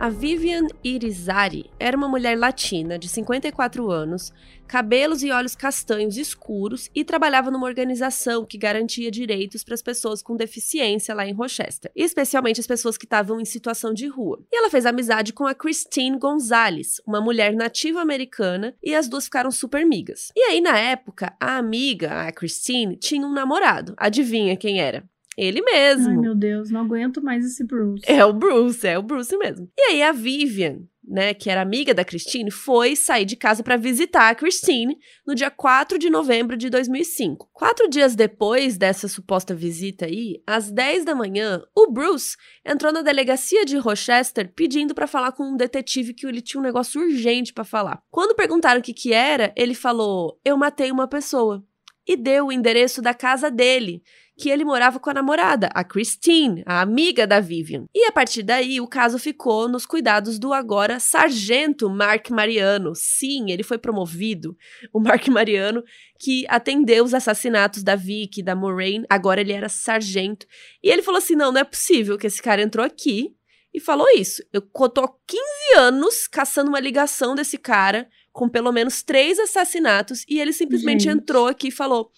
A 0.00 0.08
Vivian 0.08 0.68
Irizarry 0.84 1.68
era 1.76 1.96
uma 1.96 2.06
mulher 2.06 2.38
latina 2.38 2.96
de 2.96 3.08
54 3.08 3.90
anos, 3.90 4.32
cabelos 4.64 5.24
e 5.24 5.32
olhos 5.32 5.56
castanhos 5.56 6.16
escuros 6.16 6.88
e 6.94 7.04
trabalhava 7.04 7.50
numa 7.50 7.66
organização 7.66 8.44
que 8.44 8.56
garantia 8.56 9.10
direitos 9.10 9.64
para 9.64 9.74
as 9.74 9.82
pessoas 9.82 10.22
com 10.22 10.36
deficiência 10.36 11.12
lá 11.16 11.26
em 11.26 11.32
Rochester, 11.32 11.90
especialmente 11.96 12.60
as 12.60 12.66
pessoas 12.66 12.96
que 12.96 13.06
estavam 13.06 13.40
em 13.40 13.44
situação 13.44 13.92
de 13.92 14.06
rua. 14.06 14.40
E 14.52 14.56
ela 14.56 14.70
fez 14.70 14.86
amizade 14.86 15.32
com 15.32 15.48
a 15.48 15.54
Christine 15.54 16.16
Gonzalez, 16.16 17.00
uma 17.04 17.20
mulher 17.20 17.52
nativa 17.52 18.00
americana, 18.00 18.76
e 18.80 18.94
as 18.94 19.08
duas 19.08 19.24
ficaram 19.24 19.50
super 19.50 19.82
amigas. 19.82 20.30
E 20.36 20.40
aí, 20.42 20.60
na 20.60 20.78
época, 20.78 21.34
a 21.40 21.56
amiga, 21.56 22.28
a 22.28 22.30
Christine, 22.30 22.96
tinha 22.96 23.26
um 23.26 23.32
namorado. 23.32 23.94
Adivinha 23.96 24.56
quem 24.56 24.80
era? 24.80 25.02
Ele 25.38 25.62
mesmo. 25.62 26.10
Ai, 26.10 26.16
meu 26.16 26.34
Deus, 26.34 26.68
não 26.68 26.80
aguento 26.80 27.22
mais 27.22 27.44
esse 27.44 27.64
Bruce. 27.64 28.02
É 28.04 28.24
o 28.24 28.32
Bruce, 28.32 28.86
é 28.86 28.98
o 28.98 29.02
Bruce 29.02 29.36
mesmo. 29.38 29.70
E 29.78 29.82
aí 29.82 30.02
a 30.02 30.10
Vivian 30.10 30.80
né, 31.08 31.32
que 31.32 31.48
era 31.48 31.62
amiga 31.62 31.94
da 31.94 32.04
Christine, 32.04 32.50
foi 32.50 32.94
sair 32.94 33.24
de 33.24 33.34
casa 33.34 33.62
para 33.62 33.76
visitar 33.76 34.28
a 34.28 34.34
Christine 34.34 34.98
no 35.26 35.34
dia 35.34 35.50
4 35.50 35.98
de 35.98 36.10
novembro 36.10 36.56
de 36.56 36.68
2005. 36.68 37.48
Quatro 37.52 37.88
dias 37.88 38.14
depois 38.14 38.76
dessa 38.76 39.08
suposta 39.08 39.54
visita 39.54 40.04
aí, 40.04 40.42
às 40.46 40.70
10 40.70 41.06
da 41.06 41.14
manhã, 41.14 41.62
o 41.74 41.90
Bruce 41.90 42.36
entrou 42.64 42.92
na 42.92 43.00
delegacia 43.00 43.64
de 43.64 43.78
Rochester 43.78 44.52
pedindo 44.54 44.94
para 44.94 45.06
falar 45.06 45.32
com 45.32 45.44
um 45.44 45.56
detetive 45.56 46.12
que 46.12 46.26
ele 46.26 46.42
tinha 46.42 46.60
um 46.60 46.64
negócio 46.64 47.00
urgente 47.00 47.52
para 47.52 47.64
falar. 47.64 48.02
Quando 48.10 48.36
perguntaram 48.36 48.80
o 48.80 48.82
que 48.82 48.92
que 48.92 49.12
era, 49.12 49.52
ele 49.56 49.74
falou: 49.74 50.38
"Eu 50.44 50.58
matei 50.58 50.92
uma 50.92 51.08
pessoa" 51.08 51.64
e 52.06 52.16
deu 52.16 52.46
o 52.46 52.52
endereço 52.52 53.02
da 53.02 53.12
casa 53.12 53.50
dele, 53.50 54.02
que 54.38 54.48
ele 54.48 54.64
morava 54.64 55.00
com 55.00 55.10
a 55.10 55.14
namorada, 55.14 55.68
a 55.74 55.82
Christine, 55.82 56.62
a 56.64 56.80
amiga 56.80 57.26
da 57.26 57.40
Vivian. 57.40 57.86
E 57.92 58.04
a 58.06 58.12
partir 58.12 58.44
daí, 58.44 58.80
o 58.80 58.86
caso 58.86 59.18
ficou 59.18 59.68
nos 59.68 59.84
cuidados 59.84 60.38
do 60.38 60.52
agora 60.52 61.00
sargento 61.00 61.90
Mark 61.90 62.30
Mariano. 62.30 62.92
Sim, 62.94 63.50
ele 63.50 63.64
foi 63.64 63.78
promovido. 63.78 64.56
O 64.92 65.00
Mark 65.00 65.26
Mariano, 65.28 65.82
que 66.18 66.44
atendeu 66.48 67.04
os 67.04 67.12
assassinatos 67.12 67.82
da 67.82 67.96
Vicky, 67.96 68.42
da 68.42 68.54
Moraine, 68.54 69.04
agora 69.08 69.40
ele 69.40 69.52
era 69.52 69.68
sargento. 69.68 70.46
E 70.82 70.88
ele 70.88 71.02
falou 71.02 71.18
assim: 71.18 71.34
não, 71.34 71.50
não 71.50 71.60
é 71.60 71.64
possível 71.64 72.16
que 72.16 72.26
esse 72.26 72.40
cara 72.40 72.62
entrou 72.62 72.84
aqui 72.84 73.34
e 73.72 73.80
falou 73.80 74.08
isso. 74.10 74.42
Eu 74.52 74.60
tô 74.62 75.08
15 75.26 75.42
anos 75.76 76.28
caçando 76.28 76.70
uma 76.70 76.80
ligação 76.80 77.34
desse 77.34 77.58
cara 77.58 78.08
com 78.32 78.48
pelo 78.48 78.72
menos 78.72 79.02
três 79.02 79.38
assassinatos 79.38 80.24
e 80.28 80.40
ele 80.40 80.52
simplesmente 80.52 81.04
Gente. 81.04 81.16
entrou 81.16 81.48
aqui 81.48 81.68
e 81.68 81.72
falou. 81.72 82.10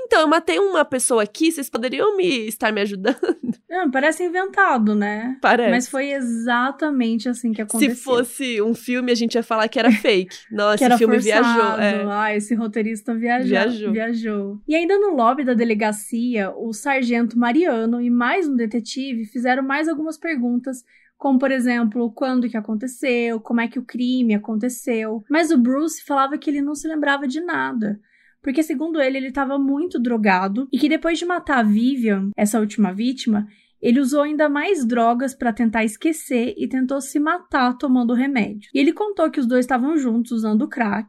Então, 0.00 0.20
eu 0.20 0.28
matei 0.28 0.58
uma 0.60 0.84
pessoa 0.84 1.24
aqui, 1.24 1.50
vocês 1.50 1.68
poderiam 1.68 2.16
me 2.16 2.46
estar 2.46 2.72
me 2.72 2.80
ajudando? 2.80 3.18
Não, 3.68 3.90
parece 3.90 4.24
inventado, 4.24 4.94
né? 4.94 5.36
Parece. 5.42 5.70
Mas 5.70 5.88
foi 5.88 6.12
exatamente 6.12 7.28
assim 7.28 7.52
que 7.52 7.60
aconteceu. 7.60 7.94
Se 7.94 8.02
fosse 8.02 8.62
um 8.62 8.74
filme, 8.74 9.10
a 9.10 9.14
gente 9.14 9.34
ia 9.34 9.42
falar 9.42 9.66
que 9.68 9.78
era 9.78 9.90
fake. 9.90 10.34
Nossa, 10.50 10.86
esse 10.86 10.98
filme 10.98 11.20
forçado. 11.20 11.78
viajou. 11.78 11.82
É. 11.82 12.14
Ah, 12.14 12.34
esse 12.34 12.54
roteirista 12.54 13.14
viajou, 13.14 13.48
viajou. 13.48 13.92
Viajou. 13.92 14.60
E 14.68 14.74
ainda 14.74 14.96
no 14.98 15.14
lobby 15.14 15.44
da 15.44 15.52
delegacia, 15.52 16.50
o 16.56 16.72
sargento 16.72 17.38
Mariano 17.38 18.00
e 18.00 18.08
mais 18.08 18.48
um 18.48 18.54
detetive 18.54 19.24
fizeram 19.26 19.62
mais 19.62 19.88
algumas 19.88 20.16
perguntas 20.16 20.84
como 21.16 21.36
por 21.36 21.50
exemplo, 21.50 22.12
quando 22.12 22.48
que 22.48 22.56
aconteceu, 22.56 23.40
como 23.40 23.60
é 23.60 23.66
que 23.66 23.80
o 23.80 23.84
crime 23.84 24.36
aconteceu. 24.36 25.24
Mas 25.28 25.50
o 25.50 25.58
Bruce 25.58 26.04
falava 26.04 26.38
que 26.38 26.48
ele 26.48 26.62
não 26.62 26.76
se 26.76 26.86
lembrava 26.86 27.26
de 27.26 27.40
nada 27.40 28.00
porque 28.42 28.62
segundo 28.62 29.00
ele, 29.00 29.18
ele 29.18 29.28
estava 29.28 29.58
muito 29.58 29.98
drogado 29.98 30.68
e 30.72 30.78
que 30.78 30.88
depois 30.88 31.18
de 31.18 31.26
matar 31.26 31.58
a 31.58 31.62
Vivian, 31.62 32.30
essa 32.36 32.60
última 32.60 32.92
vítima, 32.92 33.46
ele 33.80 34.00
usou 34.00 34.22
ainda 34.22 34.48
mais 34.48 34.84
drogas 34.84 35.34
para 35.34 35.52
tentar 35.52 35.84
esquecer 35.84 36.54
e 36.56 36.68
tentou 36.68 37.00
se 37.00 37.18
matar 37.20 37.76
tomando 37.76 38.14
remédio. 38.14 38.70
E 38.74 38.78
ele 38.78 38.92
contou 38.92 39.30
que 39.30 39.40
os 39.40 39.46
dois 39.46 39.64
estavam 39.64 39.96
juntos 39.96 40.32
usando 40.32 40.68
crack 40.68 41.08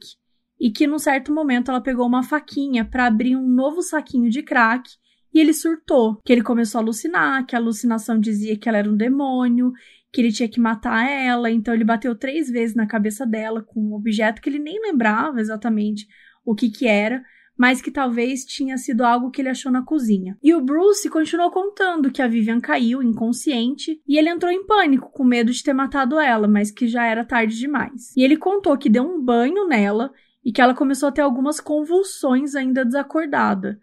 e 0.59 0.69
que 0.71 0.85
num 0.85 0.99
certo 0.99 1.33
momento 1.33 1.71
ela 1.71 1.81
pegou 1.81 2.05
uma 2.05 2.23
faquinha 2.23 2.85
para 2.85 3.05
abrir 3.05 3.35
um 3.35 3.47
novo 3.47 3.81
saquinho 3.81 4.29
de 4.29 4.43
crack 4.43 4.89
e 5.33 5.39
ele 5.39 5.53
surtou, 5.53 6.19
que 6.25 6.33
ele 6.33 6.41
começou 6.41 6.79
a 6.79 6.81
alucinar, 6.81 7.45
que 7.45 7.55
a 7.55 7.59
alucinação 7.59 8.19
dizia 8.19 8.57
que 8.57 8.67
ela 8.67 8.79
era 8.79 8.89
um 8.89 8.97
demônio, 8.97 9.71
que 10.11 10.21
ele 10.21 10.31
tinha 10.31 10.49
que 10.49 10.59
matar 10.59 11.07
ela, 11.07 11.51
então 11.51 11.73
ele 11.73 11.83
bateu 11.83 12.15
três 12.15 12.49
vezes 12.49 12.75
na 12.75 12.87
cabeça 12.87 13.25
dela 13.25 13.61
com 13.61 13.79
um 13.79 13.93
objeto 13.93 14.41
que 14.41 14.49
ele 14.49 14.59
nem 14.59 14.81
lembrava 14.81 15.39
exatamente 15.39 16.07
o 16.49 16.55
que 16.55 16.69
que 16.69 16.87
era, 16.87 17.23
mas 17.55 17.81
que 17.81 17.91
talvez 17.91 18.45
tinha 18.45 18.77
sido 18.77 19.03
algo 19.03 19.29
que 19.29 19.41
ele 19.41 19.49
achou 19.49 19.71
na 19.71 19.83
cozinha. 19.83 20.37
E 20.41 20.53
o 20.53 20.61
Bruce 20.61 21.09
continuou 21.09 21.51
contando 21.51 22.09
que 22.09 22.21
a 22.21 22.27
Vivian 22.27 22.61
caiu 22.61 23.03
inconsciente 23.03 24.01
e 24.07 24.17
ele 24.17 24.29
entrou 24.29 24.49
em 24.49 24.65
pânico, 24.65 25.11
com 25.11 25.25
medo 25.25 25.51
de 25.51 25.61
ter 25.61 25.73
matado 25.73 26.17
ela, 26.17 26.47
mas 26.47 26.71
que 26.71 26.87
já 26.87 27.05
era 27.05 27.25
tarde 27.25 27.57
demais. 27.57 28.15
E 28.15 28.23
ele 28.23 28.37
contou 28.37 28.77
que 28.77 28.89
deu 28.89 29.03
um 29.03 29.21
banho 29.21 29.67
nela 29.67 30.09
e 30.43 30.53
que 30.53 30.61
ela 30.61 30.73
começou 30.73 31.09
a 31.09 31.11
ter 31.11 31.21
algumas 31.21 31.59
convulsões 31.59 32.55
ainda 32.55 32.85
desacordada. 32.85 33.77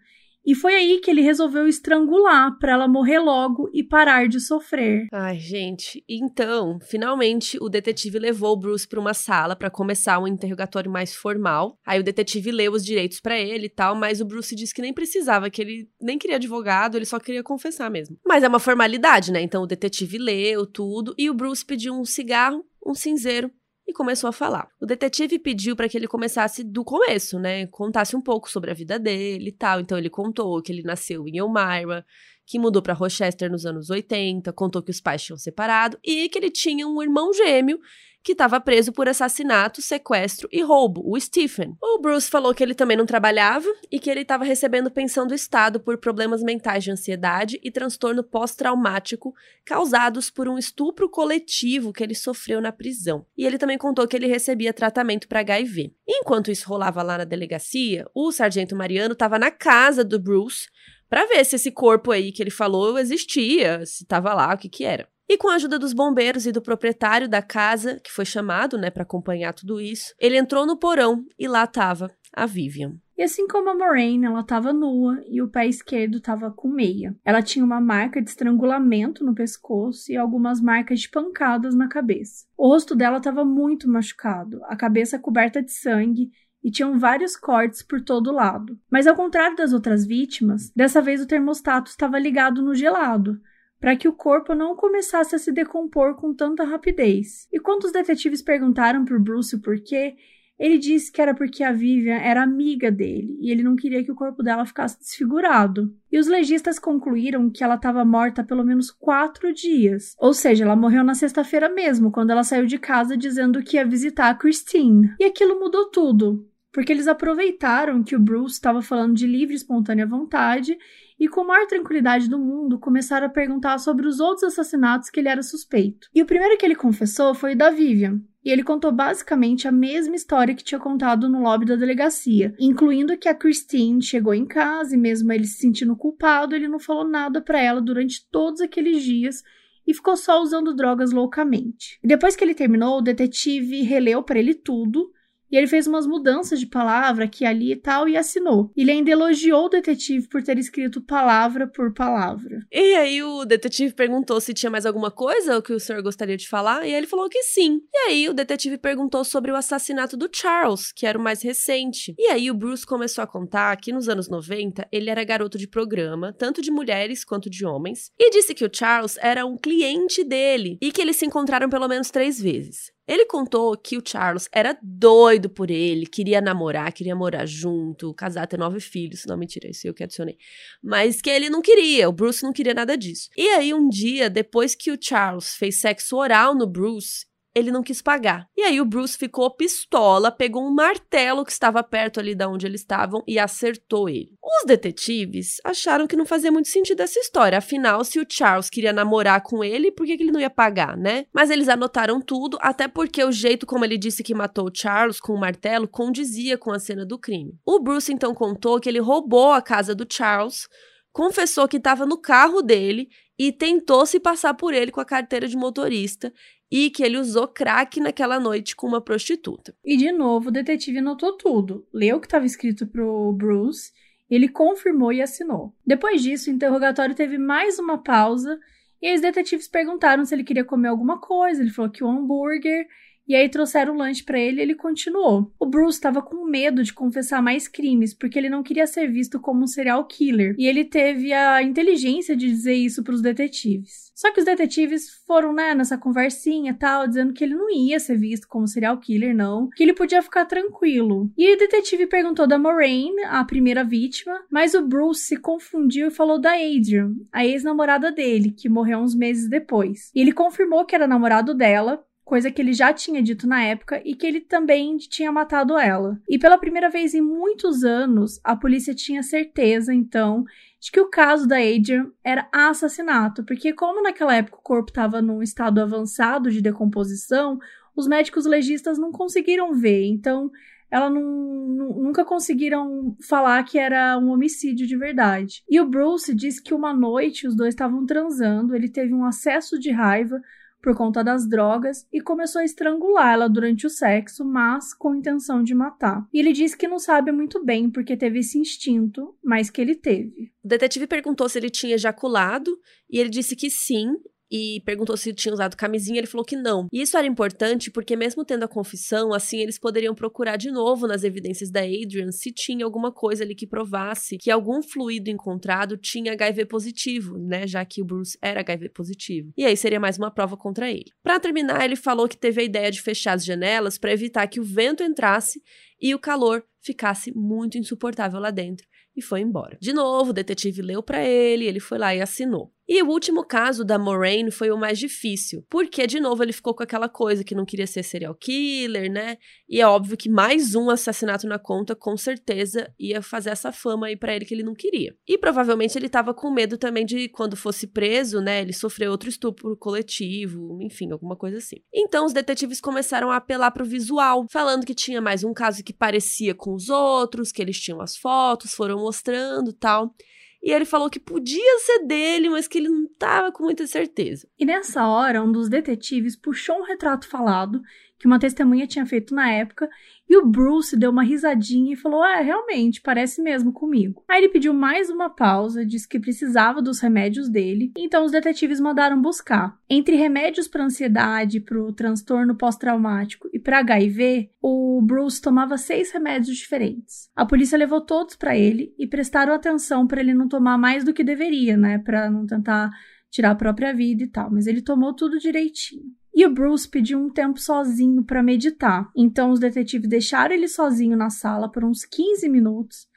E 0.47 0.55
foi 0.55 0.75
aí 0.75 1.01
que 1.01 1.11
ele 1.11 1.21
resolveu 1.21 1.67
estrangular 1.67 2.57
para 2.57 2.71
ela 2.71 2.87
morrer 2.87 3.19
logo 3.19 3.69
e 3.73 3.83
parar 3.83 4.29
de 4.29 4.39
sofrer. 4.39 5.07
Ai, 5.11 5.37
gente. 5.37 6.01
Então, 6.07 6.79
finalmente 6.89 7.57
o 7.61 7.67
detetive 7.67 8.17
levou 8.17 8.53
o 8.53 8.57
Bruce 8.57 8.87
para 8.87 8.97
uma 8.97 9.13
sala 9.13 9.57
para 9.57 9.69
começar 9.69 10.17
um 10.19 10.25
interrogatório 10.25 10.89
mais 10.89 11.13
formal. 11.13 11.77
Aí 11.85 11.99
o 11.99 12.03
detetive 12.03 12.49
leu 12.49 12.71
os 12.71 12.85
direitos 12.85 13.19
para 13.19 13.37
ele 13.37 13.65
e 13.65 13.69
tal, 13.69 13.93
mas 13.93 14.21
o 14.21 14.25
Bruce 14.25 14.55
disse 14.55 14.73
que 14.73 14.81
nem 14.81 14.93
precisava, 14.93 15.49
que 15.49 15.61
ele 15.61 15.89
nem 16.01 16.17
queria 16.17 16.37
advogado, 16.37 16.95
ele 16.95 17.05
só 17.05 17.19
queria 17.19 17.43
confessar 17.43 17.91
mesmo. 17.91 18.17
Mas 18.25 18.41
é 18.41 18.47
uma 18.47 18.57
formalidade, 18.57 19.33
né? 19.33 19.41
Então 19.41 19.63
o 19.63 19.67
detetive 19.67 20.17
leu 20.17 20.65
tudo 20.65 21.13
e 21.17 21.29
o 21.29 21.33
Bruce 21.33 21.65
pediu 21.65 21.93
um 21.93 22.05
cigarro, 22.05 22.63
um 22.85 22.93
cinzeiro 22.93 23.51
e 23.87 23.93
começou 23.93 24.27
a 24.27 24.33
falar. 24.33 24.67
O 24.81 24.85
detetive 24.85 25.39
pediu 25.39 25.75
para 25.75 25.87
que 25.87 25.97
ele 25.97 26.07
começasse 26.07 26.63
do 26.63 26.83
começo, 26.83 27.39
né? 27.39 27.65
Contasse 27.67 28.15
um 28.15 28.21
pouco 28.21 28.49
sobre 28.51 28.69
a 28.69 28.73
vida 28.73 28.99
dele 28.99 29.49
e 29.49 29.51
tal. 29.51 29.79
Então 29.79 29.97
ele 29.97 30.09
contou 30.09 30.61
que 30.61 30.71
ele 30.71 30.83
nasceu 30.83 31.25
em 31.27 31.37
Elmira, 31.37 32.05
que 32.45 32.59
mudou 32.59 32.81
para 32.81 32.93
Rochester 32.93 33.49
nos 33.49 33.65
anos 33.65 33.89
80, 33.89 34.51
contou 34.53 34.81
que 34.81 34.91
os 34.91 34.99
pais 34.99 35.23
tinham 35.23 35.37
separado 35.37 35.97
e 36.03 36.27
que 36.27 36.37
ele 36.37 36.51
tinha 36.51 36.87
um 36.87 37.01
irmão 37.01 37.33
gêmeo 37.33 37.79
que 38.27 38.33
estava 38.33 38.59
preso 38.59 38.91
por 38.91 39.07
assassinato, 39.07 39.81
sequestro 39.81 40.49
e 40.51 40.61
roubo, 40.61 41.01
o 41.05 41.17
Stephen. 41.17 41.77
O 41.81 42.01
Bruce 42.01 42.29
falou 42.29 42.53
que 42.53 42.61
ele 42.61 42.75
também 42.75 42.97
não 42.97 43.05
trabalhava 43.05 43.65
e 43.89 43.97
que 44.01 44.09
ele 44.09 44.19
estava 44.19 44.43
recebendo 44.43 44.91
pensão 44.91 45.25
do 45.25 45.33
Estado 45.33 45.79
por 45.79 45.97
problemas 45.97 46.43
mentais 46.43 46.83
de 46.83 46.91
ansiedade 46.91 47.57
e 47.63 47.71
transtorno 47.71 48.21
pós-traumático 48.21 49.33
causados 49.63 50.29
por 50.29 50.49
um 50.49 50.57
estupro 50.57 51.09
coletivo 51.09 51.93
que 51.93 52.03
ele 52.03 52.13
sofreu 52.13 52.59
na 52.59 52.73
prisão. 52.73 53.25
E 53.37 53.45
ele 53.45 53.57
também 53.57 53.77
contou 53.77 54.05
que 54.05 54.17
ele 54.17 54.27
recebia 54.27 54.73
tratamento 54.73 55.25
para 55.29 55.39
HIV. 55.39 55.93
Enquanto 56.05 56.51
isso 56.51 56.67
rolava 56.67 57.01
lá 57.01 57.19
na 57.19 57.23
delegacia, 57.23 58.05
o 58.13 58.29
sargento 58.33 58.75
Mariano 58.75 59.13
estava 59.13 59.39
na 59.39 59.51
casa 59.51 60.03
do 60.03 60.19
Bruce 60.19 60.67
para 61.09 61.25
ver 61.27 61.45
se 61.45 61.55
esse 61.55 61.71
corpo 61.71 62.11
aí 62.11 62.33
que 62.33 62.43
ele 62.43 62.51
falou 62.51 62.99
existia, 62.99 63.85
se 63.85 64.03
estava 64.03 64.33
lá, 64.33 64.53
o 64.53 64.57
que 64.57 64.67
que 64.67 64.83
era. 64.83 65.07
E 65.29 65.37
com 65.37 65.49
a 65.49 65.55
ajuda 65.55 65.77
dos 65.77 65.91
bombeiros 65.91 66.45
e 66.45 66.51
do 66.53 66.61
proprietário 66.61 67.27
da 67.27 67.41
casa, 67.41 67.99
que 68.01 68.11
foi 68.11 68.23
chamado, 68.23 68.77
né, 68.77 68.89
para 68.89 69.03
acompanhar 69.03 69.53
tudo 69.53 69.81
isso, 69.81 70.13
ele 70.19 70.37
entrou 70.37 70.65
no 70.65 70.77
porão 70.77 71.25
e 71.37 71.47
lá 71.47 71.65
estava 71.65 72.09
a 72.33 72.45
Vivian. 72.45 72.95
E 73.17 73.23
assim 73.23 73.47
como 73.47 73.69
a 73.69 73.75
Moraine, 73.75 74.25
ela 74.25 74.41
estava 74.41 74.71
nua 74.71 75.21
e 75.27 75.41
o 75.41 75.49
pé 75.49 75.65
esquerdo 75.65 76.17
estava 76.17 76.51
com 76.51 76.69
meia. 76.69 77.15
Ela 77.25 77.41
tinha 77.41 77.65
uma 77.65 77.81
marca 77.81 78.21
de 78.21 78.29
estrangulamento 78.29 79.25
no 79.25 79.33
pescoço 79.33 80.11
e 80.11 80.15
algumas 80.15 80.61
marcas 80.61 80.99
de 80.99 81.09
pancadas 81.09 81.75
na 81.75 81.89
cabeça. 81.89 82.45
O 82.55 82.67
rosto 82.67 82.95
dela 82.95 83.17
estava 83.17 83.43
muito 83.43 83.89
machucado, 83.89 84.63
a 84.65 84.75
cabeça 84.75 85.17
coberta 85.17 85.63
de 85.63 85.71
sangue 85.71 86.29
e 86.63 86.69
tinham 86.69 86.99
vários 86.99 87.35
cortes 87.35 87.81
por 87.81 88.01
todo 88.01 88.31
lado. 88.31 88.79
Mas 88.89 89.07
ao 89.07 89.15
contrário 89.15 89.57
das 89.57 89.73
outras 89.73 90.05
vítimas, 90.05 90.71
dessa 90.75 91.01
vez 91.01 91.19
o 91.19 91.27
termostato 91.27 91.89
estava 91.89 92.19
ligado 92.19 92.61
no 92.61 92.75
gelado, 92.75 93.41
para 93.79 93.95
que 93.95 94.07
o 94.07 94.13
corpo 94.13 94.53
não 94.53 94.75
começasse 94.75 95.35
a 95.35 95.39
se 95.39 95.51
decompor 95.51 96.15
com 96.15 96.33
tanta 96.33 96.63
rapidez. 96.63 97.47
E 97.51 97.59
quando 97.59 97.83
os 97.83 97.91
detetives 97.91 98.41
perguntaram 98.41 99.05
para 99.05 99.19
Bruce 99.19 99.55
o 99.55 99.61
porquê, 99.61 100.15
ele 100.59 100.79
disse 100.79 101.11
que 101.11 101.21
era 101.21 101.35
porque 101.35 101.63
a 101.63 101.71
Vivian 101.71 102.15
era 102.15 102.41
amiga 102.41 102.89
dele 102.89 103.37
e 103.39 103.51
ele 103.51 103.61
não 103.61 103.75
queria 103.75 104.03
que 104.03 104.11
o 104.11 104.15
corpo 104.15 104.41
dela 104.41 104.65
ficasse 104.65 104.99
desfigurado. 104.99 105.93
E 106.11 106.17
os 106.17 106.25
legistas 106.25 106.79
concluíram 106.79 107.49
que 107.49 107.63
ela 107.63 107.75
estava 107.75 108.03
morta 108.03 108.43
pelo 108.43 108.63
menos 108.63 108.89
quatro 108.89 109.53
dias. 109.53 110.15
Ou 110.17 110.33
seja, 110.33 110.63
ela 110.63 110.75
morreu 110.75 111.03
na 111.03 111.13
sexta-feira 111.13 111.69
mesmo, 111.69 112.11
quando 112.11 112.31
ela 112.31 112.43
saiu 112.43 112.65
de 112.65 112.79
casa 112.79 113.15
dizendo 113.15 113.61
que 113.61 113.77
ia 113.77 113.85
visitar 113.85 114.29
a 114.29 114.33
Christine. 114.33 115.13
E 115.19 115.25
aquilo 115.25 115.59
mudou 115.59 115.91
tudo 115.91 116.47
porque 116.77 116.91
eles 116.91 117.07
aproveitaram 117.07 118.03
que 118.03 118.15
o 118.15 118.19
Bruce 118.19 118.53
estava 118.53 118.83
falando 118.83 119.15
de 119.15 119.25
livre 119.25 119.55
e 119.55 119.57
espontânea 119.57 120.05
vontade 120.05 120.77
e, 121.19 121.27
com 121.27 121.41
a 121.41 121.45
maior 121.45 121.67
tranquilidade 121.67 122.29
do 122.29 122.37
mundo, 122.37 122.79
começaram 122.79 123.27
a 123.27 123.29
perguntar 123.29 123.77
sobre 123.79 124.07
os 124.07 124.19
outros 124.19 124.43
assassinatos 124.43 125.09
que 125.09 125.19
ele 125.19 125.29
era 125.29 125.41
suspeito. 125.41 126.07
E 126.13 126.21
o 126.21 126.25
primeiro 126.25 126.57
que 126.57 126.65
ele 126.65 126.75
confessou 126.75 127.33
foi 127.33 127.53
o 127.53 127.57
da 127.57 127.69
Vivian, 127.69 128.21
e 128.43 128.49
ele 128.49 128.63
contou 128.63 128.91
basicamente 128.91 129.67
a 129.67 129.71
mesma 129.71 130.15
história 130.15 130.55
que 130.55 130.63
tinha 130.63 130.79
contado 130.79 131.27
no 131.27 131.41
lobby 131.41 131.65
da 131.65 131.75
delegacia, 131.75 132.55
incluindo 132.59 133.17
que 133.17 133.27
a 133.27 133.35
Christine 133.35 134.01
chegou 134.01 134.33
em 134.33 134.45
casa 134.45 134.95
e, 134.95 134.97
mesmo 134.97 135.33
ele 135.33 135.45
se 135.45 135.59
sentindo 135.59 135.97
culpado, 135.97 136.55
ele 136.55 136.67
não 136.67 136.79
falou 136.79 137.05
nada 137.05 137.41
para 137.41 137.61
ela 137.61 137.81
durante 137.81 138.25
todos 138.29 138.61
aqueles 138.61 139.03
dias 139.03 139.43
e 139.85 139.93
ficou 139.93 140.15
só 140.15 140.41
usando 140.41 140.73
drogas 140.73 141.11
loucamente. 141.11 141.99
E 142.03 142.07
depois 142.07 142.35
que 142.35 142.43
ele 142.43 142.53
terminou, 142.53 142.97
o 142.97 143.01
detetive 143.01 143.81
releu 143.81 144.21
para 144.21 144.39
ele 144.39 144.53
tudo 144.53 145.11
e 145.51 145.57
ele 145.57 145.67
fez 145.67 145.87
umas 145.87 146.05
mudanças 146.05 146.59
de 146.59 146.65
palavra 146.65 147.25
aqui 147.25 147.45
ali 147.45 147.71
e 147.71 147.75
tal 147.75 148.07
e 148.07 148.17
assinou. 148.17 148.71
Ele 148.75 148.91
ainda 148.91 149.11
elogiou 149.11 149.65
o 149.65 149.69
detetive 149.69 150.27
por 150.27 150.43
ter 150.43 150.57
escrito 150.57 151.01
palavra 151.01 151.67
por 151.67 151.93
palavra. 151.93 152.59
E 152.71 152.95
aí 152.95 153.23
o 153.23 153.45
detetive 153.45 153.93
perguntou 153.93 154.39
se 154.41 154.53
tinha 154.53 154.69
mais 154.69 154.85
alguma 154.85 155.11
coisa 155.11 155.61
que 155.61 155.73
o 155.73 155.79
senhor 155.79 156.01
gostaria 156.01 156.37
de 156.37 156.47
falar, 156.47 156.87
e 156.87 156.93
ele 156.93 157.07
falou 157.07 157.29
que 157.29 157.43
sim. 157.43 157.81
E 157.93 157.97
aí 158.09 158.29
o 158.29 158.33
detetive 158.33 158.77
perguntou 158.77 159.23
sobre 159.23 159.51
o 159.51 159.55
assassinato 159.55 160.17
do 160.17 160.29
Charles, 160.31 160.91
que 160.91 161.05
era 161.05 161.17
o 161.17 161.21
mais 161.21 161.41
recente. 161.41 162.13
E 162.17 162.27
aí 162.27 162.49
o 162.51 162.53
Bruce 162.53 162.85
começou 162.85 163.23
a 163.23 163.27
contar 163.27 163.75
que 163.77 163.93
nos 163.93 164.09
anos 164.09 164.29
90 164.29 164.87
ele 164.91 165.09
era 165.09 165.23
garoto 165.23 165.57
de 165.57 165.67
programa, 165.67 166.33
tanto 166.33 166.61
de 166.61 166.71
mulheres 166.71 167.23
quanto 167.23 167.49
de 167.49 167.65
homens, 167.65 168.11
e 168.17 168.29
disse 168.29 168.53
que 168.53 168.65
o 168.65 168.69
Charles 168.71 169.17
era 169.21 169.45
um 169.45 169.57
cliente 169.57 170.23
dele 170.23 170.77
e 170.81 170.91
que 170.91 171.01
eles 171.01 171.15
se 171.15 171.25
encontraram 171.25 171.69
pelo 171.69 171.87
menos 171.87 172.09
três 172.09 172.39
vezes. 172.39 172.96
Ele 173.07 173.25
contou 173.25 173.77
que 173.77 173.97
o 173.97 174.03
Charles 174.05 174.49
era 174.51 174.77
doido 174.81 175.49
por 175.49 175.71
ele, 175.71 176.05
queria 176.05 176.41
namorar, 176.41 176.91
queria 176.91 177.15
morar 177.15 177.45
junto, 177.45 178.13
casar, 178.13 178.47
ter 178.47 178.57
nove 178.57 178.79
filhos. 178.79 179.23
Não, 179.25 179.37
mentira, 179.37 179.69
isso 179.69 179.87
eu 179.87 179.93
que 179.93 180.03
adicionei. 180.03 180.37
Mas 180.83 181.21
que 181.21 181.29
ele 181.29 181.49
não 181.49 181.61
queria, 181.61 182.09
o 182.09 182.11
Bruce 182.11 182.43
não 182.43 182.51
queria 182.51 182.73
nada 182.73 182.97
disso. 182.97 183.29
E 183.37 183.47
aí, 183.49 183.73
um 183.73 183.87
dia, 183.87 184.29
depois 184.29 184.75
que 184.75 184.91
o 184.91 184.97
Charles 184.99 185.55
fez 185.55 185.79
sexo 185.79 186.17
oral 186.17 186.55
no 186.55 186.67
Bruce, 186.67 187.26
ele 187.57 187.71
não 187.71 187.83
quis 187.83 188.01
pagar. 188.01 188.47
E 188.55 188.61
aí 188.61 188.79
o 188.79 188.85
Bruce 188.85 189.17
ficou 189.17 189.49
pistola, 189.49 190.31
pegou 190.31 190.63
um 190.63 190.73
martelo 190.73 191.43
que 191.43 191.51
estava 191.51 191.83
perto 191.83 192.19
ali 192.19 192.35
da 192.35 192.47
onde 192.47 192.65
eles 192.65 192.81
estavam 192.81 193.23
e 193.27 193.39
acertou 193.39 194.07
ele. 194.07 194.37
Os 194.43 194.65
detetives 194.65 195.57
acharam 195.63 196.07
que 196.07 196.15
não 196.15 196.25
fazia 196.25 196.51
muito 196.51 196.69
sentido 196.69 197.01
essa 197.01 197.19
história, 197.19 197.57
afinal, 197.57 198.03
se 198.03 198.19
o 198.19 198.25
Charles 198.29 198.69
queria 198.69 198.93
namorar 198.93 199.41
com 199.41 199.63
ele, 199.63 199.91
por 199.91 200.05
que, 200.05 200.13
ele 200.13 200.31
não 200.31 200.39
ia 200.39 200.49
pagar, 200.49 200.95
né? 200.95 201.25
Mas 201.33 201.49
eles 201.49 201.67
anotaram 201.67 202.21
tudo, 202.21 202.57
até 202.61 202.87
porque 202.87 203.23
o 203.23 203.31
jeito 203.31 203.65
como 203.65 203.83
ele 203.83 203.97
disse 203.97 204.23
que 204.23 204.33
matou 204.33 204.67
o 204.67 204.71
Charles 204.73 205.19
com 205.19 205.33
o 205.33 205.39
martelo 205.39 205.87
condizia 205.87 206.57
com 206.57 206.71
a 206.71 206.79
cena 206.79 207.05
do 207.05 207.17
crime. 207.17 207.57
O 207.65 207.79
Bruce 207.79 208.11
então 208.11 208.33
contou 208.33 208.79
que 208.79 208.87
ele 208.87 208.99
roubou 208.99 209.51
a 209.51 209.61
casa 209.61 209.93
do 209.95 210.05
Charles, 210.09 210.67
confessou 211.11 211.67
que 211.67 211.77
estava 211.77 212.05
no 212.05 212.17
carro 212.17 212.61
dele 212.61 213.09
e 213.39 213.51
tentou 213.51 214.05
se 214.05 214.19
passar 214.19 214.53
por 214.55 214.73
ele 214.73 214.91
com 214.91 214.99
a 214.99 215.05
carteira 215.05 215.47
de 215.47 215.55
motorista 215.55 216.33
e 216.71 216.89
que 216.89 217.03
ele 217.03 217.17
usou 217.17 217.47
crack 217.47 217.99
naquela 217.99 218.39
noite 218.39 218.75
com 218.75 218.87
uma 218.87 219.01
prostituta. 219.01 219.75
E 219.83 219.95
de 219.95 220.11
novo, 220.11 220.49
o 220.49 220.51
detetive 220.51 221.01
notou 221.01 221.33
tudo, 221.33 221.87
leu 221.93 222.17
o 222.17 222.19
que 222.19 222.27
estava 222.27 222.45
escrito 222.45 222.85
pro 222.85 223.33
Bruce, 223.33 223.91
ele 224.29 224.49
confirmou 224.49 225.13
e 225.13 225.21
assinou. 225.21 225.73
Depois 225.85 226.21
disso, 226.21 226.49
o 226.49 226.53
interrogatório 226.53 227.15
teve 227.15 227.37
mais 227.37 227.79
uma 227.79 227.97
pausa 227.97 228.59
e 229.01 229.13
os 229.13 229.21
detetives 229.21 229.67
perguntaram 229.67 230.25
se 230.25 230.35
ele 230.35 230.43
queria 230.43 230.65
comer 230.65 230.89
alguma 230.89 231.19
coisa. 231.19 231.61
Ele 231.61 231.71
falou 231.71 231.91
que 231.91 232.03
o 232.03 232.09
hambúrguer 232.09 232.87
e 233.27 233.35
aí 233.35 233.49
trouxeram 233.49 233.93
o 233.93 233.97
lanche 233.97 234.23
para 234.23 234.39
ele 234.39 234.59
e 234.59 234.63
ele 234.63 234.75
continuou. 234.75 235.51
O 235.59 235.65
Bruce 235.65 235.97
estava 235.97 236.21
com 236.21 236.45
medo 236.45 236.83
de 236.83 236.93
confessar 236.93 237.41
mais 237.41 237.67
crimes, 237.67 238.13
porque 238.13 238.39
ele 238.39 238.49
não 238.49 238.63
queria 238.63 238.87
ser 238.87 239.11
visto 239.11 239.39
como 239.39 239.63
um 239.63 239.67
serial 239.67 240.05
killer. 240.05 240.55
E 240.57 240.67
ele 240.67 240.85
teve 240.85 241.33
a 241.33 241.61
inteligência 241.61 242.35
de 242.35 242.47
dizer 242.47 242.73
isso 242.73 243.03
para 243.03 243.13
os 243.13 243.21
detetives. 243.21 244.07
Só 244.15 244.31
que 244.31 244.39
os 244.39 244.45
detetives 244.45 245.09
foram, 245.27 245.53
né, 245.53 245.75
nessa 245.75 245.95
conversinha 245.95 246.71
e 246.71 246.73
tal, 246.73 247.07
dizendo 247.07 247.33
que 247.33 247.43
ele 247.43 247.53
não 247.53 247.69
ia 247.69 247.99
ser 247.99 248.17
visto 248.17 248.47
como 248.47 248.67
serial 248.67 248.97
killer, 248.97 249.35
não, 249.35 249.69
que 249.69 249.83
ele 249.83 249.93
podia 249.93 250.23
ficar 250.23 250.45
tranquilo. 250.45 251.29
E 251.37 251.53
o 251.53 251.57
detetive 251.57 252.07
perguntou 252.07 252.47
da 252.47 252.57
Moraine, 252.57 253.23
a 253.25 253.43
primeira 253.45 253.83
vítima, 253.83 254.33
mas 254.49 254.73
o 254.73 254.81
Bruce 254.81 255.21
se 255.21 255.37
confundiu 255.37 256.07
e 256.07 256.11
falou 256.11 256.39
da 256.39 256.53
Adrian, 256.53 257.13
a 257.31 257.45
ex-namorada 257.45 258.11
dele, 258.11 258.51
que 258.51 258.67
morreu 258.67 258.99
uns 258.99 259.13
meses 259.13 259.47
depois. 259.47 260.09
E 260.15 260.21
ele 260.21 260.31
confirmou 260.31 260.85
que 260.85 260.95
era 260.95 261.05
namorado 261.05 261.53
dela, 261.53 262.03
coisa 262.27 262.51
que 262.51 262.61
ele 262.61 262.73
já 262.73 262.91
tinha 262.91 263.23
dito 263.23 263.47
na 263.47 263.63
época 263.63 264.01
e 264.03 264.13
que 264.13 264.27
ele 264.27 264.41
também 264.41 264.97
tinha 264.97 265.31
matado 265.31 265.77
ela. 265.77 266.19
E 266.27 266.37
pela 266.37 266.57
primeira 266.57 266.89
vez 266.89 267.13
em 267.13 267.21
muitos 267.21 267.85
anos, 267.85 268.37
a 268.43 268.53
polícia 268.53 268.93
tinha 268.93 269.23
certeza, 269.23 269.93
então, 269.93 270.43
de 270.77 270.91
que 270.91 270.99
o 270.99 271.09
caso 271.09 271.47
da 271.47 271.55
Adrian 271.55 272.11
era 272.21 272.45
assassinato, 272.51 273.45
porque 273.45 273.71
como 273.71 274.03
naquela 274.03 274.35
época 274.35 274.57
o 274.57 274.61
corpo 274.61 274.89
estava 274.89 275.21
num 275.21 275.41
estado 275.41 275.79
avançado 275.79 276.51
de 276.51 276.61
decomposição, 276.61 277.57
os 277.95 278.07
médicos 278.07 278.45
legistas 278.45 278.97
não 278.97 279.09
conseguiram 279.09 279.73
ver, 279.73 280.03
então 280.07 280.51
ela 280.91 281.09
não, 281.09 281.23
nunca 281.23 282.25
conseguiram 282.25 283.15
falar 283.21 283.63
que 283.63 283.79
era 283.79 284.17
um 284.17 284.31
homicídio 284.31 284.85
de 284.85 284.97
verdade. 284.97 285.63
E 285.69 285.79
o 285.79 285.87
Bruce 285.87 286.35
disse 286.35 286.61
que 286.61 286.73
uma 286.73 286.93
noite 286.93 287.47
os 287.47 287.55
dois 287.55 287.73
estavam 287.73 288.05
transando, 288.05 288.75
ele 288.75 288.89
teve 288.89 289.13
um 289.13 289.23
acesso 289.23 289.79
de 289.79 289.91
raiva, 289.91 290.41
por 290.81 290.95
conta 290.95 291.23
das 291.23 291.47
drogas 291.47 292.07
e 292.11 292.21
começou 292.21 292.61
a 292.61 292.65
estrangulá-la 292.65 293.47
durante 293.47 293.85
o 293.85 293.89
sexo, 293.89 294.45
mas 294.45 294.93
com 294.93 295.15
intenção 295.15 295.63
de 295.63 295.73
matar. 295.73 296.27
E 296.33 296.39
ele 296.39 296.53
disse 296.53 296.77
que 296.77 296.87
não 296.87 296.99
sabe 296.99 297.31
muito 297.31 297.63
bem 297.63 297.89
porque 297.89 298.15
teve 298.15 298.39
esse 298.39 298.57
instinto, 298.57 299.35
mas 299.43 299.69
que 299.69 299.81
ele 299.81 299.95
teve. 299.95 300.51
O 300.63 300.67
detetive 300.67 301.07
perguntou 301.07 301.49
se 301.49 301.57
ele 301.57 301.69
tinha 301.69 301.95
ejaculado 301.95 302.77
e 303.09 303.19
ele 303.19 303.29
disse 303.29 303.55
que 303.55 303.69
sim, 303.69 304.15
e 304.51 304.81
perguntou 304.85 305.15
se 305.17 305.33
tinha 305.33 305.53
usado 305.53 305.75
camisinha, 305.75 306.19
ele 306.19 306.27
falou 306.27 306.45
que 306.45 306.55
não. 306.55 306.87
E 306.91 307.01
isso 307.01 307.17
era 307.17 307.27
importante 307.27 307.91
porque, 307.91 308.15
mesmo 308.15 308.45
tendo 308.45 308.63
a 308.63 308.67
confissão, 308.67 309.33
assim 309.33 309.59
eles 309.59 309.77
poderiam 309.77 310.15
procurar 310.15 310.57
de 310.57 310.71
novo 310.71 311.07
nas 311.07 311.23
evidências 311.23 311.69
da 311.69 311.81
Adrian 311.81 312.31
se 312.31 312.51
tinha 312.51 312.85
alguma 312.85 313.11
coisa 313.11 313.43
ali 313.43 313.55
que 313.55 313.67
provasse 313.67 314.37
que 314.37 314.51
algum 314.51 314.81
fluido 314.81 315.29
encontrado 315.29 315.97
tinha 315.97 316.33
HIV 316.33 316.65
positivo, 316.65 317.37
né? 317.37 317.67
Já 317.67 317.83
que 317.85 318.01
o 318.01 318.05
Bruce 318.05 318.37
era 318.41 318.61
HIV 318.61 318.89
positivo. 318.89 319.51
E 319.57 319.65
aí 319.65 319.75
seria 319.75 319.99
mais 319.99 320.17
uma 320.17 320.31
prova 320.31 320.55
contra 320.57 320.89
ele. 320.89 321.11
Para 321.23 321.39
terminar, 321.39 321.83
ele 321.83 321.95
falou 321.95 322.27
que 322.27 322.37
teve 322.37 322.61
a 322.61 322.63
ideia 322.63 322.91
de 322.91 323.01
fechar 323.01 323.33
as 323.33 323.45
janelas 323.45 323.97
para 323.97 324.11
evitar 324.11 324.47
que 324.47 324.59
o 324.59 324.63
vento 324.63 325.03
entrasse 325.03 325.61
e 325.99 326.13
o 326.13 326.19
calor 326.19 326.63
ficasse 326.81 327.31
muito 327.35 327.77
insuportável 327.77 328.39
lá 328.39 328.51
dentro 328.51 328.87
e 329.15 329.21
foi 329.21 329.41
embora. 329.41 329.77
De 329.81 329.91
novo, 329.91 330.29
o 330.29 330.33
detetive 330.33 330.81
leu 330.81 331.01
para 331.01 331.25
ele, 331.25 331.65
ele 331.65 331.79
foi 331.79 331.97
lá 331.97 332.15
e 332.15 332.21
assinou. 332.21 332.71
E 332.87 333.03
o 333.03 333.07
último 333.09 333.43
caso 333.43 333.83
da 333.83 333.99
Moraine 333.99 334.49
foi 334.49 334.71
o 334.71 334.77
mais 334.77 334.97
difícil, 334.97 335.65
porque 335.69 336.07
de 336.07 336.21
novo 336.21 336.41
ele 336.41 336.53
ficou 336.53 336.73
com 336.73 336.83
aquela 336.83 337.09
coisa 337.09 337.43
que 337.43 337.53
não 337.53 337.65
queria 337.65 337.85
ser 337.85 338.01
serial 338.01 338.33
killer, 338.33 339.11
né? 339.11 339.37
E 339.67 339.81
é 339.81 339.87
óbvio 339.87 340.15
que 340.15 340.29
mais 340.29 340.73
um 340.73 340.89
assassinato 340.89 341.45
na 341.47 341.59
conta 341.59 341.93
com 341.93 342.15
certeza 342.15 342.89
ia 342.97 343.21
fazer 343.21 343.49
essa 343.49 343.73
fama 343.73 344.07
aí 344.07 344.15
para 344.15 344.33
ele 344.33 344.45
que 344.45 344.53
ele 344.53 344.63
não 344.63 344.73
queria. 344.73 345.13
E 345.27 345.37
provavelmente 345.37 345.97
ele 345.97 346.07
tava 346.07 346.33
com 346.33 346.49
medo 346.49 346.77
também 346.77 347.05
de 347.05 347.27
quando 347.27 347.57
fosse 347.57 347.87
preso, 347.87 348.39
né, 348.39 348.61
ele 348.61 348.71
sofrer 348.71 349.09
outro 349.09 349.27
estupro 349.27 349.75
coletivo, 349.75 350.79
enfim, 350.81 351.11
alguma 351.11 351.35
coisa 351.35 351.57
assim. 351.57 351.77
Então 351.93 352.25
os 352.25 352.31
detetives 352.31 352.79
começaram 352.79 353.29
a 353.29 353.35
apelar 353.35 353.71
pro 353.71 353.83
visual, 353.83 354.45
falando 354.49 354.85
que 354.85 354.95
tinha 354.95 355.19
mais 355.19 355.43
um 355.43 355.53
caso 355.53 355.83
que 355.83 355.91
parecia 355.91 356.55
com 356.55 356.73
os 356.73 356.87
outros, 356.87 357.51
que 357.51 357.61
eles 357.61 357.79
tinham 357.79 357.99
as 357.99 358.15
fotos, 358.15 358.73
foram 358.73 358.97
mostrando, 358.99 359.73
tal. 359.73 360.13
E 360.61 360.71
ele 360.71 360.85
falou 360.85 361.09
que 361.09 361.19
podia 361.19 361.79
ser 361.79 362.05
dele, 362.05 362.49
mas 362.49 362.67
que 362.67 362.77
ele 362.77 362.89
não 362.89 363.05
estava 363.05 363.51
com 363.51 363.63
muita 363.63 363.85
certeza. 363.85 364.47
E 364.59 364.65
nessa 364.65 365.07
hora, 365.07 365.43
um 365.43 365.51
dos 365.51 365.69
detetives 365.69 366.35
puxou 366.35 366.79
um 366.79 366.83
retrato 366.83 367.27
falado 367.27 367.81
que 368.17 368.25
uma 368.25 368.39
testemunha 368.39 368.87
tinha 368.87 369.05
feito 369.05 369.33
na 369.33 369.51
época, 369.51 369.87
e 370.29 370.37
o 370.37 370.45
Bruce 370.45 370.97
deu 370.97 371.11
uma 371.11 371.23
risadinha 371.23 371.93
e 371.93 371.97
falou: 371.97 372.23
É, 372.23 372.41
realmente, 372.41 373.01
parece 373.01 373.41
mesmo 373.41 373.71
comigo. 373.71 374.23
Aí 374.27 374.39
ele 374.41 374.49
pediu 374.49 374.73
mais 374.73 375.09
uma 375.09 375.29
pausa, 375.29 375.85
disse 375.85 376.07
que 376.07 376.19
precisava 376.19 376.81
dos 376.81 376.99
remédios 376.99 377.49
dele, 377.49 377.91
então 377.97 378.25
os 378.25 378.31
detetives 378.31 378.79
mandaram 378.79 379.21
buscar. 379.21 379.77
Entre 379.89 380.15
remédios 380.15 380.67
para 380.67 380.83
ansiedade, 380.83 381.59
para 381.59 381.81
o 381.81 381.93
transtorno 381.93 382.55
pós-traumático 382.55 383.49
e 383.53 383.59
para 383.59 383.79
HIV, 383.79 384.49
o 384.61 385.01
Bruce 385.01 385.41
tomava 385.41 385.77
seis 385.77 386.11
remédios 386.11 386.57
diferentes. 386.57 387.29
A 387.35 387.45
polícia 387.45 387.77
levou 387.77 388.01
todos 388.01 388.35
para 388.35 388.57
ele 388.57 388.93
e 388.99 389.07
prestaram 389.07 389.53
atenção 389.53 390.05
para 390.05 390.19
ele 390.19 390.33
não 390.33 390.47
tomar 390.47 390.77
mais 390.77 391.03
do 391.03 391.13
que 391.13 391.23
deveria, 391.23 391.77
né? 391.77 391.97
Para 391.99 392.29
não 392.29 392.45
tentar 392.45 392.89
tirar 393.29 393.51
a 393.51 393.55
própria 393.55 393.93
vida 393.93 394.23
e 394.23 394.27
tal, 394.27 394.51
mas 394.51 394.67
ele 394.67 394.81
tomou 394.81 395.13
tudo 395.13 395.39
direitinho. 395.39 396.05
E 396.37 396.45
o 396.45 396.51
Bruce 396.51 396.87
pediu 396.87 397.17
um 397.17 397.31
tempo 397.31 397.59
sozinho 397.59 398.23
para 398.23 398.43
meditar. 398.43 399.09
Então 399.15 399.49
os 399.49 399.59
detetives 399.59 400.07
deixaram 400.07 400.53
ele 400.53 400.67
sozinho 400.67 401.17
na 401.17 401.31
sala 401.31 401.67
por 401.67 401.83
uns 401.83 402.05
15 402.05 402.47
minutos. 402.47 403.07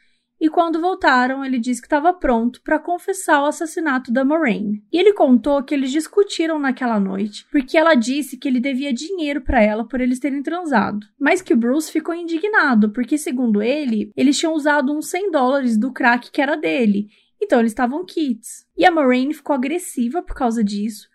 E 0.41 0.49
quando 0.49 0.81
voltaram, 0.81 1.45
ele 1.45 1.59
disse 1.59 1.83
que 1.83 1.87
estava 1.87 2.15
pronto 2.15 2.63
para 2.63 2.79
confessar 2.79 3.43
o 3.43 3.45
assassinato 3.45 4.11
da 4.11 4.25
Moraine. 4.25 4.83
E 4.91 4.99
ele 4.99 5.13
contou 5.13 5.63
que 5.63 5.75
eles 5.75 5.91
discutiram 5.93 6.59
naquela 6.59 6.99
noite, 6.99 7.47
porque 7.53 7.77
ela 7.77 7.95
disse 7.95 8.39
que 8.39 8.49
ele 8.49 8.59
devia 8.59 8.91
dinheiro 8.91 9.43
para 9.43 9.63
ela 9.63 9.87
por 9.87 10.01
eles 10.01 10.19
terem 10.19 10.43
transado. 10.43 11.07
Mas 11.21 11.43
que 11.43 11.53
o 11.53 11.59
Bruce 11.59 11.93
ficou 11.93 12.15
indignado, 12.15 12.89
porque 12.91 13.19
segundo 13.19 13.61
ele, 13.61 14.11
eles 14.17 14.39
tinham 14.39 14.55
usado 14.55 14.97
uns 14.97 15.11
100 15.11 15.31
dólares 15.31 15.77
do 15.77 15.93
crack 15.93 16.31
que 16.31 16.41
era 16.41 16.57
dele. 16.57 17.09
Então 17.39 17.61
eles 17.61 17.73
estavam 17.73 18.03
kits. 18.03 18.67
E 18.79 18.87
a 18.87 18.91
Moraine 18.91 19.35
ficou 19.35 19.55
agressiva 19.55 20.23
por 20.23 20.35
causa 20.35 20.65
disso 20.65 21.10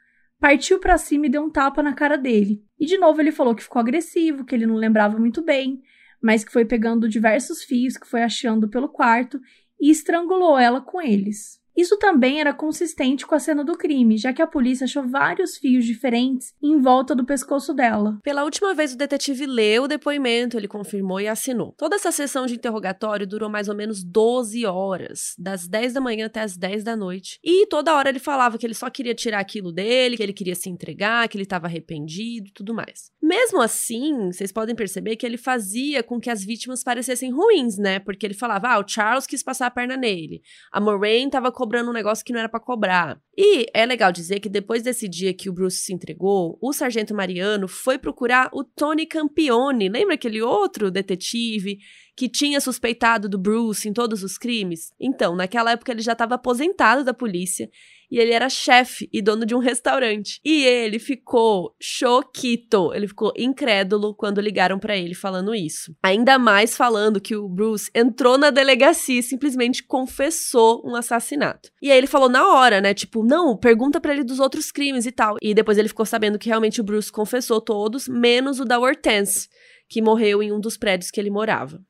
partiu 0.45 0.79
para 0.79 0.95
cima 0.95 1.25
e 1.25 1.29
deu 1.29 1.41
um 1.41 1.49
tapa 1.49 1.81
na 1.81 1.91
cara 1.91 2.19
dele. 2.19 2.63
E 2.79 2.85
de 2.85 2.99
novo 2.99 3.19
ele 3.19 3.31
falou 3.31 3.55
que 3.55 3.63
ficou 3.63 3.79
agressivo, 3.79 4.45
que 4.45 4.53
ele 4.53 4.67
não 4.67 4.75
lembrava 4.75 5.17
muito 5.17 5.41
bem, 5.41 5.81
mas 6.21 6.43
que 6.43 6.51
foi 6.51 6.63
pegando 6.63 7.09
diversos 7.09 7.63
fios 7.63 7.97
que 7.97 8.05
foi 8.05 8.21
achando 8.21 8.69
pelo 8.69 8.87
quarto 8.87 9.41
e 9.81 9.89
estrangulou 9.89 10.55
ela 10.55 10.79
com 10.79 11.01
eles. 11.01 11.59
Isso 11.75 11.97
também 11.97 12.39
era 12.39 12.53
consistente 12.53 13.25
com 13.25 13.35
a 13.35 13.39
cena 13.39 13.63
do 13.63 13.77
crime, 13.77 14.17
já 14.17 14.31
que 14.31 14.41
a 14.41 14.47
polícia 14.47 14.85
achou 14.85 15.07
vários 15.07 15.57
fios 15.57 15.85
diferentes 15.85 16.53
em 16.63 16.79
volta 16.79 17.13
do 17.13 17.25
pescoço 17.25 17.73
dela. 17.73 18.19
Pela 18.23 18.43
última 18.43 18.73
vez, 18.73 18.93
o 18.93 18.97
detetive 18.97 19.45
leu 19.45 19.83
o 19.83 19.87
depoimento, 19.87 20.57
ele 20.57 20.67
confirmou 20.67 21.19
e 21.19 21.27
assinou. 21.27 21.73
Toda 21.77 21.95
essa 21.95 22.11
sessão 22.11 22.45
de 22.45 22.55
interrogatório 22.55 23.27
durou 23.27 23.49
mais 23.49 23.67
ou 23.67 23.75
menos 23.75 24.03
12 24.03 24.65
horas, 24.65 25.35
das 25.37 25.67
10 25.67 25.93
da 25.93 26.01
manhã 26.01 26.27
até 26.27 26.41
as 26.41 26.55
10 26.55 26.83
da 26.83 26.95
noite. 26.95 27.39
E 27.43 27.67
toda 27.67 27.95
hora 27.95 28.09
ele 28.09 28.19
falava 28.19 28.57
que 28.57 28.65
ele 28.65 28.73
só 28.73 28.89
queria 28.89 29.13
tirar 29.13 29.39
aquilo 29.39 29.71
dele, 29.71 30.15
que 30.15 30.23
ele 30.23 30.33
queria 30.33 30.55
se 30.55 30.69
entregar, 30.69 31.27
que 31.27 31.35
ele 31.37 31.43
estava 31.43 31.67
arrependido 31.67 32.47
e 32.47 32.53
tudo 32.53 32.73
mais. 32.73 33.11
Mesmo 33.21 33.61
assim, 33.61 34.31
vocês 34.31 34.51
podem 34.51 34.75
perceber 34.75 35.15
que 35.15 35.25
ele 35.25 35.37
fazia 35.37 36.03
com 36.03 36.19
que 36.19 36.29
as 36.29 36.43
vítimas 36.43 36.83
parecessem 36.83 37.31
ruins, 37.31 37.77
né? 37.77 37.99
Porque 37.99 38.25
ele 38.25 38.33
falava, 38.33 38.69
ah, 38.69 38.79
o 38.79 38.87
Charles 38.87 39.27
quis 39.27 39.43
passar 39.43 39.67
a 39.67 39.71
perna 39.71 39.97
nele, 39.97 40.41
a 40.71 40.79
Moraine 40.79 41.25
estava 41.25 41.51
cobrando 41.65 41.89
um 41.89 41.93
negócio 41.93 42.23
que 42.23 42.31
não 42.31 42.39
era 42.39 42.49
para 42.49 42.59
cobrar. 42.59 43.19
E 43.37 43.65
é 43.73 43.85
legal 43.85 44.11
dizer 44.11 44.39
que 44.39 44.47
depois 44.47 44.81
desse 44.81 45.07
dia 45.09 45.33
que 45.33 45.49
o 45.49 45.53
Bruce 45.53 45.77
se 45.77 45.93
entregou, 45.93 46.57
o 46.61 46.71
sargento 46.71 47.13
Mariano 47.13 47.67
foi 47.67 47.97
procurar 47.97 48.49
o 48.53 48.63
Tony 48.63 49.05
Campione. 49.05 49.89
Lembra 49.89 50.15
aquele 50.15 50.41
outro 50.41 50.89
detetive 50.89 51.79
que 52.15 52.29
tinha 52.29 52.61
suspeitado 52.61 53.27
do 53.27 53.37
Bruce 53.37 53.89
em 53.89 53.93
todos 53.93 54.23
os 54.23 54.37
crimes? 54.37 54.93
Então, 54.99 55.35
naquela 55.35 55.71
época 55.71 55.91
ele 55.91 56.01
já 56.01 56.13
estava 56.13 56.35
aposentado 56.35 57.03
da 57.03 57.13
polícia 57.13 57.69
e 58.09 58.19
ele 58.19 58.31
era 58.31 58.49
chefe 58.49 59.09
e 59.11 59.21
dono 59.21 59.45
de 59.45 59.55
um 59.55 59.59
restaurante. 59.59 60.39
E 60.43 60.63
ele 60.63 60.99
ficou 60.99 61.75
choquito, 61.79 62.93
ele 62.93 63.07
ficou 63.07 63.33
incrédulo 63.35 64.13
quando 64.15 64.41
ligaram 64.41 64.79
para 64.79 64.95
ele 64.95 65.13
falando 65.13 65.53
isso. 65.53 65.95
Ainda 66.03 66.37
mais 66.37 66.77
falando 66.77 67.19
que 67.19 67.35
o 67.35 67.49
Bruce 67.49 67.89
entrou 67.93 68.37
na 68.37 68.49
delegacia 68.49 69.19
e 69.19 69.23
simplesmente 69.23 69.83
confessou 69.83 70.81
um 70.85 70.95
assassinato. 70.95 71.69
E 71.81 71.91
aí 71.91 71.97
ele 71.97 72.07
falou 72.07 72.29
na 72.29 72.47
hora, 72.53 72.79
né, 72.79 72.93
tipo, 72.93 73.24
não, 73.25 73.57
pergunta 73.57 73.99
para 73.99 74.13
ele 74.13 74.23
dos 74.23 74.39
outros 74.39 74.71
crimes 74.71 75.07
e 75.07 75.11
tal. 75.11 75.35
E 75.41 75.53
depois 75.53 75.79
ele 75.79 75.87
ficou 75.87 76.05
sabendo 76.05 76.37
que 76.37 76.47
realmente 76.47 76.79
o 76.79 76.83
Bruce 76.83 77.11
confessou 77.11 77.59
todos, 77.59 78.07
menos 78.07 78.59
o 78.59 78.65
da 78.65 78.79
Hortense, 78.79 79.49
que 79.89 80.01
morreu 80.01 80.43
em 80.43 80.51
um 80.51 80.59
dos 80.59 80.77
prédios 80.77 81.09
que 81.09 81.19
ele 81.19 81.31
morava. 81.31 81.81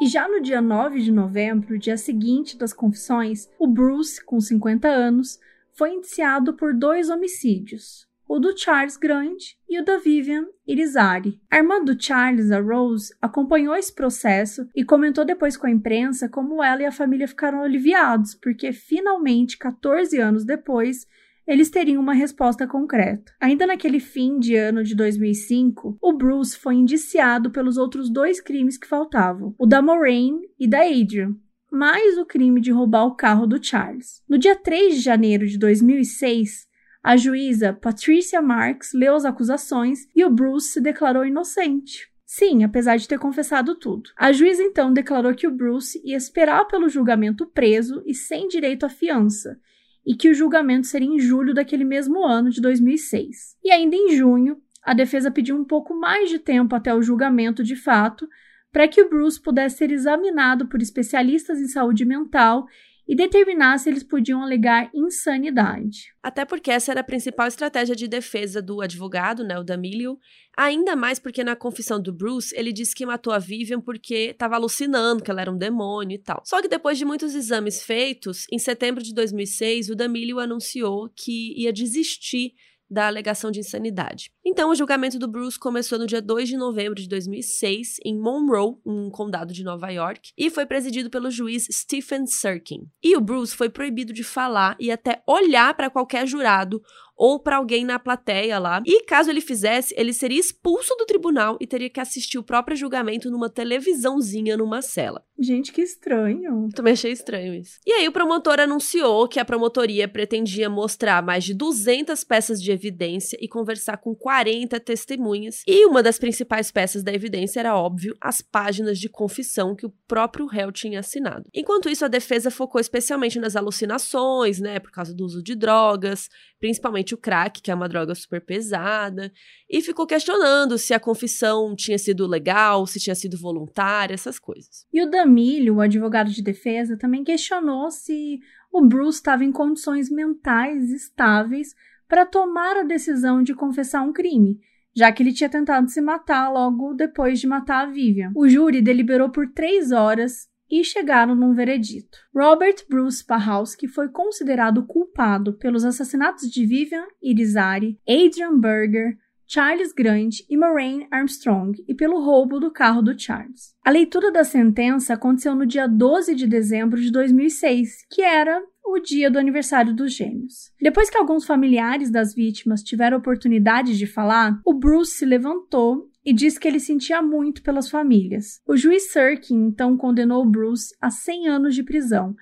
E 0.00 0.08
já 0.08 0.28
no 0.28 0.40
dia 0.42 0.60
9 0.60 1.00
de 1.00 1.10
novembro, 1.10 1.78
dia 1.78 1.96
seguinte 1.96 2.56
das 2.56 2.72
confissões, 2.72 3.48
o 3.58 3.66
Bruce, 3.66 4.22
com 4.24 4.40
50 4.40 4.88
anos, 4.88 5.38
foi 5.72 5.92
indiciado 5.92 6.54
por 6.54 6.74
dois 6.74 7.08
homicídios, 7.10 8.06
o 8.28 8.38
do 8.38 8.56
Charles 8.56 8.96
Grant 8.96 9.54
e 9.68 9.80
o 9.80 9.84
da 9.84 9.98
Vivian 9.98 10.46
Irizarry. 10.66 11.40
A 11.50 11.58
irmã 11.58 11.82
do 11.82 12.00
Charles, 12.00 12.50
a 12.50 12.60
Rose, 12.60 13.14
acompanhou 13.20 13.74
esse 13.74 13.94
processo 13.94 14.68
e 14.74 14.84
comentou 14.84 15.24
depois 15.24 15.56
com 15.56 15.66
a 15.66 15.70
imprensa 15.70 16.28
como 16.28 16.62
ela 16.62 16.82
e 16.82 16.86
a 16.86 16.92
família 16.92 17.28
ficaram 17.28 17.62
aliviados, 17.62 18.34
porque 18.34 18.72
finalmente, 18.72 19.56
14 19.56 20.18
anos 20.18 20.44
depois, 20.44 21.06
eles 21.46 21.70
teriam 21.70 22.02
uma 22.02 22.12
resposta 22.12 22.66
concreta. 22.66 23.32
Ainda 23.40 23.66
naquele 23.66 24.00
fim 24.00 24.38
de 24.38 24.56
ano 24.56 24.82
de 24.82 24.94
2005, 24.96 25.98
o 26.02 26.12
Bruce 26.12 26.58
foi 26.58 26.74
indiciado 26.74 27.50
pelos 27.50 27.76
outros 27.76 28.10
dois 28.10 28.40
crimes 28.40 28.76
que 28.76 28.88
faltavam, 28.88 29.54
o 29.56 29.66
da 29.66 29.80
Maureen 29.80 30.40
e 30.58 30.66
da 30.66 30.80
Adrian, 30.80 31.36
mais 31.70 32.18
o 32.18 32.26
crime 32.26 32.60
de 32.60 32.72
roubar 32.72 33.06
o 33.06 33.14
carro 33.14 33.46
do 33.46 33.62
Charles. 33.62 34.22
No 34.28 34.38
dia 34.38 34.56
3 34.56 34.96
de 34.96 35.00
janeiro 35.00 35.46
de 35.46 35.56
2006, 35.56 36.66
a 37.06 37.16
juíza 37.16 37.72
Patricia 37.72 38.42
Marks 38.42 38.92
leu 38.92 39.14
as 39.14 39.24
acusações 39.24 40.08
e 40.12 40.24
o 40.24 40.28
Bruce 40.28 40.70
se 40.70 40.80
declarou 40.80 41.24
inocente. 41.24 42.10
Sim, 42.24 42.64
apesar 42.64 42.96
de 42.96 43.06
ter 43.06 43.16
confessado 43.16 43.76
tudo. 43.76 44.10
A 44.16 44.32
juíza 44.32 44.60
então 44.60 44.92
declarou 44.92 45.32
que 45.32 45.46
o 45.46 45.52
Bruce 45.52 46.02
ia 46.04 46.16
esperar 46.16 46.64
pelo 46.64 46.88
julgamento 46.88 47.46
preso 47.46 48.02
e 48.04 48.12
sem 48.12 48.48
direito 48.48 48.84
à 48.84 48.88
fiança, 48.88 49.56
e 50.04 50.16
que 50.16 50.28
o 50.28 50.34
julgamento 50.34 50.88
seria 50.88 51.06
em 51.06 51.20
julho 51.20 51.54
daquele 51.54 51.84
mesmo 51.84 52.24
ano 52.24 52.50
de 52.50 52.60
2006. 52.60 53.56
E 53.62 53.70
ainda 53.70 53.94
em 53.94 54.16
junho, 54.16 54.60
a 54.82 54.92
defesa 54.92 55.30
pediu 55.30 55.56
um 55.56 55.64
pouco 55.64 55.94
mais 55.94 56.28
de 56.28 56.40
tempo 56.40 56.74
até 56.74 56.92
o 56.92 57.02
julgamento 57.02 57.62
de 57.62 57.76
fato, 57.76 58.28
para 58.72 58.88
que 58.88 59.00
o 59.00 59.08
Bruce 59.08 59.40
pudesse 59.40 59.76
ser 59.76 59.92
examinado 59.92 60.66
por 60.66 60.82
especialistas 60.82 61.60
em 61.60 61.68
saúde 61.68 62.04
mental 62.04 62.66
e 63.08 63.14
determinar 63.14 63.78
se 63.78 63.88
eles 63.88 64.02
podiam 64.02 64.42
alegar 64.42 64.90
insanidade. 64.94 66.12
Até 66.22 66.44
porque 66.44 66.70
essa 66.70 66.90
era 66.90 67.00
a 67.00 67.04
principal 67.04 67.46
estratégia 67.46 67.94
de 67.94 68.08
defesa 68.08 68.60
do 68.60 68.80
advogado, 68.80 69.44
né, 69.44 69.58
o 69.58 69.62
D'Amelio, 69.62 70.18
ainda 70.56 70.96
mais 70.96 71.18
porque 71.18 71.44
na 71.44 71.54
confissão 71.54 72.00
do 72.00 72.12
Bruce 72.12 72.54
ele 72.56 72.72
disse 72.72 72.94
que 72.94 73.06
matou 73.06 73.32
a 73.32 73.38
Vivian 73.38 73.80
porque 73.80 74.30
estava 74.30 74.56
alucinando 74.56 75.22
que 75.22 75.30
ela 75.30 75.40
era 75.40 75.52
um 75.52 75.58
demônio 75.58 76.16
e 76.16 76.18
tal. 76.18 76.42
Só 76.44 76.60
que 76.60 76.68
depois 76.68 76.98
de 76.98 77.04
muitos 77.04 77.34
exames 77.34 77.82
feitos, 77.82 78.46
em 78.50 78.58
setembro 78.58 79.02
de 79.02 79.14
2006, 79.14 79.90
o 79.90 79.94
D'Amelio 79.94 80.40
anunciou 80.40 81.08
que 81.14 81.54
ia 81.60 81.72
desistir 81.72 82.54
da 82.88 83.06
alegação 83.06 83.50
de 83.50 83.60
insanidade. 83.60 84.30
Então, 84.44 84.70
o 84.70 84.74
julgamento 84.74 85.18
do 85.18 85.28
Bruce 85.28 85.58
começou 85.58 85.98
no 85.98 86.06
dia 86.06 86.22
2 86.22 86.48
de 86.48 86.56
novembro 86.56 86.94
de 86.94 87.08
2006, 87.08 87.96
em 88.04 88.18
Monroe, 88.18 88.76
um 88.84 89.10
condado 89.10 89.52
de 89.52 89.64
Nova 89.64 89.90
York, 89.90 90.30
e 90.36 90.50
foi 90.50 90.66
presidido 90.66 91.10
pelo 91.10 91.30
juiz 91.30 91.66
Stephen 91.70 92.26
Sirkin. 92.26 92.88
E 93.02 93.16
o 93.16 93.20
Bruce 93.20 93.56
foi 93.56 93.68
proibido 93.68 94.12
de 94.12 94.22
falar 94.22 94.76
e 94.78 94.90
até 94.90 95.22
olhar 95.26 95.74
para 95.74 95.90
qualquer 95.90 96.26
jurado 96.26 96.80
ou 97.16 97.40
para 97.40 97.56
alguém 97.56 97.84
na 97.84 97.98
plateia 97.98 98.58
lá. 98.58 98.82
E 98.84 99.02
caso 99.04 99.30
ele 99.30 99.40
fizesse, 99.40 99.94
ele 99.96 100.12
seria 100.12 100.38
expulso 100.38 100.94
do 100.96 101.06
tribunal 101.06 101.56
e 101.60 101.66
teria 101.66 101.88
que 101.88 102.00
assistir 102.00 102.38
o 102.38 102.42
próprio 102.42 102.76
julgamento 102.76 103.30
numa 103.30 103.48
televisãozinha 103.48 104.56
numa 104.56 104.82
cela. 104.82 105.24
Gente, 105.38 105.72
que 105.72 105.82
estranho. 105.82 106.68
Também 106.74 106.94
achei 106.94 107.12
estranho 107.12 107.54
isso. 107.54 107.78
E 107.86 107.92
aí 107.92 108.08
o 108.08 108.12
promotor 108.12 108.58
anunciou 108.58 109.28
que 109.28 109.38
a 109.38 109.44
promotoria 109.44 110.08
pretendia 110.08 110.70
mostrar 110.70 111.22
mais 111.22 111.44
de 111.44 111.52
200 111.52 112.24
peças 112.24 112.62
de 112.62 112.72
evidência 112.72 113.36
e 113.40 113.46
conversar 113.46 113.98
com 113.98 114.14
40 114.14 114.80
testemunhas. 114.80 115.62
E 115.66 115.84
uma 115.84 116.02
das 116.02 116.18
principais 116.18 116.70
peças 116.70 117.02
da 117.02 117.12
evidência 117.12 117.60
era, 117.60 117.76
óbvio, 117.76 118.16
as 118.20 118.40
páginas 118.40 118.98
de 118.98 119.08
confissão 119.08 119.76
que 119.76 119.84
o 119.84 119.92
próprio 120.08 120.46
réu 120.46 120.72
tinha 120.72 121.00
assinado. 121.00 121.44
Enquanto 121.54 121.90
isso, 121.90 122.04
a 122.04 122.08
defesa 122.08 122.50
focou 122.50 122.80
especialmente 122.80 123.38
nas 123.38 123.56
alucinações, 123.56 124.58
né, 124.58 124.78
por 124.80 124.90
causa 124.90 125.14
do 125.14 125.24
uso 125.24 125.42
de 125.42 125.54
drogas, 125.54 126.28
principalmente 126.58 127.05
o 127.14 127.18
crack, 127.18 127.60
que 127.60 127.70
é 127.70 127.74
uma 127.74 127.88
droga 127.88 128.14
super 128.14 128.40
pesada, 128.40 129.32
e 129.68 129.80
ficou 129.80 130.06
questionando 130.06 130.78
se 130.78 130.94
a 130.94 131.00
confissão 131.00 131.74
tinha 131.74 131.98
sido 131.98 132.26
legal, 132.26 132.86
se 132.86 133.00
tinha 133.00 133.14
sido 133.14 133.38
voluntária, 133.38 134.14
essas 134.14 134.38
coisas. 134.38 134.86
E 134.92 135.02
o 135.02 135.10
Damilho, 135.10 135.76
o 135.76 135.80
advogado 135.80 136.30
de 136.30 136.42
defesa, 136.42 136.96
também 136.96 137.24
questionou 137.24 137.90
se 137.90 138.38
o 138.72 138.84
Bruce 138.84 139.18
estava 139.18 139.44
em 139.44 139.52
condições 139.52 140.10
mentais 140.10 140.90
estáveis 140.90 141.74
para 142.08 142.26
tomar 142.26 142.76
a 142.76 142.82
decisão 142.82 143.42
de 143.42 143.54
confessar 143.54 144.02
um 144.02 144.12
crime, 144.12 144.58
já 144.94 145.10
que 145.12 145.22
ele 145.22 145.32
tinha 145.32 145.48
tentado 145.48 145.88
se 145.90 146.00
matar 146.00 146.50
logo 146.52 146.94
depois 146.94 147.40
de 147.40 147.46
matar 147.46 147.86
a 147.86 147.90
Vivian. 147.90 148.32
O 148.34 148.48
júri 148.48 148.80
deliberou 148.80 149.30
por 149.30 149.48
três 149.48 149.92
horas 149.92 150.48
e 150.70 150.82
chegaram 150.84 151.34
num 151.34 151.54
veredito. 151.54 152.18
Robert 152.34 152.84
Bruce 152.88 153.24
Pahowski 153.24 153.88
foi 153.88 154.08
considerado 154.08 154.84
culpado 154.86 155.54
pelos 155.54 155.84
assassinatos 155.84 156.50
de 156.50 156.66
Vivian 156.66 157.06
Irizarry, 157.22 157.98
Adrian 158.08 158.58
Berger, 158.58 159.16
Charles 159.48 159.92
Grant 159.92 160.40
e 160.50 160.56
Maureen 160.56 161.06
Armstrong 161.10 161.72
e 161.86 161.94
pelo 161.94 162.20
roubo 162.20 162.58
do 162.58 162.72
carro 162.72 163.00
do 163.00 163.16
Charles. 163.16 163.74
A 163.84 163.90
leitura 163.90 164.32
da 164.32 164.42
sentença 164.42 165.14
aconteceu 165.14 165.54
no 165.54 165.64
dia 165.64 165.86
12 165.86 166.34
de 166.34 166.48
dezembro 166.48 167.00
de 167.00 167.12
2006, 167.12 168.06
que 168.10 168.22
era 168.22 168.60
o 168.86 169.00
dia 169.00 169.30
do 169.30 169.38
aniversário 169.38 169.94
dos 169.94 170.14
gêmeos. 170.14 170.72
Depois 170.80 171.10
que 171.10 171.18
alguns 171.18 171.44
familiares 171.44 172.10
das 172.10 172.34
vítimas 172.34 172.82
tiveram 172.82 173.18
oportunidade 173.18 173.96
de 173.96 174.06
falar, 174.06 174.60
o 174.64 174.74
Bruce 174.74 175.18
se 175.18 175.24
levantou 175.24 176.08
e 176.24 176.32
disse 176.32 176.58
que 176.58 176.66
ele 176.66 176.80
sentia 176.80 177.22
muito 177.22 177.62
pelas 177.62 177.88
famílias. 177.88 178.60
O 178.66 178.76
juiz 178.76 179.12
Sirkin 179.12 179.66
então 179.66 179.96
condenou 179.96 180.44
Bruce 180.44 180.94
a 181.00 181.10
100 181.10 181.48
anos 181.48 181.74
de 181.74 181.82
prisão, 181.82 182.34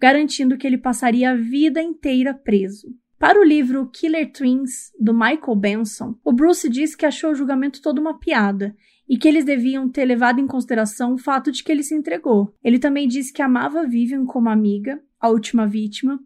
garantindo 0.00 0.56
que 0.56 0.66
ele 0.66 0.78
passaria 0.78 1.30
a 1.30 1.36
vida 1.36 1.80
inteira 1.80 2.34
preso. 2.34 2.88
Para 3.18 3.40
o 3.40 3.44
livro 3.44 3.90
Killer 3.92 4.30
Twins, 4.32 4.92
do 4.98 5.12
Michael 5.12 5.56
Benson, 5.56 6.14
o 6.24 6.32
Bruce 6.32 6.68
disse 6.68 6.96
que 6.96 7.04
achou 7.04 7.32
o 7.32 7.34
julgamento 7.34 7.82
todo 7.82 7.98
uma 7.98 8.16
piada 8.16 8.76
e 9.08 9.18
que 9.18 9.26
eles 9.26 9.44
deviam 9.44 9.88
ter 9.88 10.04
levado 10.04 10.38
em 10.38 10.46
consideração 10.46 11.14
o 11.14 11.18
fato 11.18 11.50
de 11.50 11.64
que 11.64 11.72
ele 11.72 11.82
se 11.82 11.96
entregou. 11.96 12.54
Ele 12.62 12.78
também 12.78 13.08
disse 13.08 13.32
que 13.32 13.42
amava 13.42 13.84
Vivian 13.84 14.24
como 14.24 14.48
amiga, 14.48 15.02
a 15.18 15.30
última 15.30 15.66
vítima, 15.66 16.20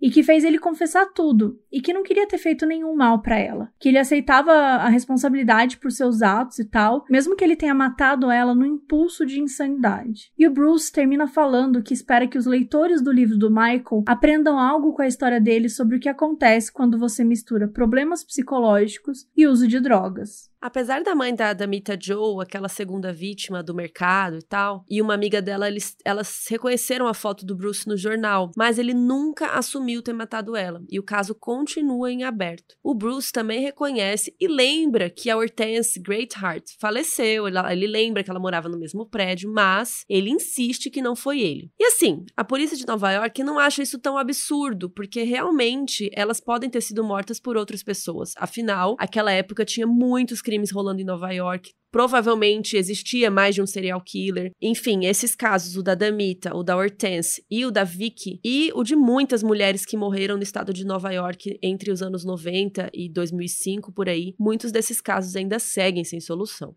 e 0.00 0.10
que 0.10 0.22
fez 0.22 0.44
ele 0.44 0.58
confessar 0.58 1.06
tudo 1.06 1.60
e 1.72 1.80
que 1.80 1.92
não 1.92 2.02
queria 2.02 2.26
ter 2.26 2.38
feito 2.38 2.66
nenhum 2.66 2.94
mal 2.94 3.20
para 3.20 3.38
ela, 3.38 3.70
que 3.78 3.88
ele 3.88 3.98
aceitava 3.98 4.52
a 4.52 4.88
responsabilidade 4.88 5.78
por 5.78 5.90
seus 5.90 6.22
atos 6.22 6.58
e 6.58 6.64
tal, 6.64 7.04
mesmo 7.10 7.36
que 7.36 7.44
ele 7.44 7.56
tenha 7.56 7.74
matado 7.74 8.30
ela 8.30 8.54
no 8.54 8.66
impulso 8.66 9.26
de 9.26 9.40
insanidade. 9.40 10.32
E 10.38 10.46
o 10.46 10.52
Bruce 10.52 10.92
termina 10.92 11.26
falando 11.26 11.82
que 11.82 11.94
espera 11.94 12.26
que 12.26 12.38
os 12.38 12.46
leitores 12.46 13.02
do 13.02 13.12
livro 13.12 13.36
do 13.36 13.50
Michael 13.50 14.04
aprendam 14.06 14.58
algo 14.58 14.92
com 14.92 15.02
a 15.02 15.06
história 15.06 15.40
dele 15.40 15.68
sobre 15.68 15.96
o 15.96 16.00
que 16.00 16.08
acontece 16.08 16.72
quando 16.72 16.98
você 16.98 17.24
mistura 17.24 17.68
problemas 17.68 18.24
psicológicos 18.24 19.26
e 19.36 19.46
uso 19.46 19.66
de 19.66 19.80
drogas. 19.80 20.50
Apesar 20.66 21.00
da 21.04 21.14
mãe 21.14 21.32
da, 21.32 21.52
da 21.52 21.64
Mita 21.64 21.96
Joe, 21.96 22.42
aquela 22.42 22.68
segunda 22.68 23.12
vítima 23.12 23.62
do 23.62 23.72
mercado 23.72 24.38
e 24.38 24.42
tal, 24.42 24.84
e 24.90 25.00
uma 25.00 25.14
amiga 25.14 25.40
dela, 25.40 25.68
eles, 25.68 25.94
elas 26.04 26.44
reconheceram 26.50 27.06
a 27.06 27.14
foto 27.14 27.46
do 27.46 27.54
Bruce 27.54 27.86
no 27.86 27.96
jornal, 27.96 28.50
mas 28.56 28.76
ele 28.76 28.92
nunca 28.92 29.50
assumiu 29.50 30.02
ter 30.02 30.12
matado 30.12 30.56
ela, 30.56 30.82
e 30.90 30.98
o 30.98 31.04
caso 31.04 31.36
continua 31.36 32.10
em 32.10 32.24
aberto. 32.24 32.74
O 32.82 32.96
Bruce 32.96 33.30
também 33.30 33.60
reconhece 33.60 34.34
e 34.40 34.48
lembra 34.48 35.08
que 35.08 35.30
a 35.30 35.36
Hortense 35.36 36.00
Greatheart 36.00 36.64
faleceu, 36.80 37.46
ele, 37.46 37.58
ele 37.70 37.86
lembra 37.86 38.24
que 38.24 38.30
ela 38.30 38.40
morava 38.40 38.68
no 38.68 38.76
mesmo 38.76 39.06
prédio, 39.06 39.48
mas 39.52 40.04
ele 40.08 40.30
insiste 40.30 40.90
que 40.90 41.00
não 41.00 41.14
foi 41.14 41.42
ele. 41.42 41.70
E 41.78 41.84
assim, 41.84 42.24
a 42.36 42.42
polícia 42.42 42.76
de 42.76 42.88
Nova 42.88 43.12
York 43.12 43.40
não 43.44 43.60
acha 43.60 43.84
isso 43.84 44.00
tão 44.00 44.18
absurdo, 44.18 44.90
porque 44.90 45.22
realmente 45.22 46.10
elas 46.12 46.40
podem 46.40 46.68
ter 46.68 46.80
sido 46.80 47.04
mortas 47.04 47.38
por 47.38 47.56
outras 47.56 47.84
pessoas. 47.84 48.32
Afinal, 48.36 48.96
aquela 48.98 49.30
época 49.30 49.64
tinha 49.64 49.86
muitos 49.86 50.42
crimes 50.42 50.55
crimes 50.56 50.70
rolando 50.70 51.00
em 51.00 51.04
Nova 51.04 51.30
York. 51.30 51.72
Provavelmente 51.92 52.76
existia 52.76 53.30
mais 53.30 53.54
de 53.54 53.62
um 53.62 53.66
serial 53.66 54.00
killer. 54.00 54.50
Enfim, 54.60 55.06
esses 55.06 55.34
casos, 55.34 55.76
o 55.76 55.82
da 55.82 55.94
Damita, 55.94 56.54
o 56.54 56.62
da 56.62 56.76
Hortense 56.76 57.44
e 57.50 57.64
o 57.64 57.70
da 57.70 57.84
Vicky, 57.84 58.40
e 58.44 58.70
o 58.74 58.82
de 58.82 58.96
muitas 58.96 59.42
mulheres 59.42 59.86
que 59.86 59.96
morreram 59.96 60.36
no 60.36 60.42
estado 60.42 60.72
de 60.72 60.84
Nova 60.84 61.10
York 61.12 61.58
entre 61.62 61.90
os 61.90 62.02
anos 62.02 62.24
90 62.24 62.90
e 62.92 63.08
2005, 63.08 63.92
por 63.92 64.08
aí, 64.08 64.34
muitos 64.38 64.72
desses 64.72 65.00
casos 65.00 65.36
ainda 65.36 65.58
seguem 65.58 66.04
sem 66.04 66.20
solução. 66.20 66.74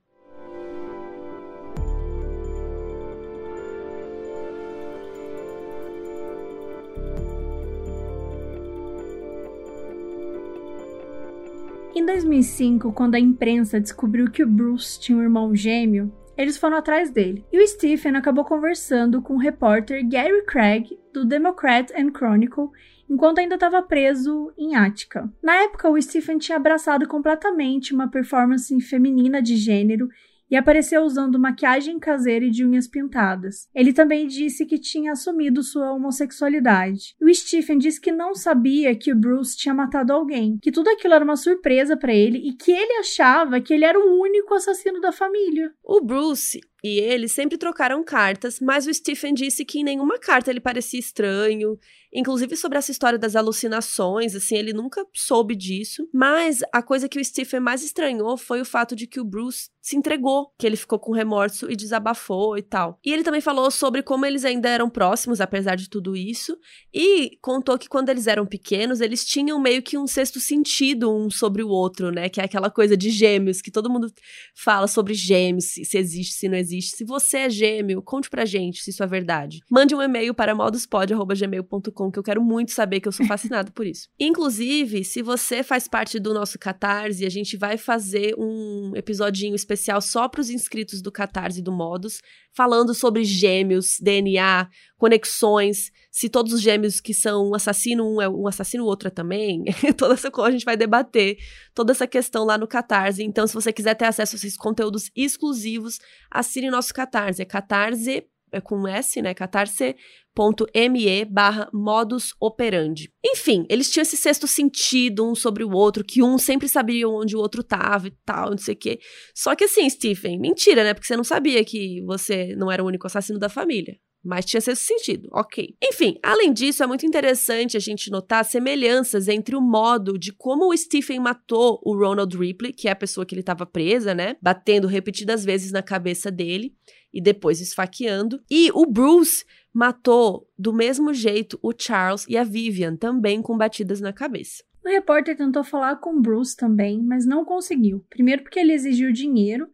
Em 11.96 12.06
2005, 12.06 12.94
quando 12.94 13.16
a 13.16 13.20
imprensa 13.20 13.80
descobriu 13.80 14.30
que 14.30 14.44
o 14.44 14.48
Bruce 14.48 15.00
tinha 15.00 15.18
um 15.18 15.24
irmão 15.24 15.56
gêmeo, 15.56 16.14
eles 16.38 16.58
foram 16.58 16.78
atrás 16.78 17.10
dele. 17.10 17.44
E 17.52 17.62
o 17.62 17.68
Stephen 17.68 18.16
acabou 18.16 18.46
conversando 18.46 19.22
com 19.22 19.34
o 19.34 19.40
repórter 19.40 20.08
Gary 20.08 20.46
Craig, 20.46 20.98
do 21.12 21.26
Democrat 21.26 21.92
and 21.92 22.12
Chronicle, 22.16 22.70
enquanto 23.10 23.40
ainda 23.40 23.56
estava 23.56 23.82
preso 23.82 24.54
em 24.58 24.76
Ática. 24.76 25.30
Na 25.44 25.64
época, 25.64 25.90
o 25.90 26.00
Stephen 26.00 26.38
tinha 26.38 26.58
abraçado 26.58 27.08
completamente 27.08 27.94
uma 27.94 28.08
performance 28.08 28.80
feminina 28.82 29.42
de 29.42 29.58
gênero 29.58 30.08
e 30.50 30.56
apareceu 30.56 31.04
usando 31.04 31.40
maquiagem 31.40 32.00
caseira 32.00 32.46
e 32.46 32.50
de 32.50 32.66
unhas 32.66 32.88
pintadas. 32.88 33.68
Ele 33.74 33.94
também 33.94 34.28
disse 34.28 34.66
que 34.66 34.80
tinha 34.80 35.12
assumido 35.12 35.64
sua 35.64 35.94
homossexualidade. 35.94 37.16
O 37.22 37.34
Stephen 37.34 37.78
disse 37.78 38.02
que 38.02 38.12
não 38.12 38.34
sabia 38.34 38.96
que 38.96 39.12
o 39.12 39.16
Bruce 39.16 39.58
tinha 39.58 39.74
matado 39.74 40.14
alguém, 40.14 40.58
que 40.62 40.72
tudo 40.72 40.90
aquilo 40.90 41.14
era 41.14 41.24
uma 41.24 41.36
surpresa 41.36 41.96
para 41.96 42.14
ele 42.14 42.40
e 42.40 42.54
que 42.54 42.72
ele 42.72 42.94
achava 42.94 43.62
que 43.62 43.74
ele 43.74 43.86
era 43.86 44.00
o 44.00 44.20
único 44.20 44.54
assassino 44.54 45.00
da 45.00 45.12
família. 45.12 45.72
O 45.84 46.02
Bruce 46.02 46.60
e 46.84 47.00
ele 47.00 47.28
sempre 47.28 47.58
trocaram 47.58 48.04
cartas, 48.04 48.60
mas 48.60 48.88
o 48.88 48.94
Stephen 48.94 49.34
disse 49.34 49.66
que 49.66 49.80
em 49.80 49.84
nenhuma 49.84 50.18
carta 50.18 50.50
ele 50.50 50.62
parecia 50.62 51.00
estranho, 51.00 51.78
inclusive 52.14 52.56
sobre 52.56 52.78
essa 52.78 52.92
história 52.92 53.20
das 53.20 53.36
alucinações, 53.36 54.34
assim, 54.34 54.56
ele 54.56 54.72
nunca 54.72 55.06
soube 55.14 55.56
disso. 55.56 56.08
Mas 56.14 56.60
a 56.72 56.82
coisa 56.82 57.10
que 57.10 57.20
o 57.20 57.26
Stephen 57.26 57.60
mais 57.60 57.84
estranhou 57.84 58.38
foi 58.38 58.62
o 58.62 58.66
fato 58.66 58.96
de 58.96 59.08
que 59.08 59.20
o 59.20 59.26
Bruce 59.26 59.70
se 59.82 59.96
entregou, 59.96 60.52
que 60.58 60.68
ele 60.68 60.76
ficou 60.76 61.00
com 61.00 61.12
remorso 61.14 61.72
e 61.72 61.76
desabafou 61.76 62.58
e 62.58 62.62
tal. 62.62 63.00
E 63.04 63.12
ele 63.12 63.24
também 63.24 63.42
falou 63.42 63.72
sobre 63.72 64.04
como 64.04 64.26
eles 64.26 64.44
ainda 64.44 64.70
eram 64.70 64.90
próximos, 64.90 65.40
apesar 65.40 65.76
de 65.76 65.90
tudo 65.90 66.16
isso, 66.16 66.58
e 66.94 67.38
contou 67.42 67.78
que 67.78 67.88
quando 67.88 68.10
eles 68.10 68.28
eram 68.28 68.46
pequenos, 68.46 69.02
eles 69.02 69.26
tinham 69.26 69.60
meio 69.60 69.82
que 69.82 69.98
um 69.98 70.06
sexto 70.06 70.40
sentido 70.40 71.12
um 71.12 71.30
sobre 71.30 71.64
o 71.64 71.70
outro, 71.70 72.12
né? 72.12 72.30
Que 72.30 72.42
é 72.42 72.44
aquela 72.44 72.70
coisa 72.70 72.96
de 72.96 73.10
gêmeos, 73.10 73.62
que 73.62 73.72
todo 73.72 73.90
mundo 73.90 74.12
fala 74.56 74.88
sobre 74.88 75.14
gêmeos, 75.14 75.66
se 75.66 75.98
existe, 75.98 76.36
se 76.36 76.50
não 76.50 76.58
existe. 76.58 76.98
Se 76.98 77.06
você 77.06 77.38
é 77.40 77.50
gêmeo, 77.50 78.02
conte 78.02 78.30
pra 78.30 78.46
gente 78.46 78.84
se 78.84 78.92
isso 78.92 79.04
é 79.04 79.08
verdade. 79.08 79.60
Mande 79.70 79.96
um 79.96 80.02
e-mail 80.02 80.34
para 80.34 80.54
moduspod.gmail.com, 80.54 82.12
que 82.12 82.20
eu 82.20 82.24
quero 82.24 82.44
muito 82.44 82.72
saber, 82.72 83.00
que 83.00 83.08
eu 83.08 83.12
sou 83.12 83.26
fascinado 83.26 83.72
por 83.72 83.88
isso. 83.88 84.08
Inclusive, 84.20 85.04
se 85.04 85.22
você 85.22 85.64
faz 85.64 85.88
parte 85.88 86.20
do 86.20 86.34
nosso 86.34 86.60
Catarse, 86.60 87.26
a 87.26 87.30
gente 87.30 87.58
vai 87.58 87.78
fazer 87.78 88.36
um 88.38 88.92
episodinho 88.96 89.56
especial 89.56 89.69
só 90.02 90.28
para 90.28 90.42
os 90.42 90.50
inscritos 90.50 91.02
do 91.02 91.12
Catarse 91.12 91.60
e 91.60 91.64
do 91.64 91.72
Modus, 91.72 92.22
falando 92.52 92.94
sobre 92.94 93.24
gêmeos, 93.24 93.98
DNA, 94.00 94.70
conexões, 94.98 95.92
se 96.12 96.30
todos 96.30 96.54
os 96.54 96.62
gêmeos 96.62 97.00
que 97.00 97.14
são 97.14 97.50
um 97.50 97.56
assassino, 97.56 98.06
um 98.06 98.22
é 98.22 98.28
um 98.28 98.48
assassino, 98.48 98.84
o 98.84 98.88
outro 98.88 99.08
é 99.08 99.12
também. 99.12 99.64
toda 99.98 100.14
essa 100.14 100.32
coisa 100.32 100.50
a 100.50 100.52
gente 100.52 100.66
vai 100.66 100.76
debater, 100.76 101.38
toda 101.74 101.92
essa 101.92 102.08
questão 102.08 102.44
lá 102.46 102.58
no 102.58 102.68
Catarse. 102.68 103.24
Então, 103.24 103.46
se 103.46 103.54
você 103.54 103.72
quiser 103.72 103.96
ter 103.96 104.06
acesso 104.06 104.36
a 104.36 104.38
esses 104.38 104.58
conteúdos 104.58 105.10
exclusivos, 105.16 106.00
assine 106.30 106.70
nosso 106.70 106.94
Catarse. 106.94 107.42
É 107.42 107.46
catarse, 107.46 108.26
é 108.52 108.62
com 108.62 108.88
S, 108.88 109.22
né? 109.22 109.34
catarse.me 109.34 111.26
barra 111.26 111.70
modus 111.74 112.34
operandi. 112.40 113.12
Enfim, 113.26 113.66
eles 113.70 113.90
tinham 113.90 114.04
esse 114.04 114.18
sexto 114.18 114.48
sentido 114.48 115.30
um 115.30 115.36
sobre 115.36 115.64
o 115.64 115.72
outro, 115.72 116.04
que 116.04 116.24
um 116.24 116.38
sempre 116.38 116.68
sabia 116.68 117.08
onde 117.08 117.36
o 117.36 117.40
outro 117.40 117.64
tava 117.64 118.08
e 118.08 118.14
tal, 118.26 118.52
não 118.52 118.58
sei 118.58 118.76
o 118.76 118.78
quê. 118.78 119.00
Só 119.36 119.56
que 119.56 119.66
assim, 119.66 119.90
Stephen, 119.90 120.40
mentira, 120.40 120.84
né? 120.84 120.94
Porque 120.94 121.08
você 121.08 121.18
não 121.18 121.24
sabia 121.24 121.64
que 121.64 122.02
você 122.04 122.56
não 122.56 122.72
era 122.72 122.84
o 122.84 122.88
único 122.88 123.08
assassino 123.08 123.40
da 123.40 123.50
família. 123.50 123.98
Mas 124.24 124.46
tinha 124.46 124.58
esse 124.60 124.76
sentido, 124.76 125.30
ok. 125.32 125.76
Enfim, 125.82 126.20
além 126.22 126.52
disso, 126.52 126.84
é 126.84 126.88
muito 126.88 127.06
interessante 127.06 127.78
a 127.78 127.80
gente 127.80 128.12
notar 128.12 128.44
semelhanças 128.44 129.30
entre 129.30 129.56
o 129.56 129.62
modo 129.62 130.20
de 130.20 130.34
como 130.34 130.70
o 130.70 130.78
Stephen 130.78 131.20
matou 131.20 131.80
o 131.84 131.96
Ronald 131.96 132.38
Ripley, 132.38 132.74
que 132.74 132.90
é 132.90 132.92
a 132.92 132.96
pessoa 132.96 133.26
que 133.26 133.34
ele 133.34 133.40
estava 133.42 133.66
presa, 133.66 134.14
né? 134.14 134.36
Batendo 134.42 134.88
repetidas 134.88 135.46
vezes 135.46 135.72
na 135.72 135.82
cabeça 135.82 136.30
dele 136.30 136.74
e 137.14 137.22
depois 137.22 137.60
esfaqueando. 137.62 138.42
E 138.50 138.72
o 138.74 138.86
Bruce 138.86 139.46
matou 139.74 140.48
do 140.58 140.74
mesmo 140.74 141.14
jeito 141.14 141.60
o 141.62 141.72
Charles 141.78 142.26
e 142.28 142.38
a 142.38 142.44
Vivian, 142.44 142.96
também 142.96 143.42
com 143.42 143.58
batidas 143.58 144.02
na 144.02 144.14
cabeça. 144.14 144.64
O 144.84 144.90
repórter 144.90 145.36
tentou 145.36 145.64
falar 145.64 145.98
com 145.98 146.22
Bruce 146.22 146.56
também, 146.56 147.02
mas 147.04 147.26
não 147.26 147.44
conseguiu. 147.44 148.06
Primeiro 148.10 148.44
porque 148.44 148.60
ele 148.60 148.74
exigiu 148.74 149.12
dinheiro 149.12 149.68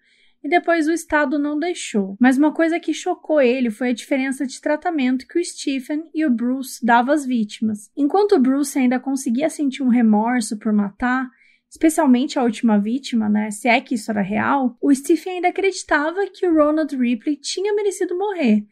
e 0.44 0.50
depois 0.50 0.88
o 0.88 0.92
Estado 0.92 1.40
não 1.40 1.58
deixou. 1.58 2.16
Mas 2.20 2.38
uma 2.38 2.54
coisa 2.54 2.80
que 2.80 2.94
chocou 2.94 3.42
ele 3.42 3.72
foi 3.72 3.90
a 3.90 3.94
diferença 3.94 4.46
de 4.46 4.62
tratamento 4.62 5.28
que 5.28 5.40
o 5.40 5.44
Stephen 5.44 6.04
e 6.14 6.26
o 6.26 6.30
Bruce 6.30 6.86
davam 6.86 7.14
às 7.14 7.26
vítimas. 7.26 7.90
Enquanto 7.98 8.34
o 8.34 8.40
Bruce 8.40 8.78
ainda 8.78 9.00
conseguia 9.00 9.50
sentir 9.50 9.82
um 9.82 9.90
remorso 9.90 10.58
por 10.60 10.72
matar, 10.72 11.30
especialmente 11.70 12.40
a 12.40 12.44
última 12.44 12.78
vítima, 12.78 13.30
né? 13.30 13.52
Se 13.52 13.68
é 13.68 13.82
que 13.82 13.96
isso 13.96 14.12
era 14.12 14.22
real, 14.22 14.78
o 14.82 14.94
Stephen 14.94 15.36
ainda 15.36 15.50
acreditava 15.50 16.28
que 16.28 16.48
o 16.48 16.54
Ronald 16.54 16.96
Ripley 16.96 17.38
tinha 17.38 17.74
merecido 17.74 18.18
morrer 18.18 18.66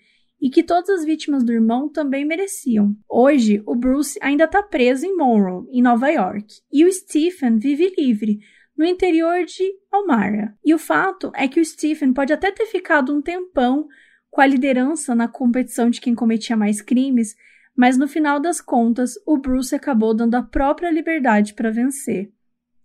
e 0.44 0.50
que 0.50 0.62
todas 0.62 0.90
as 0.90 1.06
vítimas 1.06 1.42
do 1.44 1.54
irmão 1.54 1.88
também 1.88 2.26
mereciam. 2.26 2.94
Hoje, 3.10 3.64
o 3.66 3.76
Bruce 3.76 4.20
ainda 4.22 4.44
está 4.44 4.62
preso 4.62 5.06
em 5.06 5.16
Monroe, 5.16 5.66
em 5.72 5.82
Nova 5.82 6.10
York, 6.10 6.46
e 6.70 6.84
o 6.84 6.92
Stephen 6.92 7.58
vive 7.58 7.94
livre, 7.98 8.40
no 8.78 8.84
interior 8.84 9.46
de 9.46 9.64
Almara. 9.92 10.54
E 10.66 10.74
o 10.74 10.78
fato 10.80 11.32
é 11.36 11.48
que 11.48 11.62
o 11.62 11.66
Stephen 11.66 12.12
pode 12.12 12.34
até 12.34 12.52
ter 12.52 12.66
ficado 12.66 13.16
um 13.16 13.22
tempão 13.22 13.88
com 14.30 14.42
a 14.42 14.48
liderança 14.48 15.16
na 15.16 15.28
competição 15.28 15.90
de 15.90 16.02
quem 16.02 16.14
cometia 16.14 16.58
mais 16.58 16.82
crimes, 16.82 17.36
mas 17.76 17.98
no 17.98 18.08
final 18.08 18.40
das 18.40 18.60
contas, 18.60 19.14
o 19.26 19.38
Bruce 19.38 19.74
acabou 19.74 20.14
dando 20.14 20.36
a 20.36 20.44
própria 20.44 20.92
liberdade 20.92 21.54
para 21.54 21.72
vencer. 21.72 22.32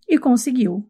E 0.09 0.17
conseguiu. 0.17 0.83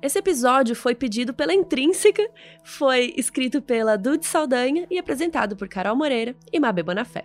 Esse 0.00 0.18
episódio 0.18 0.76
foi 0.76 0.94
pedido 0.94 1.34
pela 1.34 1.52
Intrínseca, 1.52 2.22
foi 2.62 3.14
escrito 3.16 3.60
pela 3.60 3.96
Dude 3.96 4.26
Saldanha 4.26 4.86
e 4.88 4.98
apresentado 4.98 5.56
por 5.56 5.66
Carol 5.66 5.96
Moreira 5.96 6.36
e 6.52 6.60
Mabê 6.60 6.82
Bonafé. 6.82 7.24